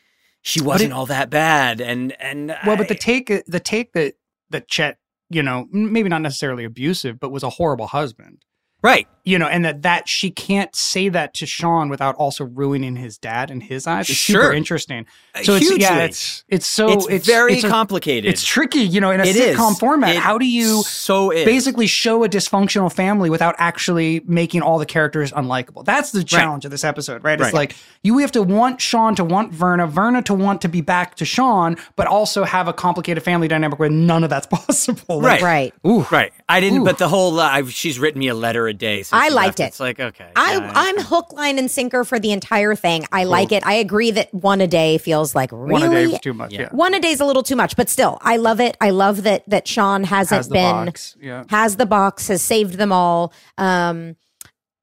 [0.43, 1.81] she wasn't it- all that bad.
[1.81, 4.15] And, and, Well, but the take the take that
[4.51, 4.99] that Chet,
[5.31, 8.45] you know, maybe not necessarily abusive, but was a horrible husband.
[8.85, 9.09] Right.
[9.27, 13.17] You know, and that that she can't say that to Shawn without also ruining his
[13.17, 14.11] dad in his eyes.
[14.11, 14.43] It's Sure.
[14.43, 15.07] super interesting.
[15.43, 18.31] So it's yeah, it's it's so it's, it's very it's a- complicated.
[18.31, 19.57] It's tricky, you know, in a It is.
[19.57, 20.15] sitcom format.
[20.17, 21.47] It How do you so is.
[21.47, 25.87] basically show a dysfunctional family without actually making all the characters unlikable.
[25.87, 27.41] That's the challenge of this episode, right?
[27.41, 27.55] It's Right.
[27.55, 31.15] like you have to want Shawn to want Virna, Virna to want to be back
[31.15, 35.23] to Shawn, but also have a complicated family dynamic where none of that's possible.
[35.23, 35.73] Like, Right.
[35.83, 35.91] Right.
[35.91, 36.07] Ooh.
[36.11, 36.31] Right.
[36.47, 36.85] I didn't, Ooh.
[36.85, 38.99] but the whole, uh, I've, she's written me a letter a day.
[39.03, 39.61] Since I liked left.
[39.61, 39.65] it.
[39.65, 40.31] It's like, okay.
[40.37, 43.07] I, yeah, I'm hook, line, and sinker for the entire thing.
[43.13, 43.67] I like it.
[43.67, 46.53] I agree that one a day feels like really One a day is too much.
[46.53, 46.69] Yeah.
[46.71, 48.77] One a day's a little too much, but still, I love it.
[48.81, 51.17] I love that that Shawn hasn't Has the been box.
[51.21, 51.45] Yeah.
[51.49, 53.33] has the box, has saved them all.
[53.59, 54.17] Um,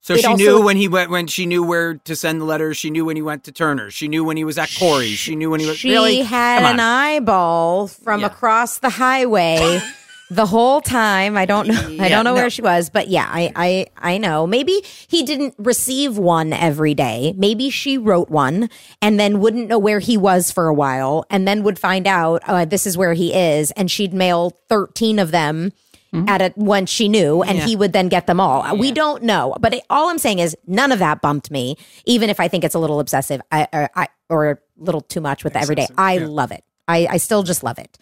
[0.04, 2.46] So It she also- knew when he went when she knew where to send the
[2.46, 2.76] letters.
[2.76, 3.92] She knew when he went to Turner.
[3.92, 5.14] She knew when he was at Corey.
[5.14, 6.86] She knew when he was she really had Come an on.
[7.06, 8.26] eyeball from Yeah.
[8.28, 9.80] across the highway.
[10.34, 11.74] The whole time, I don't know.
[11.88, 12.42] I Yeah, don't know no.
[12.42, 14.48] where she was, but yeah, I, I, I know.
[14.48, 17.34] Maybe he didn't receive one every day.
[17.36, 18.70] Maybe she wrote one
[19.02, 22.42] and then wouldn't know where he was for a while, and then would find out
[22.48, 25.74] uh, this is where he is, and she'd mail thirteen of them
[26.14, 27.66] at a when she knew, and Yeah.
[27.66, 28.76] he would then get them all.
[28.78, 32.30] We don't know, but it, all I'm saying is none of that bumped me, even
[32.30, 35.44] if I think it's a little obsessive, I, or, I, or a little too much
[35.46, 35.88] with the everyday.
[35.98, 36.26] I yeah.
[36.28, 36.64] love it.
[36.88, 37.98] I, I still just love it.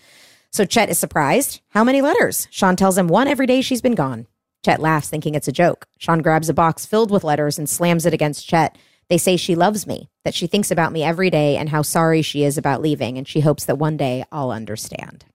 [0.51, 1.61] So Chet is surprised.
[1.69, 2.47] How many letters?
[2.51, 4.27] Shawn tells him one every day she's been gone.
[4.65, 5.87] Chet laughs, thinking it's a joke.
[5.99, 8.77] Shawn grabs a box filled with letters and slams it against Chet.
[9.09, 12.21] They say she loves me, that she thinks about me every day, and how sorry
[12.21, 15.25] she is about leaving, and she hopes that one day I'll understand.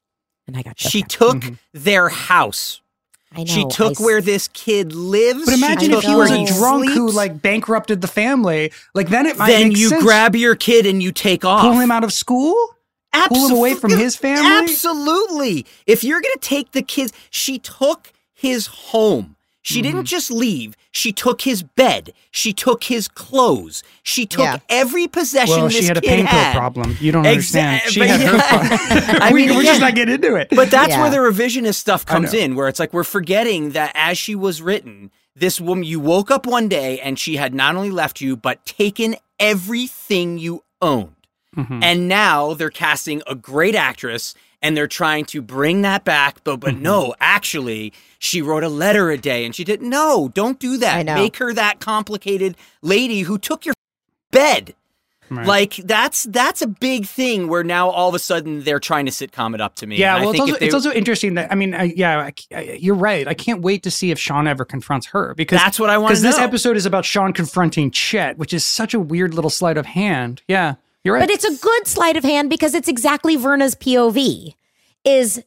[0.47, 1.09] And I got She up.
[1.09, 1.55] took mm-hmm.
[1.73, 2.81] their house.
[3.35, 3.45] I know.
[3.47, 5.47] she took I s- where this kid lives.
[5.47, 8.71] But imagine I if he was a He drunk who like bankrupted the family.
[8.95, 10.05] Like then it might Then make you sense.
[10.05, 11.63] grab your kid and you take off.
[11.63, 12.55] pull him out of school.
[13.29, 14.47] Pull him away from his family.
[14.47, 15.67] Absolutely.
[15.87, 19.37] If you're going to take the kids, she took his home.
[19.63, 19.93] She Mm-hmm.
[19.97, 20.77] didn't just leave.
[20.91, 22.13] She took his bed.
[22.31, 23.83] She took his clothes.
[24.03, 24.59] She took Yeah.
[24.69, 26.55] every possession Well, this she had a kid pain pill had.
[26.55, 26.97] problem.
[27.01, 27.83] You don't Exa- understand.
[27.91, 28.37] She but had her.
[28.37, 28.49] yeah.
[29.09, 29.23] problem.
[29.23, 30.49] I we, mean, we're just not getting into it.
[30.51, 31.01] But that's Yeah.
[31.01, 34.61] where the revisionist stuff comes in, where it's like we're forgetting that as she was
[34.61, 38.37] written, this woman, you woke up one day and she had not only left you,
[38.37, 41.15] but taken everything you owned.
[41.57, 41.83] Mm-hmm.
[41.83, 46.43] And now they're casting a great actress and they're trying to bring that back.
[46.45, 46.83] But, but Mm-hmm.
[46.83, 49.89] no, actually, she wrote a letter a day and she didn't.
[49.89, 51.05] No, don't do that.
[51.07, 53.75] Make her that complicated lady who took your
[54.31, 54.75] bed.
[55.31, 55.47] Right.
[55.47, 59.11] Like that's that's a big thing where now all of a sudden they're trying to
[59.11, 59.97] sitcom it up to me.
[59.97, 62.79] Yeah, well, it's also, they- it's also interesting that I mean, I, yeah, I, I-
[62.79, 63.27] you're right.
[63.27, 66.11] I can't wait to see if Shawn ever confronts her because That's what I wanna
[66.11, 69.79] Because this episode is about Shawn confronting Chet, which is such a weird little sleight
[69.79, 70.43] of hand.
[70.47, 70.75] Yeah,
[71.05, 71.21] you're right.
[71.21, 74.55] But it's a good sleight of hand because it's exactly Virna's POV.
[75.05, 75.43] Is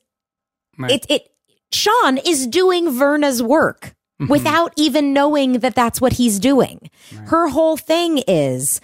[0.77, 0.91] Right.
[0.91, 1.29] it it
[1.71, 4.31] Shawn is doing Virna's work Mm-hmm.
[4.31, 6.89] without even knowing that that's what he's doing.
[7.27, 8.81] Her whole thing is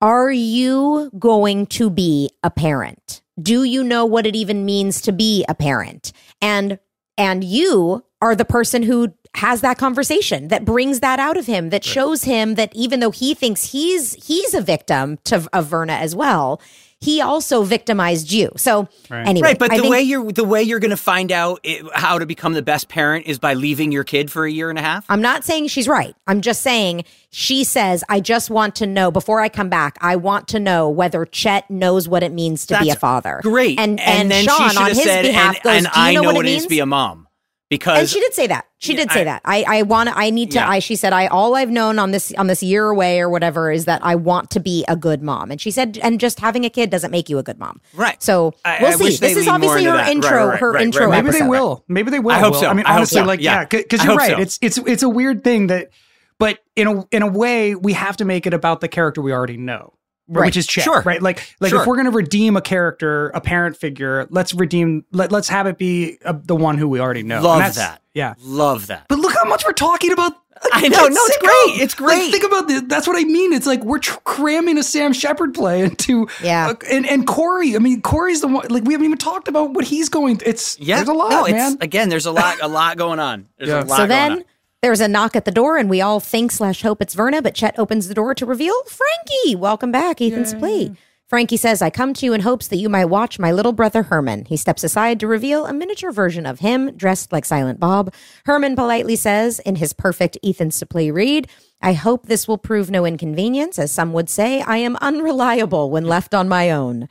[0.00, 3.20] are you going to be a parent?
[3.40, 6.12] Do you know what it even means to be a parent?
[6.40, 6.78] And
[7.18, 11.70] and you are the person who has that conversation that brings that out of him
[11.70, 15.98] that shows him that even though he thinks he's he's a victim to of Virna
[15.98, 16.60] as well,
[17.00, 18.50] he also victimized you.
[18.56, 21.30] So anyway, right, but I the think- way you're the way you're going to find
[21.30, 24.50] out it, how to become the best parent is by leaving your kid for a
[24.50, 25.06] year and a half.
[25.08, 26.16] I'm not saying she's right.
[26.26, 30.16] I'm just saying she says, I just want to know before I come back, I
[30.16, 33.38] want to know whether Chet knows what it means to be a father.
[33.44, 36.00] Great, And and, then Shawn she should on his said, behalf and, goes, and Do
[36.00, 36.62] you I know, know what, what it it means?
[36.64, 37.27] to be a mom
[37.68, 38.66] because and she did say that.
[38.78, 39.42] She Yeah, did say I- that.
[39.44, 40.68] I I want to I need to Yeah.
[40.68, 43.70] I she said I all I've known on this on this year away or whatever
[43.70, 45.50] is that I want to be a good mom.
[45.50, 47.80] And she said and just having a kid doesn't make you a good mom.
[47.94, 48.22] Right.
[48.22, 49.16] So I- we'll I see.
[49.16, 49.96] This is obviously her that.
[50.04, 51.22] Right, intro right, her right, intro right.
[51.24, 51.84] Maybe they will.
[51.88, 52.34] Maybe they will.
[52.34, 52.60] I hope Will.
[52.60, 52.68] so.
[52.68, 53.26] I mean, I honestly, so.
[53.26, 53.60] like Yeah.
[53.60, 54.30] yeah, because I you're right.
[54.30, 54.38] so.
[54.40, 55.90] It's it's it's a weird thing that,
[56.38, 59.32] but in a in a way, we have to make it about the character we
[59.32, 59.92] already know.
[60.30, 60.46] Right.
[60.46, 61.00] Which is Chet, Sure.
[61.02, 61.22] right?
[61.22, 61.80] Like, like Sure.
[61.80, 65.04] if we're going to redeem a character, a parent figure, let's redeem.
[65.10, 67.40] Let, let's have it be uh, the one who we already know.
[67.40, 68.02] Love that's- that.
[68.14, 69.06] Yeah, Love that.
[69.08, 70.32] but look how much we're talking about.
[70.32, 71.06] a I know.
[71.06, 71.40] No, it's sitcom.
[71.40, 71.80] great.
[71.82, 72.30] It's Like, great.
[72.32, 72.82] think about this.
[72.88, 73.52] That's what I mean.
[73.52, 76.70] It's like we're tr- cramming a Sam Shepard play into Yeah.
[76.70, 77.76] uh, and and Corey.
[77.76, 78.66] I mean, Corey's the one.
[78.70, 80.40] Like we haven't even talked about what he's going.
[80.44, 81.74] It's Yeah, there's a lot, no, man.
[81.74, 83.46] It's, again, there's a lot, a lot going on.
[83.56, 83.82] There's Yeah.
[83.82, 84.44] a lot So going then on.
[84.80, 87.56] There's a knock at the door, and we all think slash hope it's Virna, but
[87.56, 89.56] Chet opens the door to reveal Frankie.
[89.56, 90.96] Welcome back, Ethan Suplee.
[91.26, 94.04] Frankie says, I come to you in hopes that you might watch my little brother
[94.04, 94.44] Herman.
[94.44, 98.14] He steps aside to reveal a miniature version of him dressed like Silent Bob.
[98.44, 101.48] Herman politely says, in his perfect Ethan Suplee read,
[101.82, 103.80] I hope this will prove no inconvenience.
[103.80, 107.08] As some would say, I am unreliable when left on my own.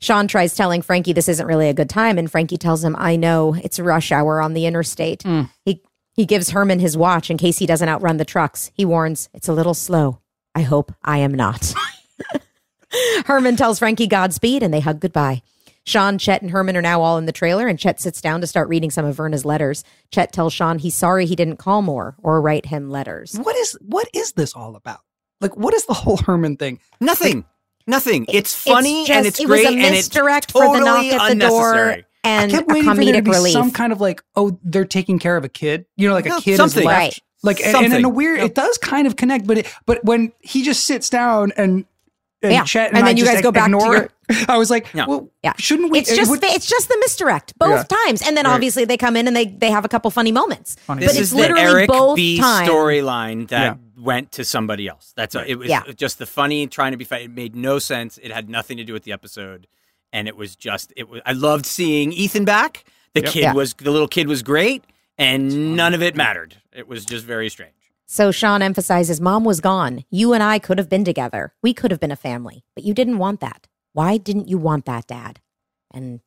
[0.00, 3.16] Shawn tries telling Frankie this isn't really a good time, and Frankie tells him, I
[3.16, 5.22] know, it's rush hour on the interstate.
[5.24, 5.50] Mm.
[5.64, 5.82] He
[6.16, 8.70] he gives Herman his watch in case he doesn't outrun the trucks.
[8.74, 10.20] He warns, it's a little slow.
[10.54, 11.74] I hope I am not.
[13.26, 15.42] Herman tells Frankie Godspeed and they hug goodbye.
[15.84, 18.46] Shawn, Chet, and Herman are now all in the trailer, and Chet sits down to
[18.48, 19.84] start reading some of Virna's letters.
[20.10, 23.36] Chet tells Shawn he's sorry he didn't call more or write him letters.
[23.38, 25.00] what is what is this all about?
[25.40, 26.80] Like, what is the whole Herman thing?
[27.00, 27.44] Nothing.
[27.86, 28.26] Nothing.
[28.28, 31.28] It's funny just- and it's it was great and it's totally for the knock at
[31.28, 31.98] the door.
[32.26, 33.52] And I kept a waiting for there to be relief.
[33.52, 35.86] some kind of like, oh, they're taking care of a kid.
[35.96, 36.80] You know, like No, a kid something.
[36.82, 36.98] is left.
[36.98, 37.18] Right.
[37.42, 40.32] Like, and, and in a weird, it does kind of connect, but it, but when
[40.40, 41.84] he just sits down and.
[42.42, 42.64] And Yeah.
[42.64, 44.12] Chet and, And I then you just guys go back to your- it.
[44.48, 45.06] I was like, Yeah.
[45.06, 45.54] well, Yeah.
[45.56, 46.00] shouldn't we?
[46.00, 48.52] it's it just would- it's just the misdirect both times, and then Right.
[48.54, 50.76] obviously they come in and they they have a couple funny moments.
[50.80, 51.00] Funny.
[51.00, 52.68] But This it's is the literally Eric both B times.
[52.68, 54.02] storyline that Yeah.
[54.02, 55.14] went to somebody else.
[55.16, 55.82] That's a, it was Yeah.
[55.96, 57.24] just the funny trying to be funny.
[57.24, 58.18] It made no sense.
[58.22, 59.66] It had nothing to do with the episode,
[60.12, 61.20] and it was just it was.
[61.26, 62.84] I loved seeing Ethan back.
[63.14, 63.52] The kid Yeah.
[63.54, 64.84] was the little kid was great,
[65.18, 66.56] and none of it mattered.
[66.72, 67.72] It was just very strange.
[68.06, 70.04] So Shawn emphasizes, "Mom was gone.
[70.10, 71.54] You and I could have been together.
[71.62, 73.66] We could have been a family, but you didn't want that.
[73.92, 75.40] Why didn't you want that, Dad?"
[75.92, 76.20] And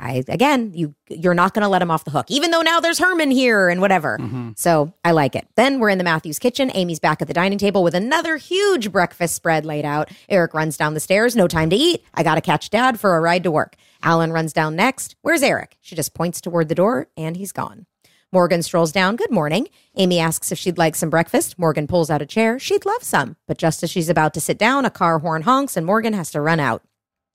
[0.00, 2.80] I again, you you're not going to let him off the hook, even though now
[2.80, 4.18] there's Herman here and whatever.
[4.18, 4.50] Mm-hmm.
[4.56, 5.46] So I like it.
[5.56, 6.70] Then we're in the Matthews kitchen.
[6.74, 10.10] Amy's back at the dining table with another huge breakfast spread laid out.
[10.28, 11.36] Eric runs down the stairs.
[11.36, 12.02] No time to eat.
[12.14, 13.76] I got to catch Dad for a ride to work.
[14.02, 15.16] Alan runs down next.
[15.20, 15.76] Where's Eric?
[15.80, 17.86] She just points toward the door, and he's gone.
[18.32, 19.16] Morgan strolls down.
[19.16, 19.68] Good morning.
[19.96, 21.58] Amy asks if she'd like some breakfast.
[21.58, 22.60] Morgan pulls out a chair.
[22.60, 23.36] She'd love some.
[23.48, 26.30] But just as she's about to sit down, a car horn honks and Morgan has
[26.30, 26.82] to run out.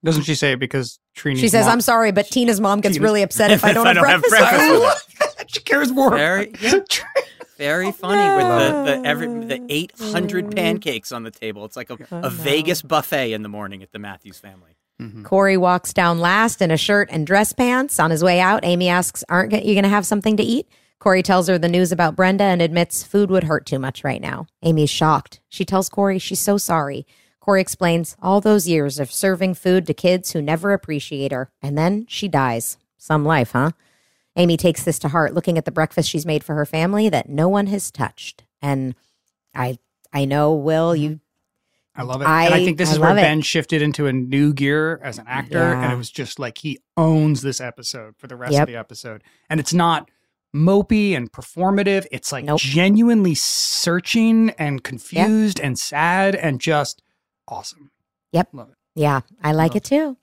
[0.06, 1.38] Doesn't she say because Trini?
[1.40, 4.30] She says, I'm sorry, but Tina's mom gets really upset if I don't, have, breakfast.
[4.30, 5.44] breakfast.
[5.48, 6.12] she cares more.
[6.16, 6.80] Very, yeah,
[7.58, 11.66] very funny with the the oh, every the eight hundred pancakes on the table.
[11.66, 14.78] It's like a, oh, a Vegas buffet in the morning at the Matthews family.
[15.02, 15.24] Mm-hmm.
[15.24, 18.00] Corey walks down last in a shirt and dress pants.
[18.00, 20.70] On his way out, Amy asks, Aren't you going to have something to eat?
[21.00, 24.22] Corey tells her the news about Brenda and admits food would hurt too much right
[24.22, 24.48] now.
[24.64, 25.42] Amy's shocked.
[25.50, 27.06] She tells Corey she's so sorry.
[27.46, 31.78] Corey explains all those years of serving food to kids who never appreciate her, and
[31.78, 32.80] then she dies.
[32.98, 33.70] Some life, huh?
[34.36, 37.30] Amy takes this to heart, looking at the breakfast she's made for her family that
[37.30, 38.44] no one has touched.
[38.64, 38.96] And
[39.54, 39.78] I
[40.12, 41.20] I know, Will, you
[41.96, 42.26] I love it.
[42.26, 43.22] I, and I think this I is where it.
[43.22, 45.62] Ben shifted into a new gear as an actor.
[45.76, 48.64] And it was just like he owns this episode for the rest Yep.
[48.64, 49.24] of the episode.
[49.52, 50.10] And it's not
[50.54, 52.08] mopey and performative.
[52.12, 52.60] It's like Nope.
[52.60, 57.02] genuinely searching and confused and sad and just
[57.48, 57.92] awesome.
[58.32, 58.50] Yep.
[58.54, 58.76] Love it.
[58.96, 60.18] Yeah, I like it too.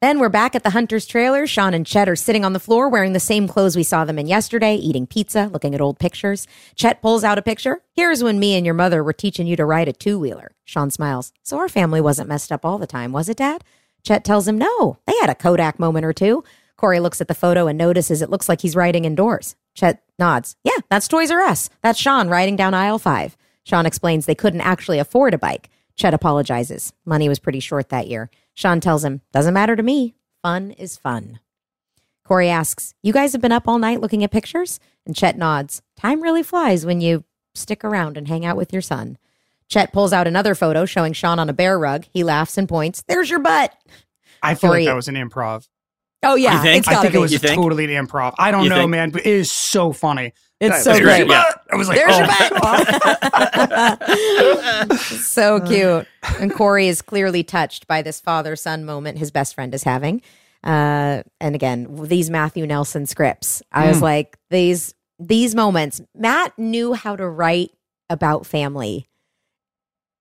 [0.00, 1.44] Then we're back at the Hunter's trailer.
[1.46, 4.18] Shawn and Chet are sitting on the floor wearing the same clothes we saw them
[4.18, 6.46] in yesterday, eating pizza, looking at old pictures.
[6.76, 7.82] Chet pulls out a picture.
[7.94, 10.52] Here's when me and your mother were teaching you to ride a two wheeler.
[10.64, 11.32] Shawn smiles.
[11.42, 13.64] So our family wasn't messed up all the time, was it, Dad?
[14.04, 14.98] Chet tells him no.
[15.06, 16.44] They had a Kodak moment or two.
[16.76, 19.56] Corey looks at the photo and notices it looks like he's riding indoors.
[19.74, 20.54] Chet nods.
[20.62, 21.70] Yeah, that's Toys R Us.
[21.82, 23.36] That's Shawn riding down aisle five.
[23.64, 25.70] Shawn explains they couldn't actually afford a bike.
[25.98, 26.92] Chet apologizes.
[27.04, 28.30] Money was pretty short that year.
[28.54, 30.14] Shawn tells him, Doesn't matter to me.
[30.42, 31.40] Fun is fun.
[32.24, 34.78] Corey asks, You guys have been up all night looking at pictures?
[35.04, 35.82] And Chet nods.
[35.96, 39.18] Time really flies when you stick around and hang out with your son.
[39.68, 42.04] Chet pulls out another photo showing Shawn on a bear rug.
[42.12, 43.02] He laughs and points.
[43.08, 43.74] There's your butt.
[44.40, 45.68] I feel Corey- like that was an improv.
[46.24, 46.60] Oh, yeah.
[46.62, 46.78] Think?
[46.80, 47.18] It's I think be.
[47.18, 47.54] it was You think?
[47.54, 48.34] totally an improv.
[48.38, 48.90] I don't You know, think?
[48.90, 50.32] man, but it is so funny.
[50.60, 51.18] It's so great.
[51.18, 51.62] your butt!
[51.72, 52.18] I was like, There's oh.
[52.18, 52.26] your
[54.88, 54.98] butt.
[55.00, 56.06] so cute.
[56.40, 60.20] And Corey is clearly touched by this father son moment his best friend is having.
[60.64, 64.02] Uh, and again, these Matthew Nelson scripts, I was Mm.
[64.02, 66.00] like, these these moments.
[66.16, 67.70] Matt knew how to write
[68.10, 69.08] about family,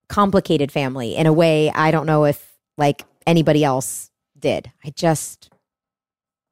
[0.10, 4.72] complicated family, in a way I don't know if like anybody else did.
[4.86, 5.50] I just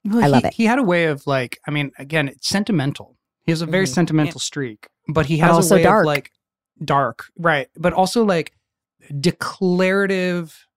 [0.06, 0.54] Well, I love he, it.
[0.54, 3.18] He had a way of like, I mean, again, it's sentimental.
[3.44, 3.94] He has a very Mhm.
[3.94, 6.04] sentimental streak, but he But has also a way dark.
[6.04, 6.32] of like
[6.84, 7.68] dark, right?
[7.78, 8.54] But also like
[9.20, 10.68] declarative,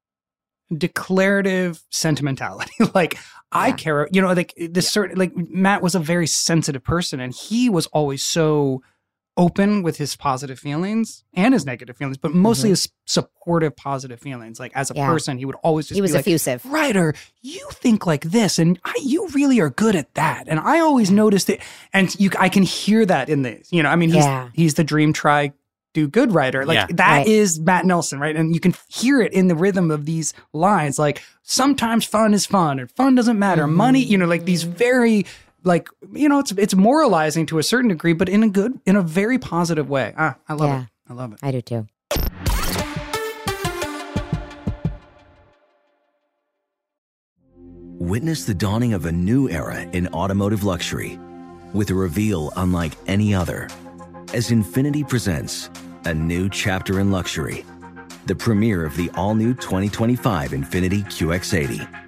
[0.76, 2.72] declarative sentimentality.
[2.94, 3.18] like
[3.52, 7.34] I care, you know, like this certain, like Matt was a very sensitive person, and
[7.34, 8.82] he was always so
[9.38, 14.60] open with his positive feelings and his negative feelings, but mostly his supportive positive feelings.
[14.60, 15.00] Like as a Mm-hmm.
[15.02, 15.08] Yeah.
[15.08, 16.64] person, he would always just he was be like, effusive.
[16.66, 20.44] writer, you think like this, and I, you really are good at that.
[20.48, 21.60] And I always noticed it,
[21.92, 23.68] and you, I can hear that in this.
[23.72, 24.48] You know, I mean, he's Yeah.
[24.52, 25.52] he's the dream try
[25.94, 26.66] do good writer.
[26.66, 26.86] Like Yeah.
[26.96, 27.26] that Right.
[27.26, 28.36] is Matt Nelson, right?
[28.36, 30.98] And you can hear it in the rhythm of these lines.
[30.98, 33.66] Like sometimes fun is fun, and fun doesn't matter.
[33.66, 35.24] Money, you know, like these very
[35.64, 38.96] like you know, it's it's moralizing to a certain degree, but in a good, in
[38.96, 40.14] a very positive way.
[40.16, 40.82] Ah, I love Yeah.
[40.82, 40.88] it.
[41.10, 41.38] I love it.
[41.42, 41.86] I do too.
[48.00, 51.18] Witness the dawning of a new era in automotive luxury
[51.74, 53.68] with a reveal unlike any other
[54.34, 55.70] as Infiniti presents
[56.04, 57.64] a new chapter in luxury,
[58.26, 62.07] the premiere of the all new 2025 Infiniti QX80.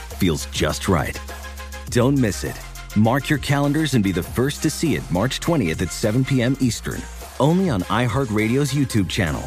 [0.21, 1.19] feels just right.
[1.89, 2.59] Don't miss it.
[2.95, 6.55] Mark your calendars and be the first to see it March 20th at 7 p.m.
[6.59, 7.01] Eastern,
[7.39, 9.41] only on iHeartRadio's YouTube channel.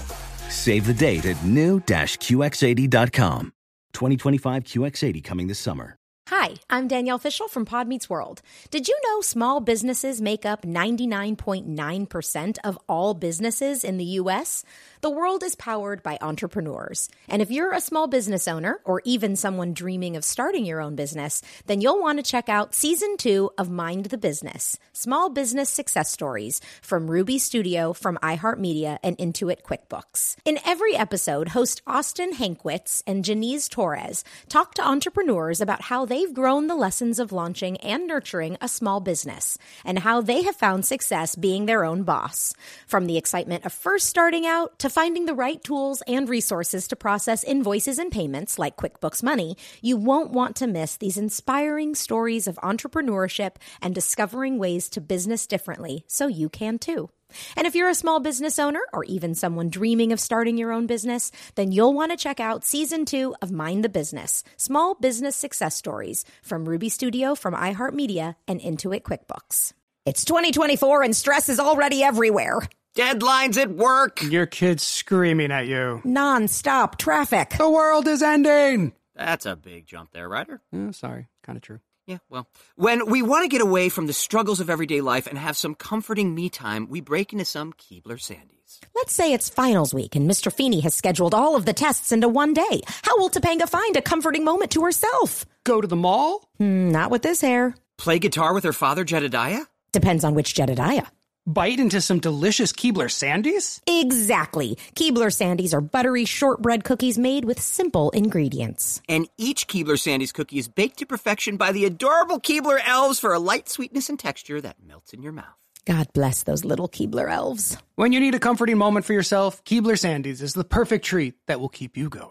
[0.50, 3.52] Save the date at new-QX80.com.
[3.92, 5.96] 2025 QX80 coming this summer.
[6.28, 8.40] Hi, I'm Danielle Fishel from Pod Meets World.
[8.70, 14.64] Did you know small businesses make up 99.9% of all businesses in the U.S.?
[15.04, 17.10] The world is powered by entrepreneurs.
[17.28, 20.96] And if you're a small business owner or even someone dreaming of starting your own
[20.96, 25.68] business, then you'll want to check out season two of Mind the Business Small Business
[25.68, 30.36] Success Stories from Ruby Studio, from iHeartMedia, and Intuit QuickBooks.
[30.46, 36.32] In every episode, host Austin Hankwitz and Janice Torres talk to entrepreneurs about how they've
[36.32, 40.86] grown the lessons of launching and nurturing a small business and how they have found
[40.86, 42.54] success being their own boss.
[42.86, 46.94] From the excitement of first starting out to finding the right tools and resources to
[46.94, 52.46] process invoices and payments like QuickBooks Money, you won't want to miss these inspiring stories
[52.46, 57.10] of entrepreneurship and discovering ways to business differently so you can too.
[57.56, 60.86] And if you're a small business owner or even someone dreaming of starting your own
[60.86, 65.34] business, then you'll want to check out season two of Mind the Business Small Business
[65.34, 69.72] Success Stories from Ruby Studio, from iHeartMedia, and Intuit QuickBooks.
[70.06, 72.60] It's 2024 and stress is already everywhere.
[72.94, 74.22] Deadlines at work.
[74.22, 76.00] Your kid's screaming at you.
[76.04, 77.50] Non stop traffic.
[77.58, 78.92] The world is ending.
[79.16, 80.60] That's a big jump there, Ryder.
[80.72, 81.80] Oh, sorry, kind of true.
[82.06, 82.46] Yeah, well,
[82.76, 85.74] when we want to get away from the struggles of everyday life and have some
[85.74, 88.78] comforting me time, we break into some Keebler Sandies.
[88.94, 90.52] Let's say it's finals week and Mr.
[90.52, 92.82] Feeney has scheduled all of the tests into one day.
[93.02, 95.46] How will Topanga find a comforting moment to herself?
[95.64, 96.48] Go to the mall?
[96.58, 97.74] Hmm, not with this hair.
[97.98, 99.62] Play guitar with her father, Jedediah?
[99.92, 101.06] Depends on which Jedediah.
[101.46, 103.80] Bite into some delicious Keebler Sandies?
[103.86, 104.78] Exactly.
[104.94, 109.02] Keebler Sandies are buttery shortbread cookies made with simple ingredients.
[109.10, 113.34] And each Keebler Sandies cookie is baked to perfection by the adorable Keebler elves for
[113.34, 115.44] a light sweetness and texture that melts in your mouth.
[115.84, 117.76] God bless those little Keebler elves.
[117.96, 121.60] When you need a comforting moment for yourself, Keebler Sandies is the perfect treat that
[121.60, 122.30] will keep you going.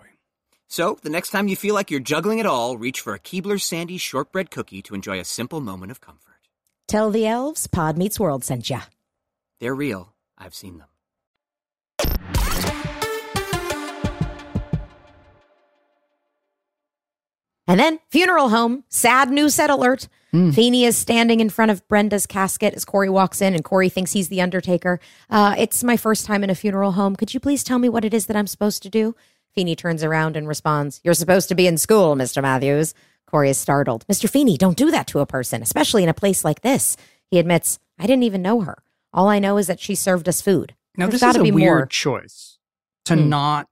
[0.67, 3.61] So, the next time you feel like you're juggling it all, reach for a Keebler
[3.61, 6.33] Sandies shortbread cookie to enjoy a simple moment of comfort.
[6.87, 8.81] Tell the elves Pod Meets World sent ya.
[9.63, 10.13] They're real.
[10.37, 10.89] I've seen them.
[17.65, 20.09] And then, funeral home, sad news set alert.
[20.51, 24.11] Feeney is standing in front of Brenda's casket as Corey walks in, and Corey thinks
[24.11, 24.99] he's the Undertaker.
[25.29, 27.15] Uh, it's my first time in a funeral home.
[27.15, 29.15] Could you please tell me what it is that I'm supposed to do?
[29.55, 32.41] Feeney turns around and responds, You're supposed to be in school, Mr.
[32.41, 32.93] Matthews.
[33.27, 34.05] Corey is startled.
[34.07, 34.29] Mr.
[34.29, 36.97] Feeney, don't do that to a person, especially in a place like this.
[37.31, 38.83] He admits, I didn't even know her.
[39.13, 40.73] All I know is that she served us food.
[40.97, 41.85] Now, There's this is gotta a be weird more.
[41.85, 42.57] choice
[43.05, 43.29] to Hmm.
[43.29, 43.67] not,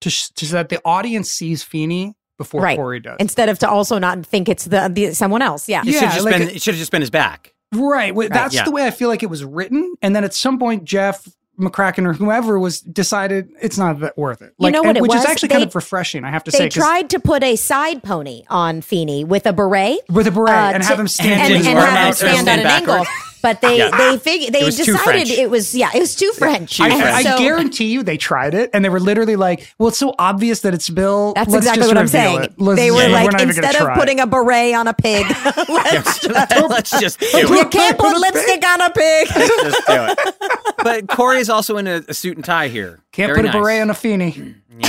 [0.00, 2.76] to, sh- to so that the audience sees Feeney before Right.
[2.76, 3.16] Corey does.
[3.20, 5.68] Instead of to also not think it's the, the someone else.
[5.68, 5.82] Yeah.
[5.82, 7.54] It should Yeah, have just, like been, a- it should have just been his back.
[7.74, 8.14] Right.
[8.14, 8.64] Well, That's yeah.
[8.64, 9.94] the way I feel like it was written.
[10.02, 11.26] And then at some point, Jeff
[11.60, 14.52] McCracken or whoever was decided it's not that worth it.
[14.58, 15.20] You know what and- it which was?
[15.22, 16.58] is actually kind of refreshing, I have to say.
[16.58, 16.80] They say.
[16.80, 19.98] 'cause- tried to put a side pony on Feeney with a beret.
[20.10, 22.04] with a beret uh, and to- have him stand and, in and his have him
[22.06, 22.16] arms.
[22.18, 23.04] stand at an angle.
[23.42, 23.60] Backward.
[23.60, 23.90] But they Yeah.
[23.96, 26.76] they fig- they It decided it was yeah it was too French.
[26.76, 27.04] Too And French.
[27.04, 29.98] I, I so- guarantee you they tried it and they were literally like, well, it's
[29.98, 31.32] so obvious that it's Bill.
[31.34, 32.40] That's Let's exactly just what I'm saying.
[32.58, 34.94] they were yeah, we're like not even gonna instead of putting a beret on a
[34.94, 35.26] pig,
[35.68, 37.70] let's, Let's just do you it.
[37.70, 39.28] can't put lipstick on a pig.
[39.28, 40.34] Just do it.
[40.82, 42.98] But Corey is also in a, a suit and tie here.
[43.12, 44.56] Can't Very put a beret on a Feeney.
[44.76, 44.88] Yeah.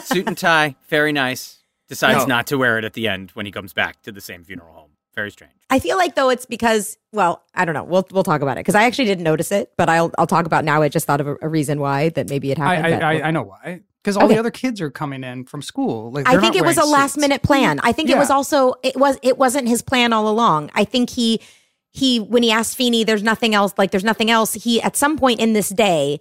[0.00, 1.58] suit and tie, very nice.
[1.88, 2.26] Decides No.
[2.26, 4.72] not to wear it at the end when he comes back to the same funeral
[4.72, 4.83] home.
[5.14, 5.52] Very strange.
[5.70, 8.60] I feel like though it's because well I don't know we'll we'll talk about it
[8.60, 11.20] because I actually didn't notice it but I'll I'll talk about now I just thought
[11.20, 12.82] of a, a reason why that maybe it happened.
[12.94, 13.80] but I, we'll- I, I know why.
[14.02, 14.34] Because all Okay.
[14.34, 16.10] the other kids are coming in from school.
[16.12, 17.20] Like I think it was a wearing last suits.
[17.22, 17.80] minute plan.
[17.82, 20.70] I think it was also it was it wasn't his plan all along.
[20.74, 21.40] I think he
[21.90, 24.52] he when he asked Feeney, there's nothing else like there's nothing else.
[24.52, 26.20] He at some point in this day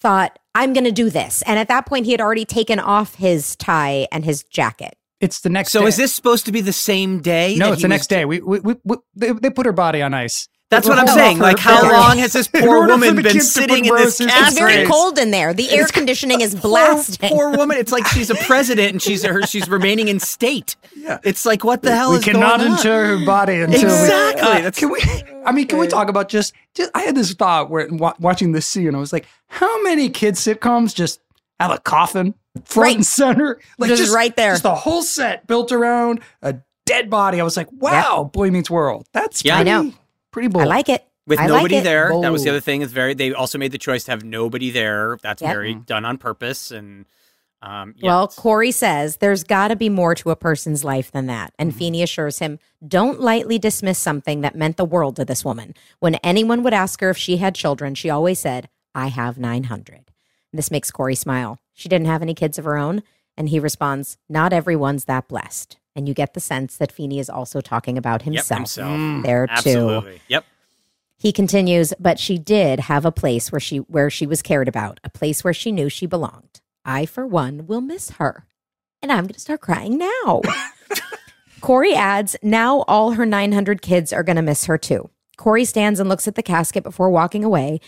[0.00, 3.14] thought I'm going to do this, and at that point he had already taken off
[3.14, 4.94] his tie and his jacket.
[5.22, 5.72] It's the next.
[5.72, 5.86] So day.
[5.86, 7.54] is this supposed to be the same day?
[7.56, 8.24] No, it's the next day.
[8.26, 10.48] We, we, we, we they, they put her body on ice.
[10.68, 11.36] That's what I'm saying.
[11.36, 12.00] off Like, how burial.
[12.00, 14.86] long has this poor woman been kids to put sitting in this roses- It's very
[14.86, 15.52] cold in there.
[15.52, 17.28] The air conditioning is Poor, blasting.
[17.28, 17.76] poor woman.
[17.76, 20.76] It's like she's a president and she's her, she's remaining in state.
[20.96, 21.18] Yeah.
[21.24, 22.58] It's like what the hell we is going on?
[22.60, 24.42] We cannot inter her body until we- Exactly.
[24.42, 25.00] Uh, That's- can we?
[25.44, 26.54] I mean, can we talk about just?
[26.74, 30.08] just I had this thought where wa- watching this scene, I was like, how many
[30.08, 31.20] kids sitcoms just
[31.60, 32.34] have a coffin
[32.64, 32.96] front Right.
[32.96, 34.52] and center, like Just right there.
[34.52, 36.56] just the whole set built around a
[36.86, 37.40] dead body.
[37.40, 39.06] I was like, wow, Boy Meets World.
[39.12, 39.54] That's Yeah.
[39.58, 39.94] I pretty, know.
[40.30, 40.64] pretty bold.
[40.64, 41.04] I like it.
[41.26, 41.84] with I like nobody it.
[41.84, 42.12] there.
[42.20, 42.82] That was the other thing.
[42.82, 43.14] Is very.
[43.14, 45.18] They also made the choice to have nobody there.
[45.22, 45.52] That's Yep.
[45.54, 46.70] very done on purpose.
[46.72, 47.06] And
[47.62, 51.26] um, yeah, Well, Corey says there's got to be more to a person's life than
[51.26, 51.52] that.
[51.52, 51.62] Mm-hmm.
[51.62, 55.74] And Feeney assures him, don't lightly dismiss something that meant the world to this woman.
[56.00, 60.10] When anyone would ask her if she had children, she always said, I have 900.
[60.52, 61.58] This makes Corey smile.
[61.72, 63.02] She didn't have any kids of her own.
[63.36, 65.78] And he responds, Not everyone's that blessed.
[65.94, 68.98] And you get the sense that Feeney is also talking about yep, himself, himself.
[68.98, 69.22] Mm.
[69.24, 69.52] there too.
[69.52, 70.20] Absolutely.
[70.28, 70.44] Yep.
[71.16, 74.98] He continues, but she did have a place where she where she was cared about,
[75.04, 76.60] a place where she knew she belonged.
[76.84, 78.46] I, for one, will miss her.
[79.00, 80.40] And I'm going to start crying now.
[81.60, 85.10] Corey adds, now all her 900 kids are going to miss her too.
[85.36, 87.80] Corey stands and looks at the casket before walking away.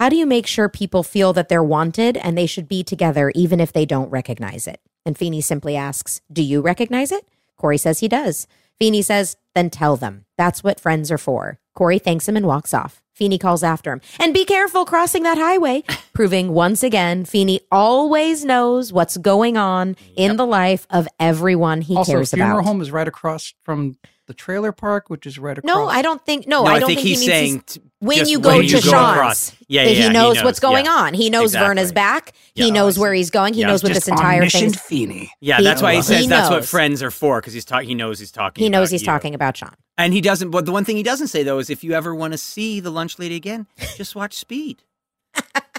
[0.00, 3.30] How do you make sure people feel that they're wanted and they should be together
[3.34, 4.80] even if they don't recognize it?
[5.04, 7.28] And Feeney simply asks, Do you recognize it?
[7.58, 8.46] Corey says he does.
[8.78, 10.24] Feeney says, Then tell them.
[10.38, 11.58] That's what friends are for.
[11.74, 13.02] Corey thanks him and walks off.
[13.12, 14.00] Feeney calls after him.
[14.18, 19.96] And be careful crossing that highway, proving once again Feeney always knows what's going on
[20.16, 22.64] in the life of everyone he also, cares funeral about.
[22.64, 23.98] home is right across from
[24.30, 25.68] the trailer park, which is right across.
[25.74, 26.46] No, I don't think.
[26.46, 28.68] No, No, I I don't think think, he's he saying he's- when you go you
[28.68, 29.52] to go Shawn's, across.
[29.66, 30.92] Yeah, that yeah, he he knows knows, what's going yeah.
[30.92, 31.14] on.
[31.14, 31.66] He knows Exactly.
[31.82, 32.32] Virna's back.
[32.54, 33.54] He knows where he's going.
[33.54, 34.80] He Yeah, knows what this entire omniscient thing.
[35.08, 35.32] Feeney.
[35.40, 37.88] Yeah, He- that's why he he says that's what friends are for because he's talking.
[37.88, 38.62] He knows he's talking.
[38.62, 39.06] He knows about he's you.
[39.06, 39.74] talking about Shawn.
[39.98, 40.50] and he doesn't.
[40.50, 42.78] But the one thing he doesn't say though is if you ever want to see
[42.78, 43.66] the lunch lady again,
[43.96, 44.84] just watch Speed.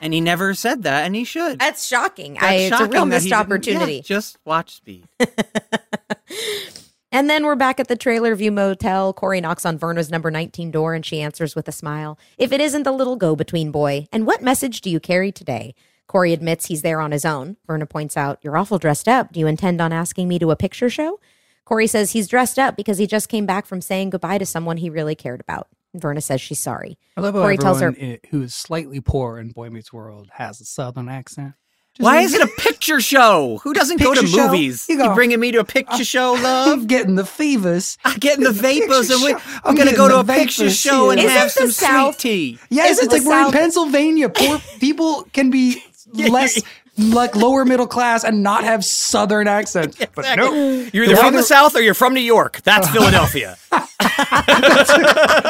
[0.01, 1.57] and he never said that, and he should.
[1.59, 2.33] That's shocking.
[2.33, 3.95] That's I, it's a real missed opportunity.
[3.95, 5.07] yeah, just watch Speed.
[7.13, 9.11] And then we're back at the Trailer View Motel.
[9.13, 12.17] Corey knocks on Virna's number 19 door and she answers with a smile.
[12.37, 15.75] If it isn't the little go between boy, and what message do you carry today?
[16.07, 17.57] Corey admits he's there on his own.
[17.67, 19.33] Virna points out, You're awful dressed up.
[19.33, 21.19] Do you intend on asking me to a picture show?
[21.65, 24.77] Corey says he's dressed up because he just came back from saying goodbye to someone
[24.77, 25.67] he really cared about.
[25.95, 26.97] Virna says she's sorry.
[27.17, 29.91] I love how Corey tells her- i- eh, who is slightly poor in Boy Meets
[29.91, 31.53] World has a southern accent.
[31.97, 33.59] Just Why like- is it a picture show?
[33.63, 34.45] Who doesn't go to show?
[34.47, 34.85] movies?
[34.87, 36.67] You You, bringing me to a picture uh, show, love?
[36.79, 37.97] I'm getting the fevers.
[38.05, 39.35] I'm getting the vapors, and we,
[39.65, 41.19] I'm gonna go to a picture show and.
[41.19, 42.59] Isn't have some South- sweet tea.
[42.69, 44.29] Yes, Isn't it's like the we're in Pennsylvania.
[44.29, 46.61] Poor people can be less
[47.09, 49.97] like lower middle class and not have southern accents.
[50.15, 50.53] But no,
[50.93, 52.61] You're either The from the South or you're from New York.
[52.63, 53.57] That's Philadelphia.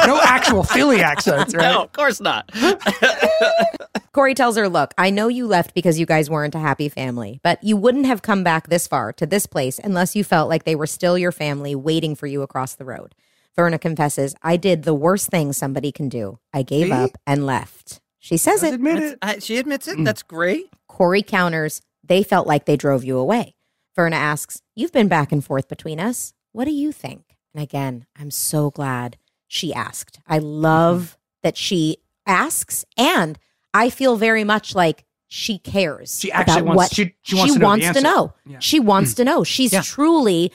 [0.06, 1.70] no actual Philly accents, right?
[1.72, 2.50] No, of course not.
[4.12, 7.40] Corey tells her, Look, I know you left because you guys weren't a happy family,
[7.42, 10.64] but you wouldn't have come back this far to this place unless you felt like
[10.64, 13.14] they were still your family waiting for you across the road.
[13.56, 16.38] Virna confesses, I did the worst thing somebody can do.
[16.52, 16.92] I gave See?
[16.92, 18.00] up and left.
[18.18, 18.74] She says it.
[18.74, 19.18] admit it.
[19.20, 20.00] I- she admits Mm.
[20.00, 20.04] it.
[20.04, 20.66] That's great.
[20.92, 23.54] Cory counters, They felt like they drove you away.
[23.96, 26.34] Virna asks, You've been back and forth between us.
[26.52, 27.36] What do you think?
[27.54, 29.16] And again, I'm so glad
[29.48, 30.20] she asked.
[30.26, 31.96] I love that she
[32.26, 33.38] asks, and
[33.72, 36.18] I feel very much like she cares.
[36.20, 38.00] She actually wants- what she- she wants to know the answer.
[38.02, 38.34] know.
[38.46, 38.58] Yeah.
[38.60, 39.44] She wants to know.
[39.44, 39.80] She's Yeah.
[39.82, 40.52] truly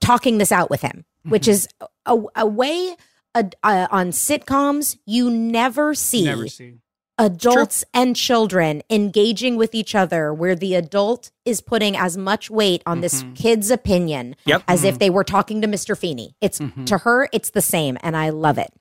[0.00, 1.68] talking this out with him, which is
[2.06, 2.96] a, a way
[3.34, 6.74] uh, uh, on sitcoms you never see Never see.
[7.18, 12.82] Adults and children engaging with each other where the adult is putting as much weight
[12.86, 13.34] on this mm-hmm.
[13.34, 14.62] kid's opinion Yep.
[14.66, 14.98] as if mm-hmm.
[14.98, 15.96] they were talking to Mr.
[15.96, 16.34] Feeney.
[16.40, 16.84] It's mm-hmm.
[16.86, 18.72] to her, it's the same, and I love it.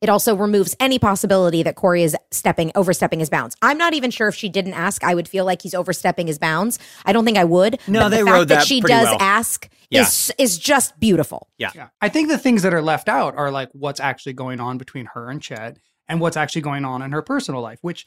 [0.00, 3.56] It also removes any possibility that Cory is stepping overstepping his bounds.
[3.62, 6.38] I'm not even sure if she didn't ask, I would feel like he's overstepping his
[6.38, 6.78] bounds.
[7.04, 7.80] I don't think I would.
[7.88, 9.16] No, but they the fact rode that, that she does well.
[9.20, 10.02] ask Yeah.
[10.02, 11.48] is is just beautiful.
[11.58, 11.70] Yeah.
[11.74, 11.88] Yeah.
[12.00, 15.06] I think the things that are left out are like what's actually going on between
[15.14, 18.06] her and Chet and what's actually going on in her personal life, which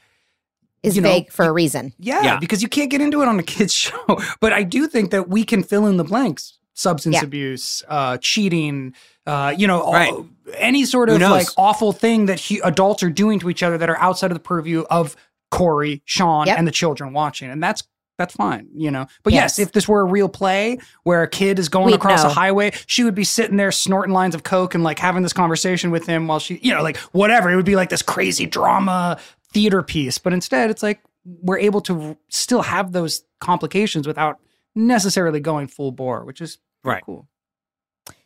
[0.82, 1.92] Is You know, vague for a reason.
[2.00, 2.40] yeah, Yeah.
[2.40, 4.00] because you can't get into it on a kid's show.
[4.40, 6.58] But I do think that we can fill in the blanks.
[6.74, 7.24] Substance Yeah.
[7.24, 8.94] abuse, uh, cheating,
[9.28, 10.14] uh, you know, all- Right.
[10.56, 13.90] any sort of like awful thing that he, adults are doing to each other that
[13.90, 15.18] are outside of the purview of
[15.52, 16.58] Cory, Shawn, Yep.
[16.58, 17.50] and the children watching.
[17.50, 17.84] And that's
[18.20, 19.08] that's fine, you know.
[19.24, 19.68] But yes, Yes.
[19.68, 22.30] if this were a real play where a kid is going We'd across know.
[22.30, 25.34] a highway, she would be sitting there snorting lines of coke and like having this
[25.34, 27.50] conversation with him while she, you know, like whatever.
[27.50, 29.18] It would be like this crazy drama
[29.52, 30.20] theater piece.
[30.20, 34.38] But instead, it's like we're able to still have those complications without
[34.76, 37.04] necessarily going full bore, which is Right.
[37.06, 37.28] cool.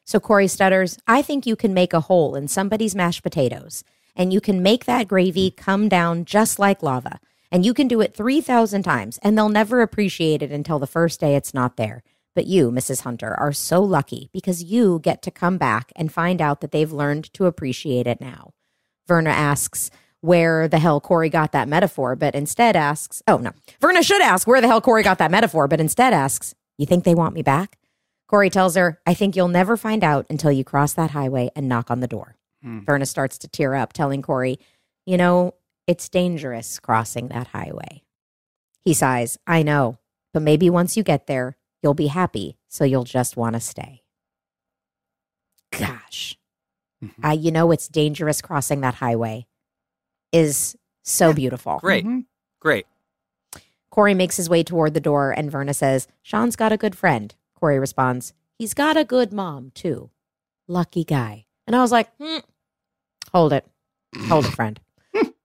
[0.06, 3.84] So Cory stutters, I think you can make a hole in somebody's mashed potatoes,
[4.15, 5.56] and you can make that gravy mm.
[5.56, 7.20] come down just like lava.
[7.54, 11.20] And you can do it 3,000 times, and they'll never appreciate it until the first
[11.20, 12.02] day it's not there.
[12.34, 13.02] But you, Mrs.
[13.02, 16.92] Hunter, are so lucky because you get to come back and find out that they've
[16.92, 18.54] learned to appreciate it now.
[19.08, 24.04] Virna asks where the hell Cory got that metaphor, but instead asks, oh no, Virna
[24.04, 27.14] should ask where the hell Cory got that metaphor, but instead asks, you think they
[27.14, 27.78] want me back?
[28.28, 31.70] Cory tells her, I think you'll never find out until you cross that highway and
[31.70, 32.36] knock on the door.
[32.64, 32.80] Hmm.
[32.80, 34.58] Virna starts to tear up, telling Corey,
[35.06, 35.54] You know,
[35.88, 38.03] it's dangerous crossing that highway.
[38.84, 39.97] He sighs, I know,
[40.34, 44.03] but maybe once you get there, you'll be happy, so you'll just want to stay.
[45.72, 46.38] Gosh.
[47.03, 47.11] Mhm.
[47.23, 49.47] I, you know, it's dangerous crossing that highway
[50.31, 51.77] is so beautiful.
[51.80, 52.05] Great.
[52.05, 52.26] Mhm.
[52.60, 52.85] Great.
[53.89, 57.35] Cory makes his way toward the door, and Virna says, Shawn's got a good friend.
[57.55, 60.10] Cory responds, He's got a good mom, too.
[60.68, 61.45] Lucky guy.
[61.68, 62.39] And I was like, hmm,
[63.31, 63.65] Hold it.
[64.27, 64.80] Hold it, friend.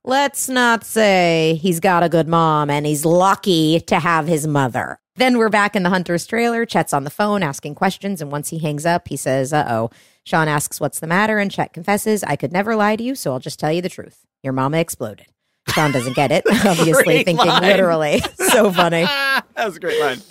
[0.09, 5.01] Let's not say he's got a good mom and he's lucky to have his mother.
[5.17, 6.65] Then we're back in the hunter's trailer.
[6.65, 9.91] Chet's on the phone asking questions, and once he hangs up, he says, Uh oh.
[10.25, 11.39] Shawn asks, What's the matter?
[11.39, 13.91] And Chet confesses, I could never lie to you, so I'll just tell you the
[13.91, 14.25] truth.
[14.43, 15.27] Your mama exploded.
[15.75, 17.61] Shawn doesn't get it, obviously thinking line.
[17.61, 18.21] literally.
[18.35, 19.05] so funny.
[19.05, 20.23] that was a great line.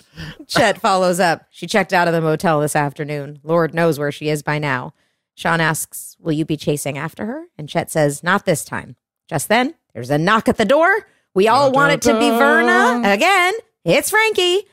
[0.48, 1.46] Chet follows up.
[1.50, 3.38] She checked out of the motel this afternoon.
[3.44, 4.92] Lord knows where she is by now.
[5.36, 7.44] Shawn asks, Will you be chasing after her?
[7.56, 8.96] And Chet says, Not this time.
[9.28, 11.06] Just then, there's a knock at the door.
[11.34, 13.14] We all want it to be Virna.
[13.14, 14.64] Again, it's Frankie.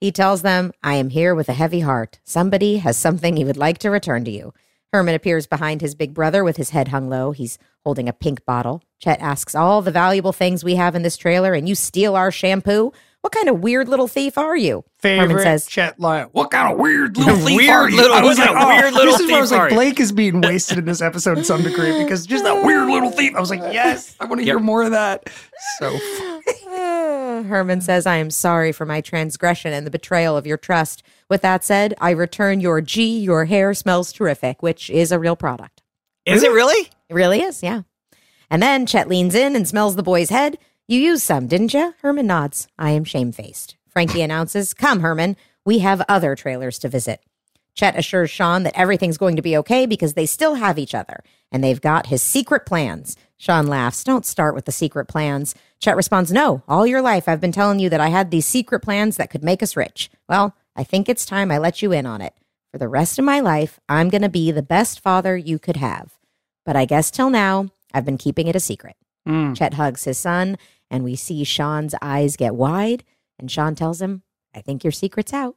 [0.00, 2.18] He tells them, I am here with a heavy heart.
[2.24, 4.52] Somebody has something he would like to return to you.
[4.92, 7.32] Herman appears behind his big brother with his head hung low.
[7.32, 8.82] He's holding a pink bottle.
[9.00, 12.30] Chet asks all the valuable things we have in this trailer, and you steal our
[12.30, 12.92] shampoo.
[13.24, 14.84] What kind of weird little thief are you?
[14.98, 16.26] Favorite Herman says, Chet line.
[16.32, 17.96] What kind of weird little thief Weird are you?
[17.96, 19.70] little- I was like, oh, weird little this is where I was like.
[19.70, 23.10] Blake is being wasted in this episode to some degree because just that weird little
[23.10, 23.34] thief.
[23.34, 25.30] I was like, yes, I want to hear more of that.
[25.78, 27.48] So funny.
[27.48, 31.02] Herman says, I am sorry for my transgression and the betrayal of your trust.
[31.30, 35.34] With that said, I return your Gee, your hair smells terrific, which is a real
[35.34, 35.80] product.
[36.26, 36.90] Is it really?
[37.08, 37.84] It really is, yeah.
[38.50, 40.58] And then Chet leans in and smells the boy's head.
[40.86, 41.94] You used some, didn't you?
[42.02, 42.68] Herman nods.
[42.78, 43.76] I am shamefaced.
[43.88, 47.20] Frankie announces, Come, Herman, we have other trailers to visit.
[47.74, 51.24] Chet assures Shawn that everything's going to be okay because they still have each other
[51.50, 53.16] and they've got his secret plans.
[53.38, 54.04] Shawn laughs.
[54.04, 55.54] Don't start with the secret plans.
[55.80, 58.80] Chet responds, No, all your life I've been telling you that I had these secret
[58.80, 60.10] plans that could make us rich.
[60.28, 62.34] Well, I think it's time I let you in on it.
[62.70, 65.76] For the rest of my life, I'm going to be the best father you could
[65.76, 66.18] have.
[66.66, 68.96] But I guess till now, I've been keeping it a secret.
[69.28, 69.56] Mm.
[69.56, 70.58] Chet hugs his son,
[70.90, 73.04] and we see Shawn's eyes get wide.
[73.38, 74.22] And Shawn tells him,
[74.54, 75.56] I think your secret's out.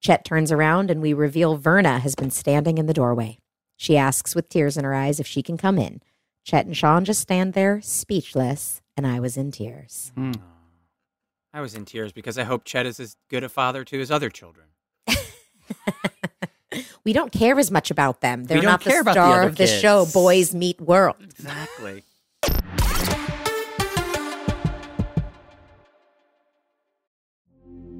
[0.00, 3.38] Chet turns around, and we reveal Virna has been standing in the doorway.
[3.76, 6.00] She asks with tears in her eyes if she can come in.
[6.44, 10.12] Chet and Shawn just stand there, speechless, and I was in tears.
[10.14, 10.32] Hmm.
[11.52, 14.10] I was in tears because I hope Chet is as good a father to his
[14.10, 14.66] other children.
[17.08, 18.44] We don't care as much about them.
[18.44, 21.16] They're not the about the star of the show, Boys Meet World.
[21.22, 22.04] Exactly.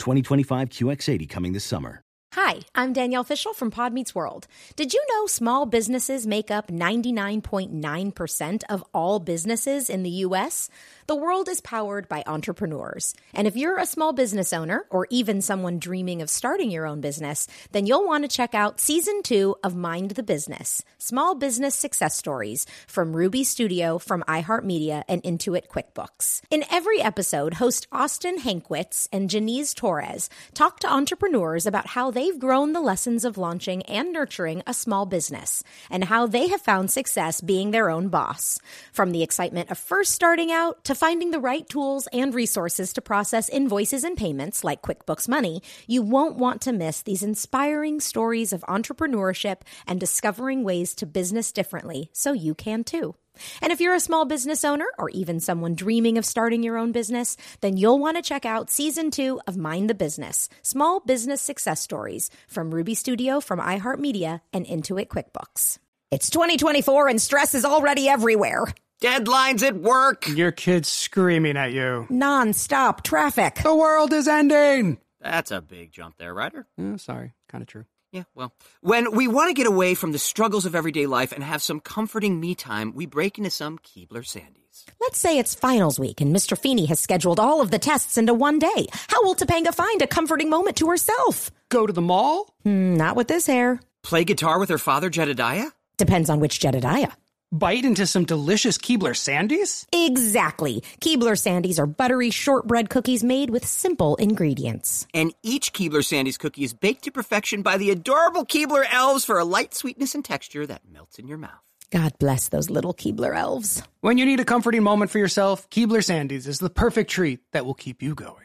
[0.00, 2.02] 2025 QX80 coming this summer.
[2.34, 4.46] Hi, I'm Danielle Fishel from Pod Meets World.
[4.76, 10.70] Did you know small businesses make up 99.9% of all businesses in the U.S.?
[11.10, 13.14] The world is powered by entrepreneurs.
[13.34, 17.00] And if you're a small business owner or even someone dreaming of starting your own
[17.00, 21.74] business, then you'll want to check out season two of Mind the Business Small Business
[21.74, 26.42] Success Stories from Ruby Studio, from iHeartMedia, and Intuit QuickBooks.
[26.48, 32.38] In every episode, host Austin Hankwitz and Janice Torres talk to entrepreneurs about how they've
[32.38, 36.88] grown the lessons of launching and nurturing a small business and how they have found
[36.88, 38.60] success being their own boss.
[38.92, 43.00] From the excitement of first starting out to finding the right tools and resources to
[43.00, 48.52] process invoices and payments like QuickBooks Money, you won't want to miss these inspiring stories
[48.52, 53.14] of entrepreneurship and discovering ways to business differently so you can too.
[53.62, 56.92] And if you're a small business owner or even someone dreaming of starting your own
[56.92, 61.40] business, then you'll want to check out season two of Mind the Business Small Business
[61.40, 65.78] Success Stories from Ruby Studio, from iHeartMedia, and Intuit QuickBooks.
[66.10, 68.66] It's 2024 and stress is already everywhere.
[69.00, 70.28] Deadlines at work.
[70.28, 72.06] Your kid's screaming at you.
[72.10, 73.54] Non stop traffic.
[73.62, 74.98] The world is ending.
[75.22, 76.66] That's a big jump there, Ryder.
[76.78, 77.86] Oh, sorry, kind of true.
[78.12, 78.52] Yeah, well,
[78.82, 81.80] when we want to get away from the struggles of everyday life and have some
[81.80, 84.84] comforting me time, we break into some Keebler Sandies.
[85.00, 86.58] Let's say it's finals week and Mr.
[86.58, 88.86] Feeney has scheduled all of the tests into one day.
[89.08, 91.50] How will Topanga find a comforting moment to herself?
[91.70, 92.52] Go to the mall?
[92.64, 93.80] Hmm, not with this hair.
[94.02, 95.70] Play guitar with her father, Jedediah?
[95.96, 97.12] Depends on which Jedediah.
[97.52, 99.86] Bite into some delicious Keebler Sandies?
[99.92, 100.84] Exactly.
[101.00, 105.08] Keebler Sandies are buttery shortbread cookies made with simple ingredients.
[105.12, 109.40] And each Keebler Sandies cookie is baked to perfection by the adorable Keebler elves for
[109.40, 111.58] a light sweetness and texture that melts in your mouth.
[111.90, 113.82] God bless those little Keebler elves.
[114.00, 117.66] When you need a comforting moment for yourself, Keebler Sandies is the perfect treat that
[117.66, 118.36] will keep you going.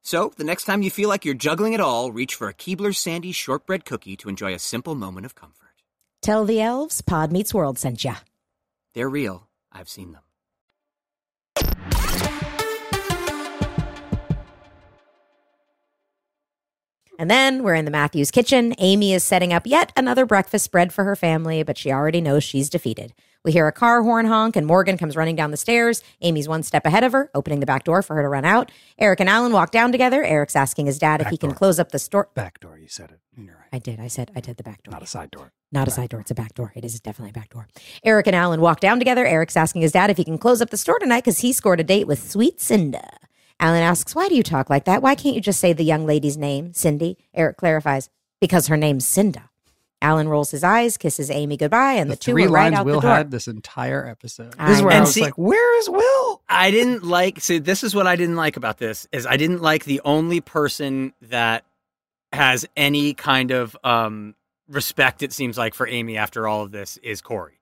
[0.00, 2.94] So, the next time you feel like you're juggling it all, reach for a Keebler
[2.94, 5.68] Sandies shortbread cookie to enjoy a simple moment of comfort.
[6.22, 8.16] Tell the elves Pod Meets World sent ya.
[8.94, 10.22] They're real, I've seen them.
[17.20, 18.74] And then we're in the Matthews kitchen.
[18.78, 22.44] Amy is setting up yet another breakfast spread for her family, but she already knows
[22.44, 23.12] she's defeated.
[23.44, 26.00] We hear a car horn honk, and Morgan comes running down the stairs.
[26.20, 28.70] Amy's one step ahead of her, opening the back door for her to run out.
[28.98, 30.22] Eric and Alan walk down together.
[30.22, 32.28] Eric's asking his dad if Back he can close up the store.
[32.34, 33.18] Back door, you said it.
[33.36, 33.68] You're right.
[33.72, 33.98] I did.
[33.98, 34.92] I said I did the back door.
[34.92, 35.52] Not a side door.
[35.70, 36.20] Not a side door.
[36.20, 36.72] It's a back door.
[36.74, 37.68] It is definitely a back door.
[38.02, 39.26] Eric and Alan walk down together.
[39.26, 41.78] Eric's asking his dad if he can close up the store tonight because he scored
[41.80, 43.06] a date with sweet Cinda.
[43.60, 45.02] Alan asks, Why do you talk like that?
[45.02, 47.18] Why can't you just say the young lady's name, Cindy?
[47.34, 48.08] Eric clarifies,
[48.40, 49.50] Because her name's Cinda.
[50.00, 52.76] Alan rolls his eyes, kisses Amy goodbye, and the, the two three are right lines
[52.76, 53.16] out Will the door.
[53.16, 54.54] had this entire episode.
[54.56, 54.96] I This is where know.
[54.98, 57.40] I was see- like, "Where is Will?" I didn't like.
[57.40, 60.40] See, this is what I didn't like about this is I didn't like the only
[60.40, 61.64] person that
[62.32, 64.36] has any kind of um,
[64.68, 65.22] respect.
[65.22, 67.60] It seems like for Amy after all of this is Cory.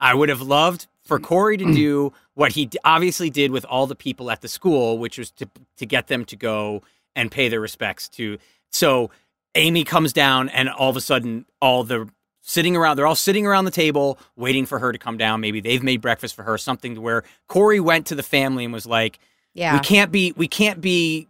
[0.00, 3.96] I would have loved for Cory to do what he obviously did with all the
[3.96, 5.48] people at the school, which was to
[5.78, 6.82] to get them to go
[7.16, 8.38] and pay their respects to.
[8.70, 9.10] So
[9.54, 12.08] Amy comes down, and all of a sudden, all the
[12.42, 15.40] sitting around, they're all sitting around the table waiting for her to come down.
[15.40, 18.72] Maybe they've made breakfast for her, something to where Cory went to the family and
[18.72, 19.18] was like,
[19.54, 19.72] Yeah.
[19.74, 21.26] "We can't be, we can't be."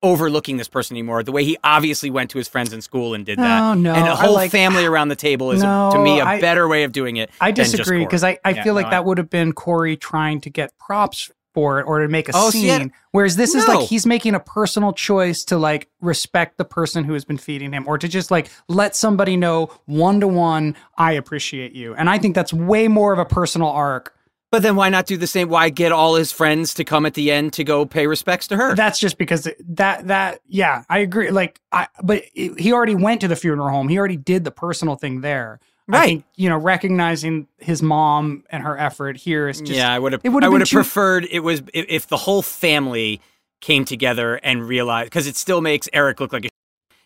[0.00, 3.26] Overlooking this person anymore, the way he obviously went to his friends in school and
[3.26, 5.98] did that, Oh, no, and a whole like- family around the table is No, to
[5.98, 7.30] me a I- better way of doing it.
[7.40, 10.40] I disagree because I, I Yeah, feel like no, that would have been Cory trying
[10.42, 12.70] to get props for it or to make a Oh, scene.
[12.70, 17.02] I- Whereas this is like he's making a personal choice to like respect the person
[17.02, 20.76] who has been feeding him or to just like let somebody know one to one,
[20.96, 21.94] I appreciate you.
[21.96, 24.14] And I think that's way more of a personal arc.
[24.50, 25.48] But then why not do the same?
[25.50, 28.56] Why get all his friends to come at the end to go pay respects to
[28.56, 28.74] her?
[28.74, 31.30] That's just because that that yeah, I agree.
[31.30, 33.88] Like I, but it- he already went to the funeral home.
[33.88, 35.60] He already did the personal thing there.
[35.90, 36.06] I Right.
[36.06, 40.12] think, you know, recognizing his mom and her effort here is just yeah, I would
[40.12, 40.20] have.
[40.24, 43.20] I would have too- preferred it was if, if the whole family
[43.60, 46.48] came together and realized because it still makes Eric look like a.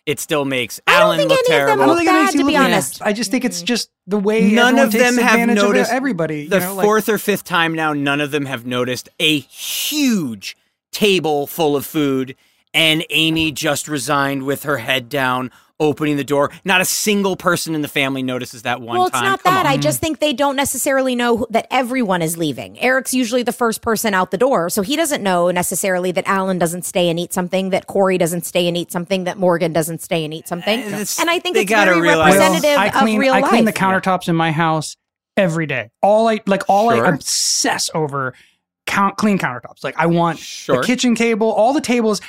[0.05, 1.83] It still makes I don't Alan think look any of them terrible.
[1.83, 3.03] I don't look think it makes bad, you to be look- honest.
[3.03, 6.49] I just think it's just the way None everyone of takes them have noticed everybody.
[6.49, 9.39] The you know, like- fourth or fifth time now, none of them have noticed a
[9.39, 10.57] huge
[10.91, 12.35] table full of food,
[12.75, 15.51] and Amy just resigned with her head down,
[15.81, 16.51] opening the door.
[16.65, 19.25] Not a single person in the family notices that one well, it's time.
[19.25, 19.67] not Come that.
[19.67, 19.73] on.
[19.73, 22.79] I just think they don't necessarily know that everyone is leaving.
[22.81, 26.59] Eric's usually the first person out the door, so he doesn't know necessarily that Alan
[26.59, 30.03] doesn't stay and eat something, that Corey doesn't stay and eat something, that Morgan doesn't
[30.03, 30.81] stay and eat something.
[30.93, 33.39] Uh, and I think they it's gotta very realize- representative I clean, of real life.
[33.39, 33.51] I life.
[33.51, 34.97] clean the countertops in my house
[35.37, 35.91] every day.
[36.03, 37.07] All I like, all Sure.
[37.07, 38.35] I obsess over
[38.87, 39.83] count clean countertops.
[39.83, 40.81] Like I want Sure.
[40.81, 42.21] the kitchen table, all the tables.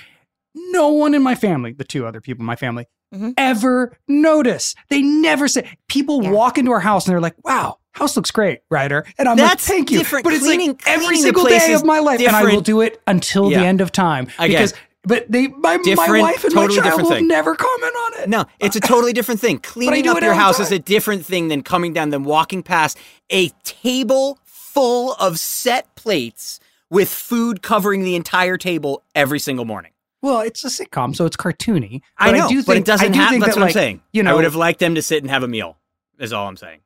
[0.56, 3.34] No one in my family, the two other people in my family, Mhm.
[3.38, 4.76] ever notice.
[4.90, 5.78] They never say.
[5.88, 6.32] People Yeah.
[6.32, 9.68] walk into our house and they're like, "Wow, house looks great, Ryder," and I'm That's
[9.68, 10.24] like, "Thank you." different.
[10.24, 13.02] But it's Cleaning- like every single day of my life, and I will do it
[13.08, 13.60] until Yeah.
[13.60, 14.74] the end of time because.
[15.06, 17.28] But they, my, my wife and totally my child different will thing.
[17.28, 18.30] never comment on it.
[18.30, 19.60] No, it's a totally different thing.
[19.62, 20.66] Cleaning up your house time.
[20.68, 22.98] is a different thing than coming down, than walking past
[23.30, 29.92] a table full of set plates with food covering the entire table every single morning.
[30.24, 32.02] Well, it's a sitcom, so it's cartoony.
[32.18, 33.32] I But know, do but think, it doesn't I do have.
[33.42, 34.02] That's that, what like, I'm saying.
[34.14, 35.78] You know, I would have liked them to sit and have a meal.
[36.18, 36.80] Is all I'm saying.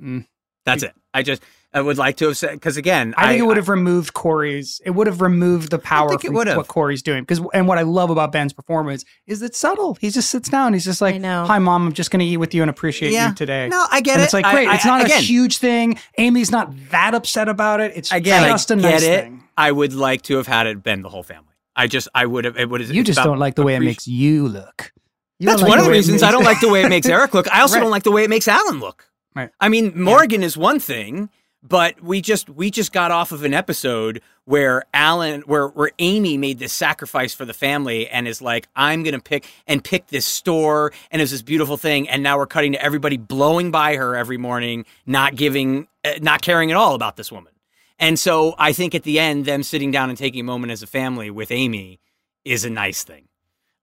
[0.00, 0.26] Mm.
[0.64, 0.94] That's it.
[1.12, 3.68] I just I would like to have said because again, I think it would have
[3.68, 4.80] removed Cory's.
[4.84, 6.56] It would have removed the power think it from would have.
[6.56, 7.22] what Cory's doing.
[7.22, 9.94] Because and what I love about Ben's performance is it's subtle.
[10.00, 10.72] He just sits down.
[10.72, 11.44] He's just like, know.
[11.46, 11.88] "Hi, mom.
[11.88, 13.30] I'm just going to eat with you and appreciate Yeah.
[13.30, 14.24] you today." No, I get and it.
[14.26, 14.68] It's like great.
[14.68, 15.98] I- it's not again- a huge thing.
[16.18, 17.92] Amy's not that upset about it.
[17.96, 18.48] It's again.
[18.48, 19.20] just I a get nice it.
[19.24, 19.42] thing.
[19.56, 21.48] I would like to have had it been the whole family.
[21.76, 22.56] I just I would have.
[22.56, 22.88] It would.
[22.88, 24.92] You just don't like the way it makes you look.
[25.38, 27.34] You That's like one of the reasons I don't like the way it makes Eric
[27.34, 27.52] look.
[27.52, 27.80] I also Right.
[27.82, 29.10] don't like the way it makes Alan look.
[29.34, 29.50] Right.
[29.60, 31.28] I mean, Morgan is one thing,
[31.62, 36.36] but we just we just got off of an episode where Alan where where Amy
[36.38, 40.24] made this sacrifice for the family and is like, I'm gonna pick and pick this
[40.26, 44.14] store and it's this beautiful thing, and now we're cutting to everybody blowing by her
[44.14, 47.53] every morning, not giving, uh, not caring at all about this woman.
[47.98, 50.82] And so I think at the end, them sitting down and taking a moment as
[50.82, 52.00] a family with Amy
[52.44, 53.28] is a nice thing.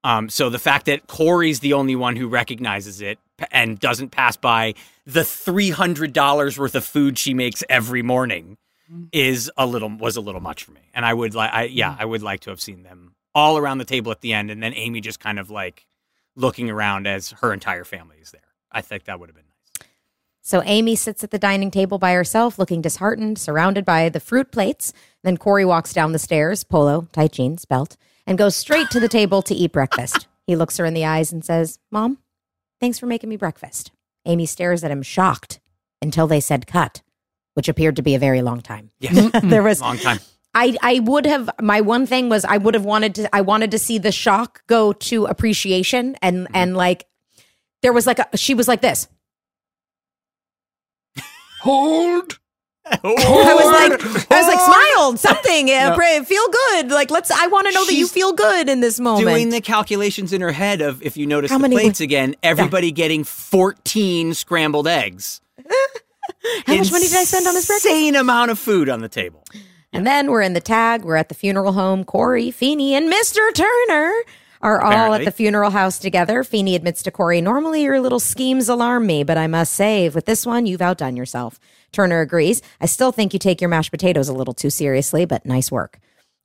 [0.03, 3.19] Um, so the fact that Cory's the only one who recognizes it
[3.51, 4.73] and doesn't pass by
[5.05, 8.57] the three hundred dollars worth of food she makes every morning
[9.11, 10.81] is a little was a little much for me.
[10.93, 13.77] And I would like, I yeah, I would like to have seen them all around
[13.77, 15.85] the table at the end, and then Amy just kind of like
[16.35, 18.41] looking around as her entire family is there.
[18.71, 19.45] I think that would have been.
[20.41, 24.51] So Amy sits at the dining table by herself, looking disheartened, surrounded by the fruit
[24.51, 24.91] plates.
[25.23, 27.95] Then Cory walks down the stairs, polo, tight jeans, belt,
[28.25, 30.27] and goes straight to the table to eat breakfast.
[30.47, 32.17] He looks her in the eyes and says, Mom,
[32.79, 33.91] thanks for making me breakfast.
[34.25, 35.59] Amy stares at him, shocked,
[36.01, 37.01] until they said cut.
[37.53, 38.91] which appeared to be a very long time.
[38.99, 39.13] Yes.
[39.31, 39.49] Mm-hmm.
[39.49, 40.19] there was a Long time.
[40.53, 43.71] I I would have my one thing was I would have wanted to I wanted
[43.71, 46.55] to see the shock go to appreciation and mm-hmm.
[46.55, 47.07] and like
[47.81, 49.07] there was like a she was like this.
[51.61, 52.39] Hold.
[52.83, 57.45] I was like I was like smile something uh, pray, feel good like let's I
[57.47, 59.27] want to know that you feel good in this moment.
[59.27, 62.35] Doing the calculations in her head of if you notice How the many plates again,
[62.41, 65.41] everybody getting 14 scrambled eggs.
[66.65, 67.85] How much money did I spend on this breakfast?
[67.85, 69.45] Insane amount of food on the table.
[69.93, 71.03] And then we're in the tag.
[71.03, 72.03] We're at the funeral home.
[72.03, 73.53] Cory, Feeney, and Mr.
[73.53, 74.13] Turner
[74.61, 76.43] are all at the funeral house together.
[76.43, 80.25] Feeney admits to Cory, normally your little schemes alarm me, but I must say, with
[80.25, 81.59] this one, you've outdone yourself.
[81.91, 82.61] Turner agrees.
[82.79, 85.99] I still think you take your mashed potatoes a little too seriously, but nice work.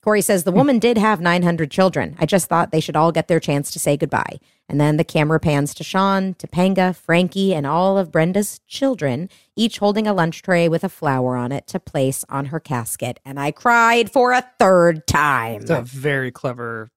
[0.06, 2.14] Cory says the woman did have 900 children.
[2.20, 4.38] I just thought they should all get their chance to say goodbye.
[4.68, 9.78] And then the camera pans to Shawn, Topanga, Frankie, and all of Brenda's children, each
[9.78, 13.18] holding a lunch tray with a flower on it to place on her casket.
[13.24, 15.62] And I cried for a third time.
[15.62, 16.93] It's a very clever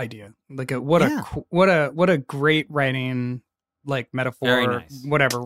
[0.00, 0.32] idea.
[0.50, 1.20] Like a, what Yeah.
[1.20, 3.42] a what a what a great writing
[3.84, 4.48] like metaphor.
[4.48, 5.04] Very nice.
[5.04, 5.44] Whatever.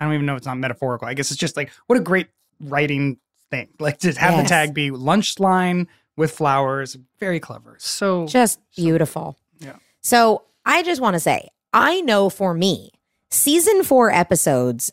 [0.00, 0.34] I don't even know.
[0.34, 1.06] if It's not metaphorical.
[1.08, 2.28] I guess it's just like what a great
[2.60, 3.18] writing
[3.50, 3.68] thing.
[3.78, 4.42] Like to have Yes.
[4.44, 6.96] the tag be lunch line with flowers.
[7.20, 7.76] Very clever.
[7.78, 9.38] So Just beautiful.
[9.60, 9.76] Yeah.
[10.02, 12.90] So I just want to say, I know for me,
[13.30, 14.90] season four episodes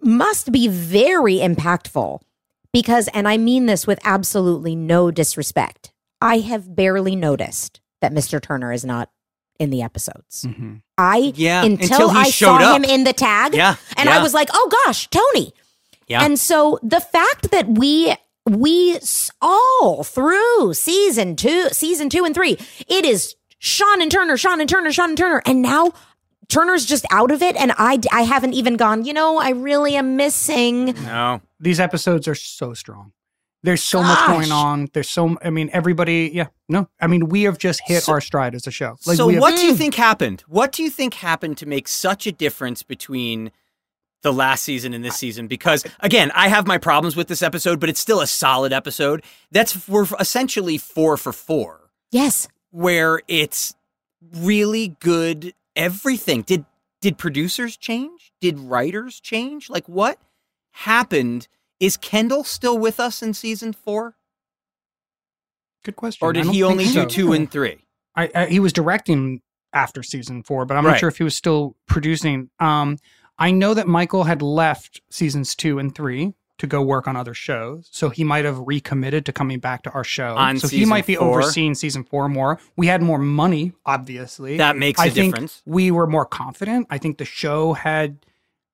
[0.00, 2.20] must be very impactful
[2.72, 8.40] because, and I mean this with absolutely no disrespect, I have barely noticed that Mr.
[8.40, 9.10] Turner is not
[9.58, 10.44] in the episodes.
[10.46, 10.82] Mhm.
[10.98, 12.76] I Yeah, until, until he I showed saw up.
[12.76, 14.18] him in the tag, Yeah, and yeah.
[14.18, 15.52] I was like, "Oh gosh, Tony!"
[16.06, 16.22] Yeah.
[16.24, 18.14] And so the fact that we
[18.46, 22.58] we s- all through season two, season two and three,
[22.88, 25.92] it is Shawn and Turner, Shawn and Turner, Shawn and Turner, and now
[26.48, 29.04] Turner's just out of it, and I I haven't even gone.
[29.06, 30.94] You know, I really am missing.
[31.04, 31.40] No.
[31.60, 33.12] these episodes are so strong.
[33.64, 34.88] There's so much going on.
[34.92, 36.30] There's so I mean everybody.
[36.32, 36.48] Yeah.
[36.68, 36.88] No.
[37.00, 38.96] I mean we have just hit So- our stride as a show.
[39.00, 39.78] so have- what do you hmm.
[39.78, 40.44] think happened?
[40.46, 43.50] What do you think happened to make such a difference between
[44.22, 45.46] the last season and this season?
[45.46, 49.24] Because again, I have my problems with this episode, but it's still a solid episode.
[49.50, 53.74] That's we're essentially four for four, Yes, where it's
[54.36, 56.42] really good everything.
[56.42, 56.66] Did
[57.00, 58.32] did producers change?
[58.42, 59.70] Did writers change?
[59.70, 60.18] Like what
[60.72, 61.48] happened?
[61.84, 64.16] Is Kendall still with us in season four?
[65.84, 66.26] Good question.
[66.26, 67.02] Or did he think only so.
[67.02, 67.84] do two and three?
[68.16, 69.42] I, I he was directing
[69.74, 72.48] after season four, but I'm not sure if he was still producing.
[72.58, 72.96] Um,
[73.38, 77.34] I know that Michael had left seasons two and three to go work on other
[77.34, 80.36] shows, so he might have recommitted to coming back to our show.
[80.36, 81.42] On so he might be four?
[81.42, 82.58] overseeing season four more.
[82.76, 84.56] We had more money, obviously.
[84.56, 85.60] That makes a I think difference.
[85.66, 86.86] we were more confident.
[86.88, 88.24] I think the show had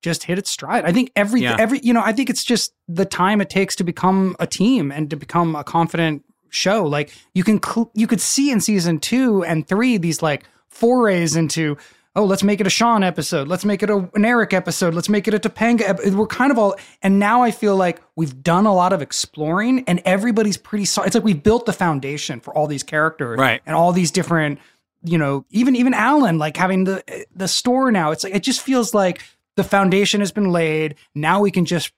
[0.02, 0.84] just hit its stride.
[0.84, 1.56] I think every Yeah.
[1.58, 4.90] every you know, I think it's just the time it takes to become a team
[4.90, 6.84] and to become a confident show.
[6.84, 11.36] Like you can cl- you could see in season 2 and 3 these like forays
[11.36, 11.76] into
[12.16, 13.46] oh, let's make it a Shawn episode.
[13.46, 14.94] Let's make it a, an Eric episode.
[14.94, 15.82] Let's make it a Topanga.
[15.82, 19.00] ep- We're kind of all, and now I feel like we've done a lot of
[19.00, 20.86] exploring, and everybody's pretty.
[20.86, 23.62] So, it's like we've built the foundation for all these characters, Right.
[23.64, 24.58] And all these different,
[25.04, 27.04] you know, even even Alan, like having the
[27.34, 28.10] the store now.
[28.10, 29.22] It's like it just feels like
[29.62, 30.94] the foundation has been laid.
[31.14, 31.92] Now we can just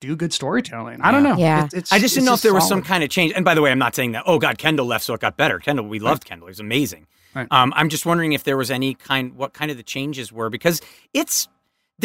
[0.00, 1.00] do good storytelling.
[1.02, 1.36] I don't know.
[1.36, 1.58] Yeah.
[1.66, 3.32] It's- it's- I just didn't know if there was some kind of change.
[3.36, 4.22] And by the way, I'm not saying that.
[4.26, 5.58] Oh God, Kendall left, so it got better.
[5.58, 6.46] Kendall, we loved Kendall.
[6.48, 7.06] He was amazing.
[7.34, 7.46] Right.
[7.50, 10.50] Um, I'm just wondering if there was any kind, what kind of the changes were
[10.50, 10.80] because
[11.14, 11.48] it's.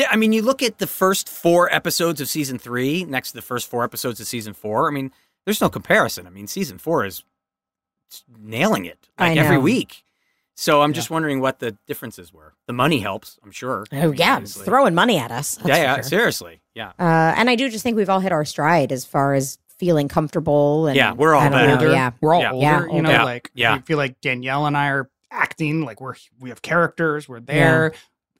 [0.09, 3.41] I mean, you look at the first four episodes of season three next to the
[3.41, 4.89] first four episodes of season four.
[4.89, 5.11] I mean,
[5.45, 6.27] there's no comparison.
[6.27, 7.23] I mean, season four is
[8.38, 10.03] nailing it like every week.
[10.56, 12.53] So I'm just wondering what the differences were.
[12.68, 13.86] The money helps, I'm sure.
[13.91, 14.65] oh yeah, Obviously.
[14.65, 15.60] throwing money at us.
[15.65, 16.03] yeah, yeah, sure.
[16.03, 16.94] seriously, yeah.
[16.98, 20.07] Uh, and I do just think we've all hit our stride as far as feeling
[20.07, 20.88] comfortable.
[20.88, 21.68] And Yeah, we're all better.
[21.68, 21.91] know, older.
[21.91, 22.11] Yeah.
[22.22, 22.52] We're all Yeah.
[22.53, 22.64] older.
[22.90, 23.23] Yeah, you know, older.
[23.26, 23.73] like Yeah.
[23.76, 27.27] I feel like Danielle and I are acting like we're we have characters.
[27.27, 27.91] We're there.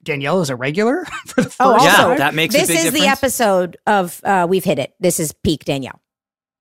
[0.02, 2.78] Danielle is a regular for the first Oh, also, Yeah, that makes a this big
[2.86, 4.94] is the episode of uh, we've hit it.
[5.00, 6.00] This is peak Danielle.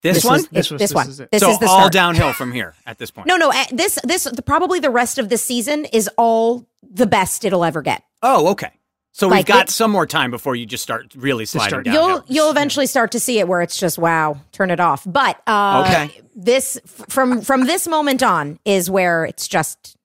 [0.06, 1.10] This, This one, was- This was- this this one.
[1.10, 1.32] is it.
[1.32, 1.94] This so is the all start.
[1.94, 3.28] downhill from here at this point.
[3.28, 3.52] No, no.
[3.72, 7.82] This, this, the, probably the rest of this season is all the best it'll ever
[7.82, 8.04] get.
[8.22, 8.72] Oh, okay.
[9.14, 12.08] So we've got it- some more time before you just start really sliding start- downhill.
[12.10, 15.04] You'll, you'll eventually start to see it where it's just wow, turn it off.
[15.06, 16.22] But uh, Okay.
[16.36, 19.96] this from from this moment on is where it's just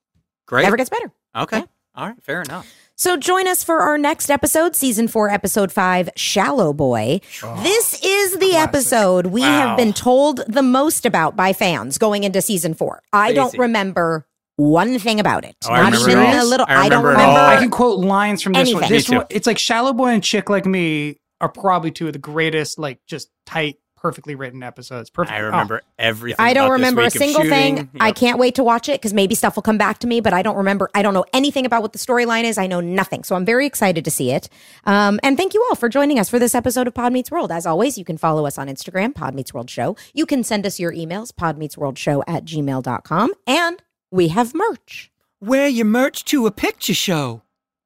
[0.46, 0.62] Great.
[0.62, 1.10] never gets better.
[1.36, 1.58] okay.
[1.58, 1.64] Yeah.
[1.96, 2.22] All right.
[2.22, 2.72] Fair enough.
[3.00, 7.22] So join us for our next episode, season four, episode five, Shallow Boy.
[7.42, 9.68] Oh, this is the episode we Wow.
[9.68, 13.00] have been told the most about by fans going into season four.
[13.10, 15.56] I don't remember one thing about it.
[15.64, 16.66] Oh, I Not remember even it a little.
[16.68, 17.28] I I, don't remember it all.
[17.36, 17.56] remember.
[17.56, 18.82] I can quote lines from this one.
[18.84, 18.98] Anything.
[18.98, 22.18] This one, it's like Shallow Boy and Chick Like Me are probably two of the
[22.18, 25.10] greatest, like just tight, perfectly written episodes.
[25.10, 25.36] Perfect.
[25.36, 26.36] I oh, remember everything.
[26.38, 27.76] I don't about remember a week of single thing.
[27.76, 27.90] shooting.
[28.00, 30.32] I can't wait to watch it because maybe stuff will come back to me, but
[30.32, 30.90] I don't remember.
[30.94, 32.58] I don't know anything about what the storyline is.
[32.58, 33.24] I know nothing.
[33.24, 34.48] So I'm very excited to see it.
[34.84, 37.52] Um, and thank you all for joining us for this episode of Pod Meets World.
[37.52, 39.96] As always, you can follow us on Instagram, Pod Meets World Show.
[40.14, 43.32] You can send us your emails, podmeetsworldshow at gmail.com.
[43.46, 45.12] And we have merch.
[45.40, 47.42] Wear your merch to a picture show.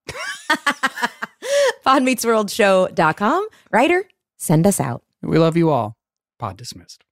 [1.87, 3.49] podmeetsworldshow.com.
[3.71, 5.03] Ryder, send us out.
[5.23, 5.97] We love you all.
[6.39, 7.05] Pod dismissed.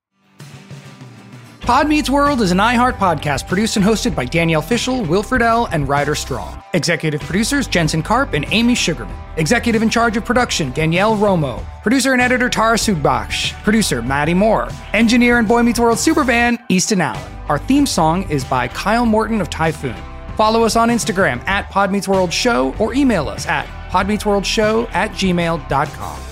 [1.61, 5.69] Pod Meets World is an iHeart podcast produced and hosted by Danielle Fishel, Will Friedle,
[5.71, 6.61] and Ryder Strong.
[6.75, 9.15] Executive producers Jensen Karp and Amy Sugarman.
[9.37, 11.65] Executive in charge of production Danielle Romo.
[11.83, 13.53] Producer and editor Tara Sudbach.
[13.63, 14.69] Producer Maddie Moore.
[14.93, 17.33] Engineer and Boy Meets World Superband Easton Allen.
[17.49, 19.95] Our theme song is by Kyle Morton of Typhoon.
[20.37, 25.11] Follow us on Instagram at Pod Meets World Show or email us at podmeetsworldshow at
[25.13, 26.32] gmail.com.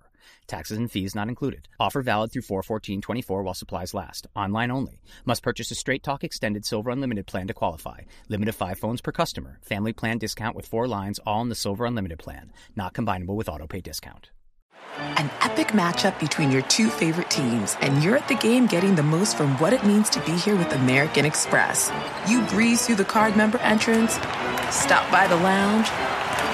[0.51, 1.69] Taxes and fees not included.
[1.79, 4.27] Offer valid through 41424 while supplies last.
[4.35, 5.01] Online only.
[5.23, 8.01] Must purchase a Straight Talk Extended Silver Unlimited plan to qualify.
[8.27, 9.59] Limit of 5 phones per customer.
[9.61, 12.51] Family plan discount with 4 lines all in the Silver Unlimited plan.
[12.75, 14.29] Not combinable with autopay discount.
[14.97, 19.03] An epic matchup between your two favorite teams, and you're at the game getting the
[19.03, 21.89] most from what it means to be here with American Express.
[22.27, 24.15] You breeze through the card member entrance,
[24.69, 25.87] stop by the lounge.